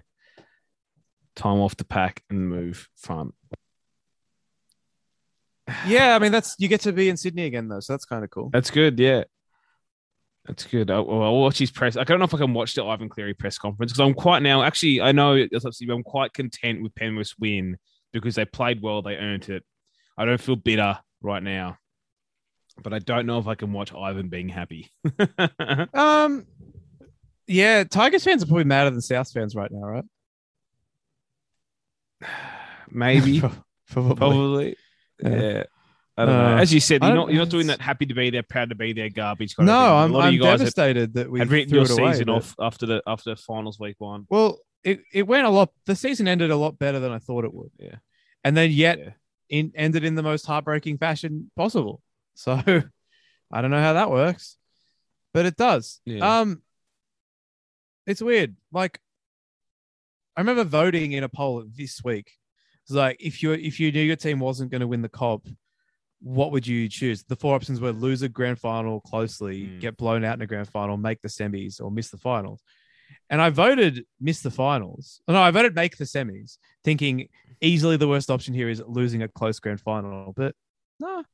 time 1.36 1.60
off 1.60 1.76
to 1.76 1.84
pack 1.84 2.22
and 2.30 2.48
move. 2.48 2.88
Fun. 2.96 3.32
yeah, 5.86 6.14
I 6.14 6.18
mean 6.18 6.32
that's 6.32 6.56
you 6.58 6.68
get 6.68 6.82
to 6.82 6.92
be 6.92 7.08
in 7.08 7.16
Sydney 7.16 7.44
again 7.44 7.68
though, 7.68 7.80
so 7.80 7.92
that's 7.92 8.04
kind 8.04 8.24
of 8.24 8.30
cool. 8.30 8.50
That's 8.52 8.70
good. 8.70 8.98
Yeah. 8.98 9.24
That's 10.46 10.64
good. 10.64 10.90
I'll, 10.90 11.10
I'll 11.10 11.36
watch 11.36 11.58
his 11.58 11.70
press. 11.70 11.98
I 11.98 12.04
don't 12.04 12.18
know 12.18 12.24
if 12.24 12.32
I 12.32 12.38
can 12.38 12.54
watch 12.54 12.74
the 12.74 12.82
Ivan 12.82 13.10
Cleary 13.10 13.34
press 13.34 13.58
conference 13.58 13.92
because 13.92 14.00
I'm 14.00 14.14
quite 14.14 14.42
now. 14.42 14.62
Actually, 14.62 15.02
I 15.02 15.12
know 15.12 15.34
it's 15.34 15.64
I'm 15.64 16.02
quite 16.02 16.32
content 16.32 16.82
with 16.82 16.94
Penrith's 16.94 17.38
win 17.38 17.76
because 18.14 18.36
they 18.36 18.46
played 18.46 18.80
well. 18.80 19.02
They 19.02 19.16
earned 19.16 19.50
it. 19.50 19.62
I 20.16 20.24
don't 20.24 20.40
feel 20.40 20.56
bitter 20.56 20.98
right 21.20 21.42
now, 21.42 21.76
but 22.82 22.92
I 22.94 22.98
don't 22.98 23.26
know 23.26 23.38
if 23.38 23.46
I 23.46 23.54
can 23.54 23.72
watch 23.72 23.92
Ivan 23.94 24.28
being 24.28 24.48
happy. 24.48 24.90
Um, 25.94 26.46
yeah, 27.46 27.84
Tigers 27.84 28.24
fans 28.24 28.42
are 28.42 28.46
probably 28.46 28.64
madder 28.64 28.90
than 28.90 29.00
South 29.00 29.30
fans 29.32 29.54
right 29.54 29.70
now, 29.70 29.80
right? 29.86 30.04
Maybe, 32.90 33.40
probably. 33.90 34.16
probably. 34.16 34.76
Yeah. 35.22 35.28
Yeah. 35.40 35.64
I 36.16 36.24
don't 36.26 36.34
know. 36.34 36.56
Uh, 36.56 36.60
As 36.60 36.74
you 36.74 36.80
said, 36.80 37.02
you're 37.02 37.14
don't- 37.14 37.30
you're 37.30 37.38
not 37.38 37.48
doing 37.48 37.68
that 37.68 37.80
happy 37.80 38.04
to 38.06 38.14
be 38.14 38.30
there, 38.30 38.42
proud 38.42 38.70
to 38.70 38.74
be 38.74 38.92
there, 38.92 39.08
garbage. 39.08 39.54
Kind 39.54 39.68
No, 39.68 39.78
of. 39.78 40.04
I'm, 40.04 40.10
a 40.10 40.14
lot 40.18 40.20
of 40.28 40.34
I'm 40.34 40.40
had, 40.40 40.58
devastated 40.58 41.14
that 41.14 41.30
we 41.30 41.38
had 41.38 41.48
written 41.50 41.72
your 41.74 41.84
it 41.84 41.90
away, 41.90 42.12
season 42.12 42.26
but- 42.26 42.34
off 42.36 42.54
after 42.60 42.86
the 42.86 43.02
after 43.06 43.36
finals 43.36 43.78
week 43.78 43.96
one. 43.98 44.26
Well, 44.28 44.58
it, 44.82 45.00
it 45.12 45.26
went 45.28 45.46
a 45.46 45.50
lot. 45.50 45.70
The 45.86 45.94
season 45.94 46.26
ended 46.26 46.50
a 46.50 46.56
lot 46.56 46.78
better 46.78 46.98
than 46.98 47.12
I 47.12 47.18
thought 47.18 47.44
it 47.44 47.54
would. 47.54 47.70
Yeah. 47.78 47.96
and 48.44 48.56
then 48.56 48.70
yet 48.72 48.98
Yeah. 48.98 49.10
in, 49.48 49.72
ended 49.76 50.04
in 50.04 50.14
the 50.16 50.22
most 50.22 50.44
heartbreaking 50.46 50.98
fashion 50.98 51.50
possible. 51.56 52.02
So 52.38 52.52
I 53.52 53.60
don't 53.60 53.70
know 53.72 53.82
how 53.82 53.94
that 53.94 54.10
works, 54.10 54.56
but 55.34 55.44
it 55.44 55.56
does. 55.56 56.00
Yeah. 56.04 56.40
Um, 56.40 56.62
it's 58.06 58.22
weird. 58.22 58.54
Like 58.72 59.00
I 60.36 60.40
remember 60.40 60.62
voting 60.64 61.12
in 61.12 61.24
a 61.24 61.28
poll 61.28 61.64
this 61.76 62.02
week. 62.04 62.30
It's 62.84 62.92
like 62.92 63.16
if 63.18 63.42
you 63.42 63.52
if 63.52 63.80
you 63.80 63.90
knew 63.90 64.02
your 64.02 64.16
team 64.16 64.38
wasn't 64.38 64.70
going 64.70 64.82
to 64.82 64.86
win 64.86 65.02
the 65.02 65.08
cop, 65.08 65.46
what 66.20 66.52
would 66.52 66.64
you 66.66 66.88
choose? 66.88 67.24
The 67.24 67.34
four 67.36 67.56
options 67.56 67.80
were 67.80 67.92
lose 67.92 68.22
a 68.22 68.28
grand 68.28 68.60
final 68.60 69.00
closely, 69.00 69.62
Mm. 69.62 69.80
get 69.80 69.96
blown 69.96 70.24
out 70.24 70.36
in 70.36 70.42
a 70.42 70.46
grand 70.46 70.68
final, 70.68 70.96
make 70.96 71.20
the 71.20 71.28
semis, 71.28 71.80
or 71.82 71.90
miss 71.90 72.10
the 72.10 72.18
finals. 72.18 72.62
And 73.30 73.42
I 73.42 73.50
voted 73.50 74.04
miss 74.20 74.40
the 74.42 74.50
finals. 74.50 75.20
No, 75.26 75.42
I 75.42 75.50
voted 75.50 75.74
make 75.74 75.96
the 75.96 76.04
semis, 76.04 76.58
thinking 76.84 77.28
easily 77.60 77.96
the 77.96 78.08
worst 78.08 78.30
option 78.30 78.54
here 78.54 78.68
is 78.68 78.80
losing 78.86 79.22
a 79.22 79.28
close 79.28 79.58
grand 79.58 79.80
final. 79.80 80.32
But 80.34 80.54
no, 81.00 81.24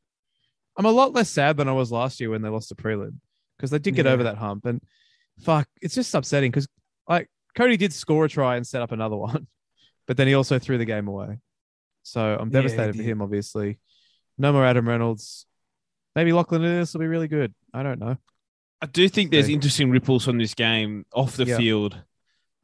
I'm 0.76 0.86
a 0.86 0.90
lot 0.90 1.12
less 1.12 1.30
sad 1.30 1.56
than 1.56 1.68
I 1.68 1.72
was 1.72 1.92
last 1.92 2.20
year 2.20 2.30
when 2.30 2.42
they 2.42 2.48
lost 2.48 2.68
the 2.68 2.74
prelim. 2.74 3.18
because 3.56 3.70
they 3.70 3.78
did 3.78 3.94
get 3.94 4.06
Yeah. 4.06 4.12
over 4.12 4.24
that 4.24 4.36
hump. 4.38 4.66
And 4.66 4.80
fuck, 5.38 5.68
it's 5.80 5.94
just 5.94 6.12
upsetting 6.14 6.50
because 6.50 6.66
like 7.08 7.28
Cody 7.54 7.76
did 7.76 7.92
score 7.92 8.24
a 8.24 8.28
try 8.28 8.56
and 8.56 8.66
set 8.66 8.82
up 8.82 8.90
another 8.92 9.16
one, 9.28 9.46
but 10.06 10.16
then 10.16 10.26
he 10.26 10.34
also 10.34 10.58
threw 10.58 10.76
the 10.78 10.84
game 10.84 11.06
away. 11.06 11.38
So 12.02 12.36
I'm 12.38 12.48
Yeah, 12.50 12.60
devastated 12.60 12.96
for 12.96 13.02
him. 13.02 13.22
Obviously, 13.22 13.78
no 14.36 14.52
more 14.52 14.64
Adam 14.66 14.88
Reynolds. 14.88 15.46
Maybe 16.16 16.32
Lachlan 16.32 16.62
Lewis 16.62 16.92
will 16.92 17.00
be 17.00 17.06
really 17.06 17.28
good. 17.28 17.54
I 17.72 17.82
don't 17.84 17.98
know. 18.00 18.16
I 18.82 18.86
do 18.86 19.08
think 19.08 19.30
there's 19.30 19.48
interesting 19.48 19.90
ripples 19.90 20.24
from 20.24 20.38
this 20.38 20.54
game 20.54 21.06
off 21.12 21.36
the 21.36 21.44
Yeah. 21.44 21.56
field. 21.56 22.02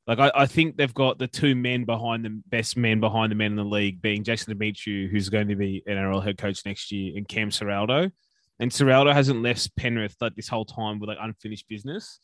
Like 0.06 0.18
I, 0.18 0.32
I 0.34 0.46
think 0.46 0.76
they've 0.76 0.92
got 0.94 1.18
the 1.18 1.26
two 1.28 1.54
men 1.54 1.84
behind 1.84 2.24
the 2.24 2.40
best 2.48 2.76
men 2.76 3.00
behind 3.00 3.30
the 3.30 3.36
men 3.36 3.52
in 3.52 3.56
the 3.56 3.64
league, 3.64 4.02
being 4.02 4.24
Jason 4.24 4.52
Demetriou, 4.54 5.08
who's 5.10 5.28
going 5.28 5.48
to 5.48 5.56
be 5.56 5.82
NRL 5.88 6.22
head 6.24 6.38
coach 6.38 6.64
next 6.66 6.90
year, 6.90 7.16
and 7.16 7.28
Cam 7.28 7.50
Ciraldo. 7.50 8.10
And 8.58 8.70
Ciraldo 8.70 9.12
hasn't 9.12 9.42
left 9.42 9.74
Penrith 9.76 10.16
like 10.20 10.34
this 10.34 10.48
whole 10.48 10.64
time 10.64 10.98
with 10.98 11.08
like 11.08 11.18
unfinished 11.20 11.68
business. 11.68 12.18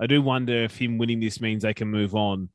I 0.00 0.06
do 0.06 0.22
wonder 0.22 0.64
if 0.64 0.76
him 0.76 0.98
winning 0.98 1.20
this 1.20 1.40
means 1.40 1.62
they 1.62 1.74
can 1.74 1.88
move 1.88 2.14
on. 2.14 2.48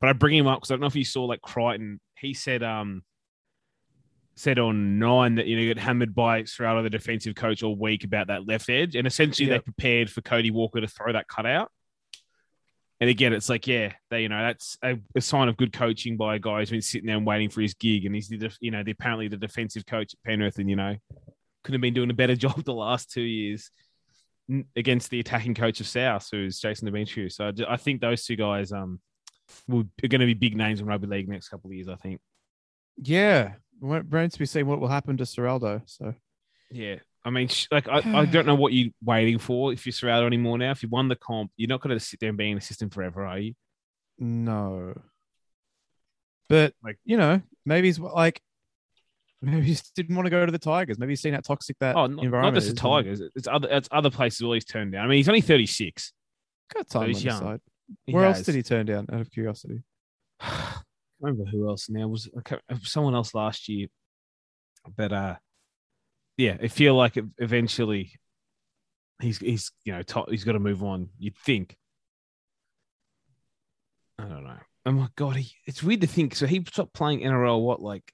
But 0.00 0.10
I 0.10 0.12
bring 0.12 0.36
him 0.36 0.46
up 0.46 0.60
because 0.60 0.70
I 0.70 0.74
don't 0.74 0.82
know 0.82 0.86
if 0.86 0.96
you 0.96 1.04
saw 1.04 1.24
like 1.24 1.40
Crichton. 1.42 2.00
He 2.18 2.34
said 2.34 2.62
um 2.62 3.02
said 4.34 4.58
on 4.58 4.98
nine 4.98 5.36
that 5.36 5.46
you 5.46 5.56
know 5.56 5.62
he 5.62 5.72
got 5.74 5.82
hammered 5.82 6.14
by 6.14 6.42
Ciraldo, 6.42 6.82
the 6.82 6.90
defensive 6.90 7.34
coach, 7.34 7.62
all 7.62 7.74
week 7.74 8.04
about 8.04 8.26
that 8.28 8.46
left 8.46 8.68
edge, 8.68 8.94
and 8.94 9.06
essentially 9.06 9.48
Yep. 9.48 9.60
they 9.60 9.64
prepared 9.64 10.10
for 10.10 10.20
Cody 10.20 10.50
Walker 10.50 10.80
to 10.80 10.86
throw 10.86 11.12
that 11.12 11.26
cutout. 11.28 11.70
And 13.00 13.10
again, 13.10 13.32
it's 13.32 13.48
like, 13.48 13.66
yeah, 13.66 13.92
they, 14.10 14.22
you 14.22 14.28
know, 14.28 14.40
that's 14.40 14.78
a, 14.82 14.96
a 15.14 15.20
sign 15.20 15.48
of 15.48 15.56
good 15.56 15.72
coaching 15.72 16.16
by 16.16 16.36
a 16.36 16.38
guy 16.38 16.60
who's 16.60 16.70
been 16.70 16.80
sitting 16.80 17.06
there 17.06 17.16
and 17.16 17.26
waiting 17.26 17.50
for 17.50 17.60
his 17.60 17.74
gig, 17.74 18.06
and 18.06 18.14
he's 18.14 18.28
the, 18.28 18.56
you 18.60 18.70
know, 18.70 18.82
the, 18.82 18.92
apparently 18.92 19.28
the 19.28 19.36
defensive 19.36 19.84
coach 19.84 20.14
at 20.14 20.22
Penrith, 20.22 20.58
and 20.58 20.70
you 20.70 20.76
know, 20.76 20.96
could 21.62 21.74
have 21.74 21.82
been 21.82 21.94
doing 21.94 22.10
a 22.10 22.14
better 22.14 22.36
job 22.36 22.64
the 22.64 22.72
last 22.72 23.10
two 23.10 23.22
years 23.22 23.70
against 24.76 25.10
the 25.10 25.20
attacking 25.20 25.54
coach 25.54 25.80
of 25.80 25.86
South, 25.86 26.26
who's 26.30 26.58
Jason 26.58 26.88
Demetriou. 26.88 27.30
So 27.30 27.46
I, 27.46 27.74
I 27.74 27.76
think 27.76 28.00
those 28.00 28.24
two 28.24 28.36
guys, 28.36 28.72
um, 28.72 29.00
will, 29.68 29.84
are 30.02 30.08
going 30.08 30.20
to 30.20 30.26
be 30.26 30.34
big 30.34 30.56
names 30.56 30.80
in 30.80 30.86
rugby 30.86 31.06
league 31.06 31.28
next 31.28 31.48
couple 31.48 31.70
of 31.70 31.74
years. 31.74 31.88
I 31.88 31.96
think. 31.96 32.20
Yeah, 32.96 33.52
we're 33.80 34.00
remains 34.00 34.34
to 34.34 34.38
be 34.38 34.46
seeing 34.46 34.66
what 34.66 34.80
will 34.80 34.88
happen 34.88 35.16
to 35.18 35.24
Ciraldo. 35.24 35.82
So 35.86 36.14
Yeah. 36.70 36.96
I 37.26 37.30
mean, 37.30 37.48
like, 37.72 37.88
I, 37.88 38.20
I 38.20 38.24
don't 38.24 38.46
know 38.46 38.54
what 38.54 38.72
you're 38.72 38.92
waiting 39.04 39.38
for 39.38 39.72
if 39.72 39.84
you're 39.84 39.92
Ciraldo 39.92 40.26
anymore 40.26 40.58
now. 40.58 40.70
If 40.70 40.84
you 40.84 40.88
won 40.88 41.08
the 41.08 41.16
comp, 41.16 41.50
you're 41.56 41.68
not 41.68 41.80
going 41.80 41.94
to 41.98 42.00
sit 42.02 42.20
there 42.20 42.28
and 42.28 42.38
be 42.38 42.50
an 42.52 42.56
assistant 42.58 42.94
forever, 42.94 43.26
are 43.26 43.38
you? 43.38 43.54
no, 44.18 44.94
but 46.48 46.72
Like- 46.82 46.98
you 47.04 47.16
know, 47.16 47.42
maybe 47.64 47.88
he's 47.88 47.98
like. 47.98 48.40
Maybe 49.42 49.60
he 49.66 49.72
just 49.74 49.94
didn't 49.94 50.16
want 50.16 50.24
to 50.26 50.30
go 50.30 50.46
to 50.46 50.50
the 50.50 50.58
Tigers. 50.58 50.98
Maybe 50.98 51.12
he's 51.12 51.20
seen 51.20 51.34
how 51.34 51.40
toxic 51.40 51.76
that 51.80 51.94
Oh, 51.94 52.06
not, 52.06 52.10
not 52.16 52.24
environment 52.24 52.54
just 52.54 52.66
the 52.68 52.68
is 52.68 52.70
and 52.70 52.78
Tigers. 52.78 53.20
It's 53.36 53.46
other 53.46 53.68
it's 53.70 53.88
other 53.92 54.08
places 54.10 54.40
all 54.40 54.54
he's 54.54 54.64
turned 54.64 54.92
down. 54.92 55.04
I 55.04 55.08
mean, 55.08 55.18
he's 55.18 55.28
only 55.28 55.42
36. 55.42 56.12
Got 56.72 56.88
time 56.88 57.02
on 57.02 57.08
he's 57.08 57.18
his 57.18 57.24
young. 57.26 57.38
side. 57.40 57.60
He 58.06 58.14
Where 58.14 58.24
else 58.24 58.40
did 58.42 58.54
he 58.54 58.62
turn 58.62 58.86
down? 58.86 59.06
Out 59.12 59.20
of 59.20 59.30
curiosity. 59.30 59.82
I 60.40 60.72
remember 61.20 61.44
who 61.50 61.68
else 61.68 61.90
now 61.90 62.08
was 62.08 62.30
I 62.34 62.56
was 62.70 62.90
someone 62.90 63.14
else 63.14 63.34
last 63.34 63.68
year. 63.68 63.88
But 64.96 65.12
uh 65.12 65.34
yeah, 66.36 66.56
I 66.62 66.68
feel 66.68 66.94
like 66.94 67.18
eventually 67.38 68.12
he's 69.20 69.38
he's 69.38 69.72
you 69.84 69.92
know 69.92 70.02
to, 70.02 70.24
he's 70.28 70.44
got 70.44 70.52
to 70.52 70.58
move 70.58 70.82
on. 70.82 71.08
You'd 71.18 71.36
think. 71.36 71.76
I 74.18 74.24
don't 74.24 74.44
know. 74.44 74.58
Oh 74.86 74.92
my 74.92 75.08
god, 75.16 75.36
he, 75.36 75.52
it's 75.66 75.82
weird 75.82 76.02
to 76.02 76.06
think. 76.06 76.34
So 76.34 76.46
he 76.46 76.64
stopped 76.64 76.94
playing 76.94 77.20
NRL 77.20 77.62
what 77.62 77.80
like 77.80 78.12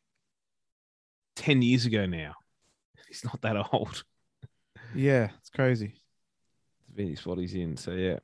ten 1.36 1.62
years 1.62 1.86
ago 1.86 2.06
now. 2.06 2.34
He's 3.08 3.24
not 3.24 3.42
that 3.42 3.56
old. 3.72 4.04
Yeah, 4.94 5.28
it's 5.38 5.50
crazy. 5.50 6.00
It's 6.96 7.26
what 7.26 7.38
he's 7.38 7.54
in. 7.54 7.76
So 7.76 7.92
yeah. 7.92 8.18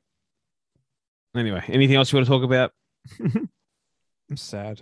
Anyway, 1.35 1.63
anything 1.67 1.95
else 1.95 2.11
you 2.11 2.17
want 2.17 2.25
to 2.25 2.31
talk 2.31 2.43
about? 2.43 2.71
I'm 4.29 4.37
sad. 4.37 4.81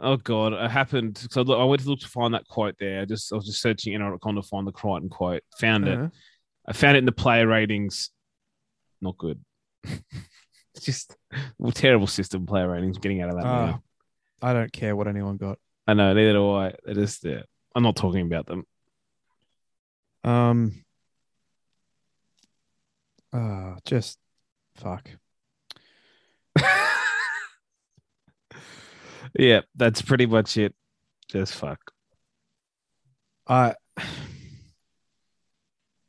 Oh 0.00 0.16
god, 0.16 0.52
it 0.52 0.70
happened. 0.70 1.18
So 1.30 1.42
look, 1.42 1.58
I 1.58 1.64
went 1.64 1.82
to 1.82 1.88
look 1.88 2.00
to 2.00 2.08
find 2.08 2.34
that 2.34 2.46
quote 2.48 2.76
there. 2.78 3.02
I 3.02 3.04
just 3.04 3.32
I 3.32 3.36
was 3.36 3.46
just 3.46 3.62
searching 3.62 3.94
NRL.com 3.94 4.34
to 4.34 4.42
find 4.42 4.66
the 4.66 4.72
Crichton 4.72 5.08
quote. 5.08 5.42
Found 5.60 5.86
it. 5.86 5.98
Uh, 5.98 6.08
I 6.66 6.72
found 6.72 6.96
it 6.96 7.00
in 7.00 7.04
the 7.04 7.12
player 7.12 7.46
ratings. 7.46 8.10
Not 9.00 9.16
good. 9.18 9.40
it's 9.84 10.84
just 10.84 11.16
well, 11.58 11.72
terrible 11.72 12.06
system 12.06 12.46
player 12.46 12.68
ratings. 12.68 12.98
Getting 12.98 13.22
out 13.22 13.30
of 13.30 13.36
that 13.36 13.44
now. 13.44 13.82
I 14.42 14.52
don't 14.52 14.72
care 14.72 14.96
what 14.96 15.08
anyone 15.08 15.36
got. 15.36 15.58
I 15.86 15.94
know 15.94 16.12
neither 16.12 16.32
do 16.32 16.50
I. 16.50 16.74
They're 16.84 16.92
It 16.92 16.98
is 16.98 17.20
yeah. 17.22 17.42
I'm 17.74 17.82
not 17.82 17.96
talking 17.96 18.22
about 18.22 18.46
them. 18.46 18.66
Um. 20.24 20.84
Uh, 23.32 23.76
just 23.84 24.18
fuck. 24.76 25.08
Yeah, 29.38 29.60
that's 29.74 30.02
pretty 30.02 30.26
much 30.26 30.56
it. 30.56 30.74
Just 31.28 31.54
fuck. 31.54 31.92
I. 33.46 33.74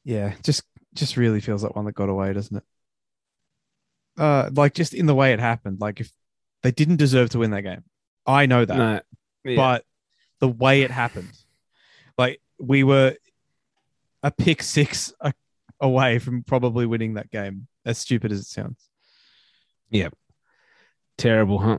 Yeah, 0.03 0.33
just 0.43 0.63
just 0.93 1.17
really 1.17 1.41
feels 1.41 1.63
like 1.63 1.75
one 1.75 1.85
that 1.85 1.95
got 1.95 2.09
away, 2.09 2.31
doesn't 2.33 2.57
it? 2.57 2.63
Uh, 4.17 4.49
like 4.53 4.73
just 4.73 4.93
in 4.93 5.07
the 5.07 5.15
way 5.15 5.33
it 5.33 5.39
happened. 5.39 5.81
Like 5.81 5.99
if 5.99 6.11
they 6.63 6.71
didn't 6.71 6.97
deserve 6.97 7.31
to 7.31 7.39
win 7.39 7.51
that 7.51 7.63
game, 7.63 7.83
I 8.25 8.45
know 8.45 8.63
that. 8.63 8.77
No. 8.77 8.99
Yeah. 9.43 9.55
but 9.57 9.85
the 10.39 10.47
way 10.47 10.81
it 10.81 10.91
happened, 10.91 11.31
like 12.17 12.41
we 12.59 12.83
were 12.83 13.15
a 14.23 14.31
pick 14.31 14.63
six 14.63 15.13
a- 15.19 15.33
away 15.79 16.19
from 16.19 16.43
probably 16.43 16.85
winning 16.85 17.15
that 17.15 17.29
game. 17.29 17.67
As 17.85 17.99
stupid 17.99 18.31
as 18.31 18.39
it 18.39 18.47
sounds. 18.47 18.89
Yeah. 19.91 20.09
Terrible, 21.17 21.59
huh? 21.59 21.77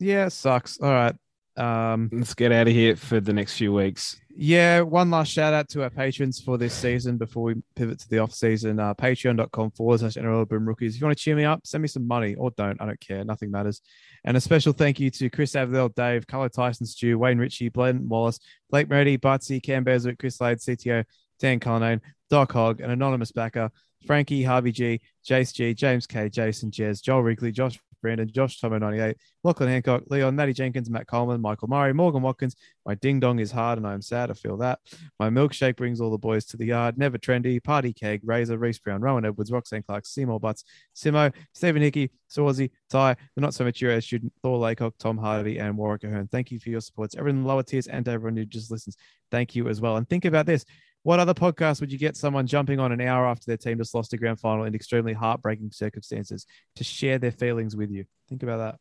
Yeah, 0.00 0.28
sucks. 0.28 0.80
All 0.80 0.90
right. 0.90 1.14
Um, 1.56 2.08
Let's 2.12 2.34
get 2.34 2.52
out 2.52 2.68
of 2.68 2.72
here 2.72 2.96
for 2.96 3.20
the 3.20 3.32
next 3.34 3.56
few 3.58 3.72
weeks. 3.72 4.18
yeah, 4.34 4.80
one 4.80 5.10
last 5.10 5.30
shout 5.30 5.52
out 5.52 5.68
to 5.70 5.82
our 5.82 5.90
patrons 5.90 6.40
for 6.40 6.56
this 6.56 6.72
season 6.72 7.18
before 7.18 7.42
we 7.42 7.54
pivot 7.76 7.98
to 8.00 8.08
the 8.08 8.18
off 8.18 8.32
season. 8.32 8.78
Uh, 8.80 8.94
Patreon.com 8.94 9.72
forward 9.72 10.00
slash 10.00 10.14
NRL 10.14 10.48
Boom 10.48 10.66
Rookies. 10.66 10.94
If 10.94 11.00
you 11.00 11.06
want 11.06 11.18
to 11.18 11.22
cheer 11.22 11.36
me 11.36 11.44
up, 11.44 11.66
send 11.66 11.82
me 11.82 11.88
some 11.88 12.06
money 12.06 12.34
or 12.36 12.50
don't. 12.52 12.80
I 12.80 12.86
don't 12.86 13.00
care. 13.00 13.24
Nothing 13.24 13.50
matters. 13.50 13.82
And 14.24 14.36
a 14.36 14.40
special 14.40 14.72
thank 14.72 15.00
you 15.00 15.10
to 15.10 15.28
Chris 15.28 15.52
Avdell, 15.52 15.94
Dave, 15.94 16.26
Carlo 16.26 16.48
Tyson, 16.48 16.86
Stu, 16.86 17.18
Wayne 17.18 17.38
Ritchie, 17.38 17.68
Blaine 17.68 18.08
Wallace, 18.08 18.38
Blake 18.70 18.88
Moretti, 18.88 19.18
Butsy, 19.18 19.62
Cam 19.62 19.84
Berswick, 19.84 20.18
Chris 20.18 20.40
Lade, 20.40 20.58
CTO, 20.58 21.04
Dan 21.40 21.60
Cullinane, 21.60 22.00
Doc 22.30 22.52
Hogg, 22.52 22.80
an 22.80 22.90
anonymous 22.90 23.32
backer, 23.32 23.70
Frankie, 24.06 24.44
Harvey 24.44 24.72
G, 24.72 25.00
Jace 25.28 25.52
G, 25.52 25.74
James 25.74 26.06
K, 26.06 26.30
Jason 26.30 26.70
Jez, 26.70 27.02
Joel 27.02 27.22
Wrigley, 27.22 27.52
Josh 27.52 27.78
Brandon, 28.00 28.30
Josh 28.30 28.60
Tomo98, 28.60 29.14
Lachlan 29.44 29.68
Hancock, 29.68 30.04
Leon, 30.08 30.34
Matty 30.36 30.52
Jenkins, 30.52 30.90
Matt 30.90 31.06
Coleman, 31.06 31.40
Michael 31.40 31.68
Murray, 31.68 31.92
Morgan 31.92 32.22
Watkins. 32.22 32.56
My 32.86 32.94
ding 32.94 33.20
dong 33.20 33.38
is 33.38 33.52
hard 33.52 33.78
and 33.78 33.86
I 33.86 33.92
am 33.92 34.02
sad. 34.02 34.30
I 34.30 34.34
feel 34.34 34.56
that. 34.58 34.80
My 35.18 35.30
milkshake 35.30 35.76
brings 35.76 36.00
all 36.00 36.10
the 36.10 36.18
boys 36.18 36.44
to 36.46 36.56
the 36.56 36.66
yard. 36.66 36.98
Never 36.98 37.18
trendy. 37.18 37.62
Party 37.62 37.92
keg. 37.92 38.20
Razor. 38.24 38.58
Reese 38.58 38.78
Brown. 38.78 39.00
Rowan 39.00 39.24
Edwards. 39.24 39.52
Roxanne 39.52 39.82
Clark. 39.82 40.06
Seymour 40.06 40.40
Butts. 40.40 40.64
Simo. 40.96 41.32
Stephen 41.54 41.82
Hickey. 41.82 42.10
Swarzy. 42.28 42.70
Ty. 42.88 43.16
The 43.34 43.40
not 43.40 43.54
so 43.54 43.64
mature 43.64 43.90
as 43.90 44.04
student. 44.04 44.32
Thor 44.42 44.58
Laycock. 44.58 44.94
Tom 44.98 45.18
Hardy. 45.18 45.58
And 45.58 45.76
Warwick 45.76 46.04
Ahern. 46.04 46.28
Thank 46.28 46.50
you 46.50 46.58
for 46.58 46.70
your 46.70 46.80
supports. 46.80 47.14
Everyone 47.14 47.38
in 47.38 47.42
the 47.42 47.48
lower 47.48 47.62
tiers 47.62 47.86
and 47.86 48.06
everyone 48.08 48.36
who 48.36 48.44
just 48.44 48.70
listens. 48.70 48.96
Thank 49.30 49.54
you 49.54 49.68
as 49.68 49.80
well. 49.80 49.96
And 49.96 50.08
think 50.08 50.24
about 50.24 50.46
this. 50.46 50.64
What 51.02 51.18
other 51.18 51.34
podcast 51.34 51.80
would 51.80 51.90
you 51.90 51.98
get 51.98 52.16
someone 52.16 52.46
jumping 52.46 52.78
on 52.78 52.92
an 52.92 53.00
hour 53.00 53.26
after 53.26 53.44
their 53.46 53.56
team 53.56 53.78
just 53.78 53.94
lost 53.94 54.12
a 54.12 54.18
grand 54.18 54.38
final 54.38 54.64
in 54.64 54.74
extremely 54.74 55.12
heartbreaking 55.14 55.70
circumstances 55.72 56.46
to 56.76 56.84
share 56.84 57.18
their 57.18 57.30
feelings 57.32 57.74
with 57.74 57.90
you? 57.90 58.04
Think 58.28 58.42
about 58.42 58.58
that. 58.58 58.78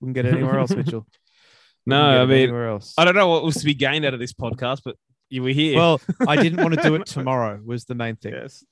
Wouldn't 0.00 0.14
get 0.14 0.26
it 0.26 0.34
anywhere 0.34 0.58
else, 0.58 0.74
Mitchell. 0.74 1.06
No, 1.86 2.00
I 2.22 2.24
mean, 2.24 2.38
anywhere 2.44 2.68
else. 2.70 2.94
I 2.96 3.04
don't 3.04 3.14
know 3.14 3.28
what 3.28 3.44
was 3.44 3.56
to 3.56 3.64
be 3.66 3.74
gained 3.74 4.06
out 4.06 4.14
of 4.14 4.18
this 4.20 4.32
podcast, 4.32 4.80
but 4.86 4.96
you 5.28 5.42
were 5.42 5.50
here. 5.50 5.76
Well, 5.76 6.00
I 6.26 6.36
didn't 6.36 6.62
want 6.62 6.72
to 6.74 6.80
do 6.82 6.94
it 6.94 7.04
tomorrow. 7.06 7.60
Was 7.62 7.84
the 7.84 7.94
main 7.94 8.16
thing. 8.16 8.32
yes. 8.32 8.64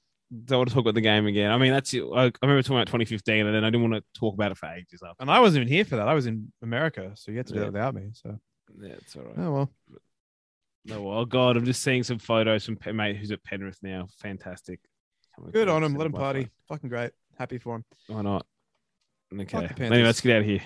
Don't 0.47 0.61
want 0.61 0.71
to 0.71 0.75
talk 0.75 0.81
about 0.85 0.95
the 0.95 1.03
game 1.03 1.27
again. 1.27 1.51
I 1.51 1.59
mean, 1.59 1.73
that's 1.75 1.93
I 1.93 1.99
remember 1.99 2.63
talking 2.63 2.77
about 2.79 2.87
2015, 2.87 3.45
and 3.47 3.55
then 3.55 3.65
I 3.65 3.67
didn't 3.69 3.91
want 3.91 4.03
to 4.03 4.19
talk 4.19 4.33
about 4.33 4.51
it 4.53 4.57
for 4.57 4.65
ages 4.65 5.03
after. 5.07 5.21
And 5.21 5.31
I 5.31 5.41
wasn't 5.41 5.61
even 5.65 5.75
here 5.75 5.85
for 5.85 5.97
that. 5.97 6.09
I 6.09 6.15
was 6.15 6.25
in 6.25 6.51
America, 6.63 7.13
so 7.15 7.31
you 7.33 7.37
had 7.37 7.49
to 7.49 7.53
do 7.53 7.59
Yeah. 7.59 7.65
that 7.67 7.73
without 7.75 7.95
me. 7.97 8.03
So, 8.15 8.39
Yeah, 8.81 8.93
it's 8.93 9.15
all 9.15 9.25
right. 9.25 9.35
oh 9.37 9.53
well. 9.53 9.71
No, 10.85 11.13
oh 11.13 11.25
god, 11.25 11.57
I'm 11.57 11.65
just 11.65 11.83
seeing 11.83 12.03
some 12.03 12.19
photos 12.19 12.65
from 12.65 12.79
mate 12.95 13.17
who's 13.17 13.31
at 13.31 13.43
Penrith 13.45 13.79
now. 13.83 14.09
Fantastic. 14.19 14.81
Good 15.53 15.69
on 15.69 15.83
him. 15.83 15.95
Let 15.95 16.07
him 16.07 16.13
party. 16.13 16.49
Fucking 16.69 16.89
great. 16.89 17.13
Happy 17.39 17.59
for 17.59 17.77
him. 17.77 17.85
Why 18.09 18.23
not? 18.23 18.47
Okay. 19.33 19.71
Anyway, 19.79 20.03
let's 20.03 20.21
get 20.21 20.37
out 20.37 20.41
of 20.41 20.47
here. 20.47 20.63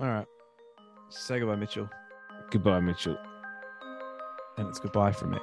All 0.00 0.06
right. 0.06 0.26
Say 1.08 1.38
goodbye, 1.38 1.56
Mitchell. 1.56 1.88
Goodbye, 2.50 2.80
Mitchell. 2.80 3.16
And 4.58 4.68
it's 4.68 4.78
goodbye 4.78 5.12
from 5.12 5.30
me. 5.30 5.38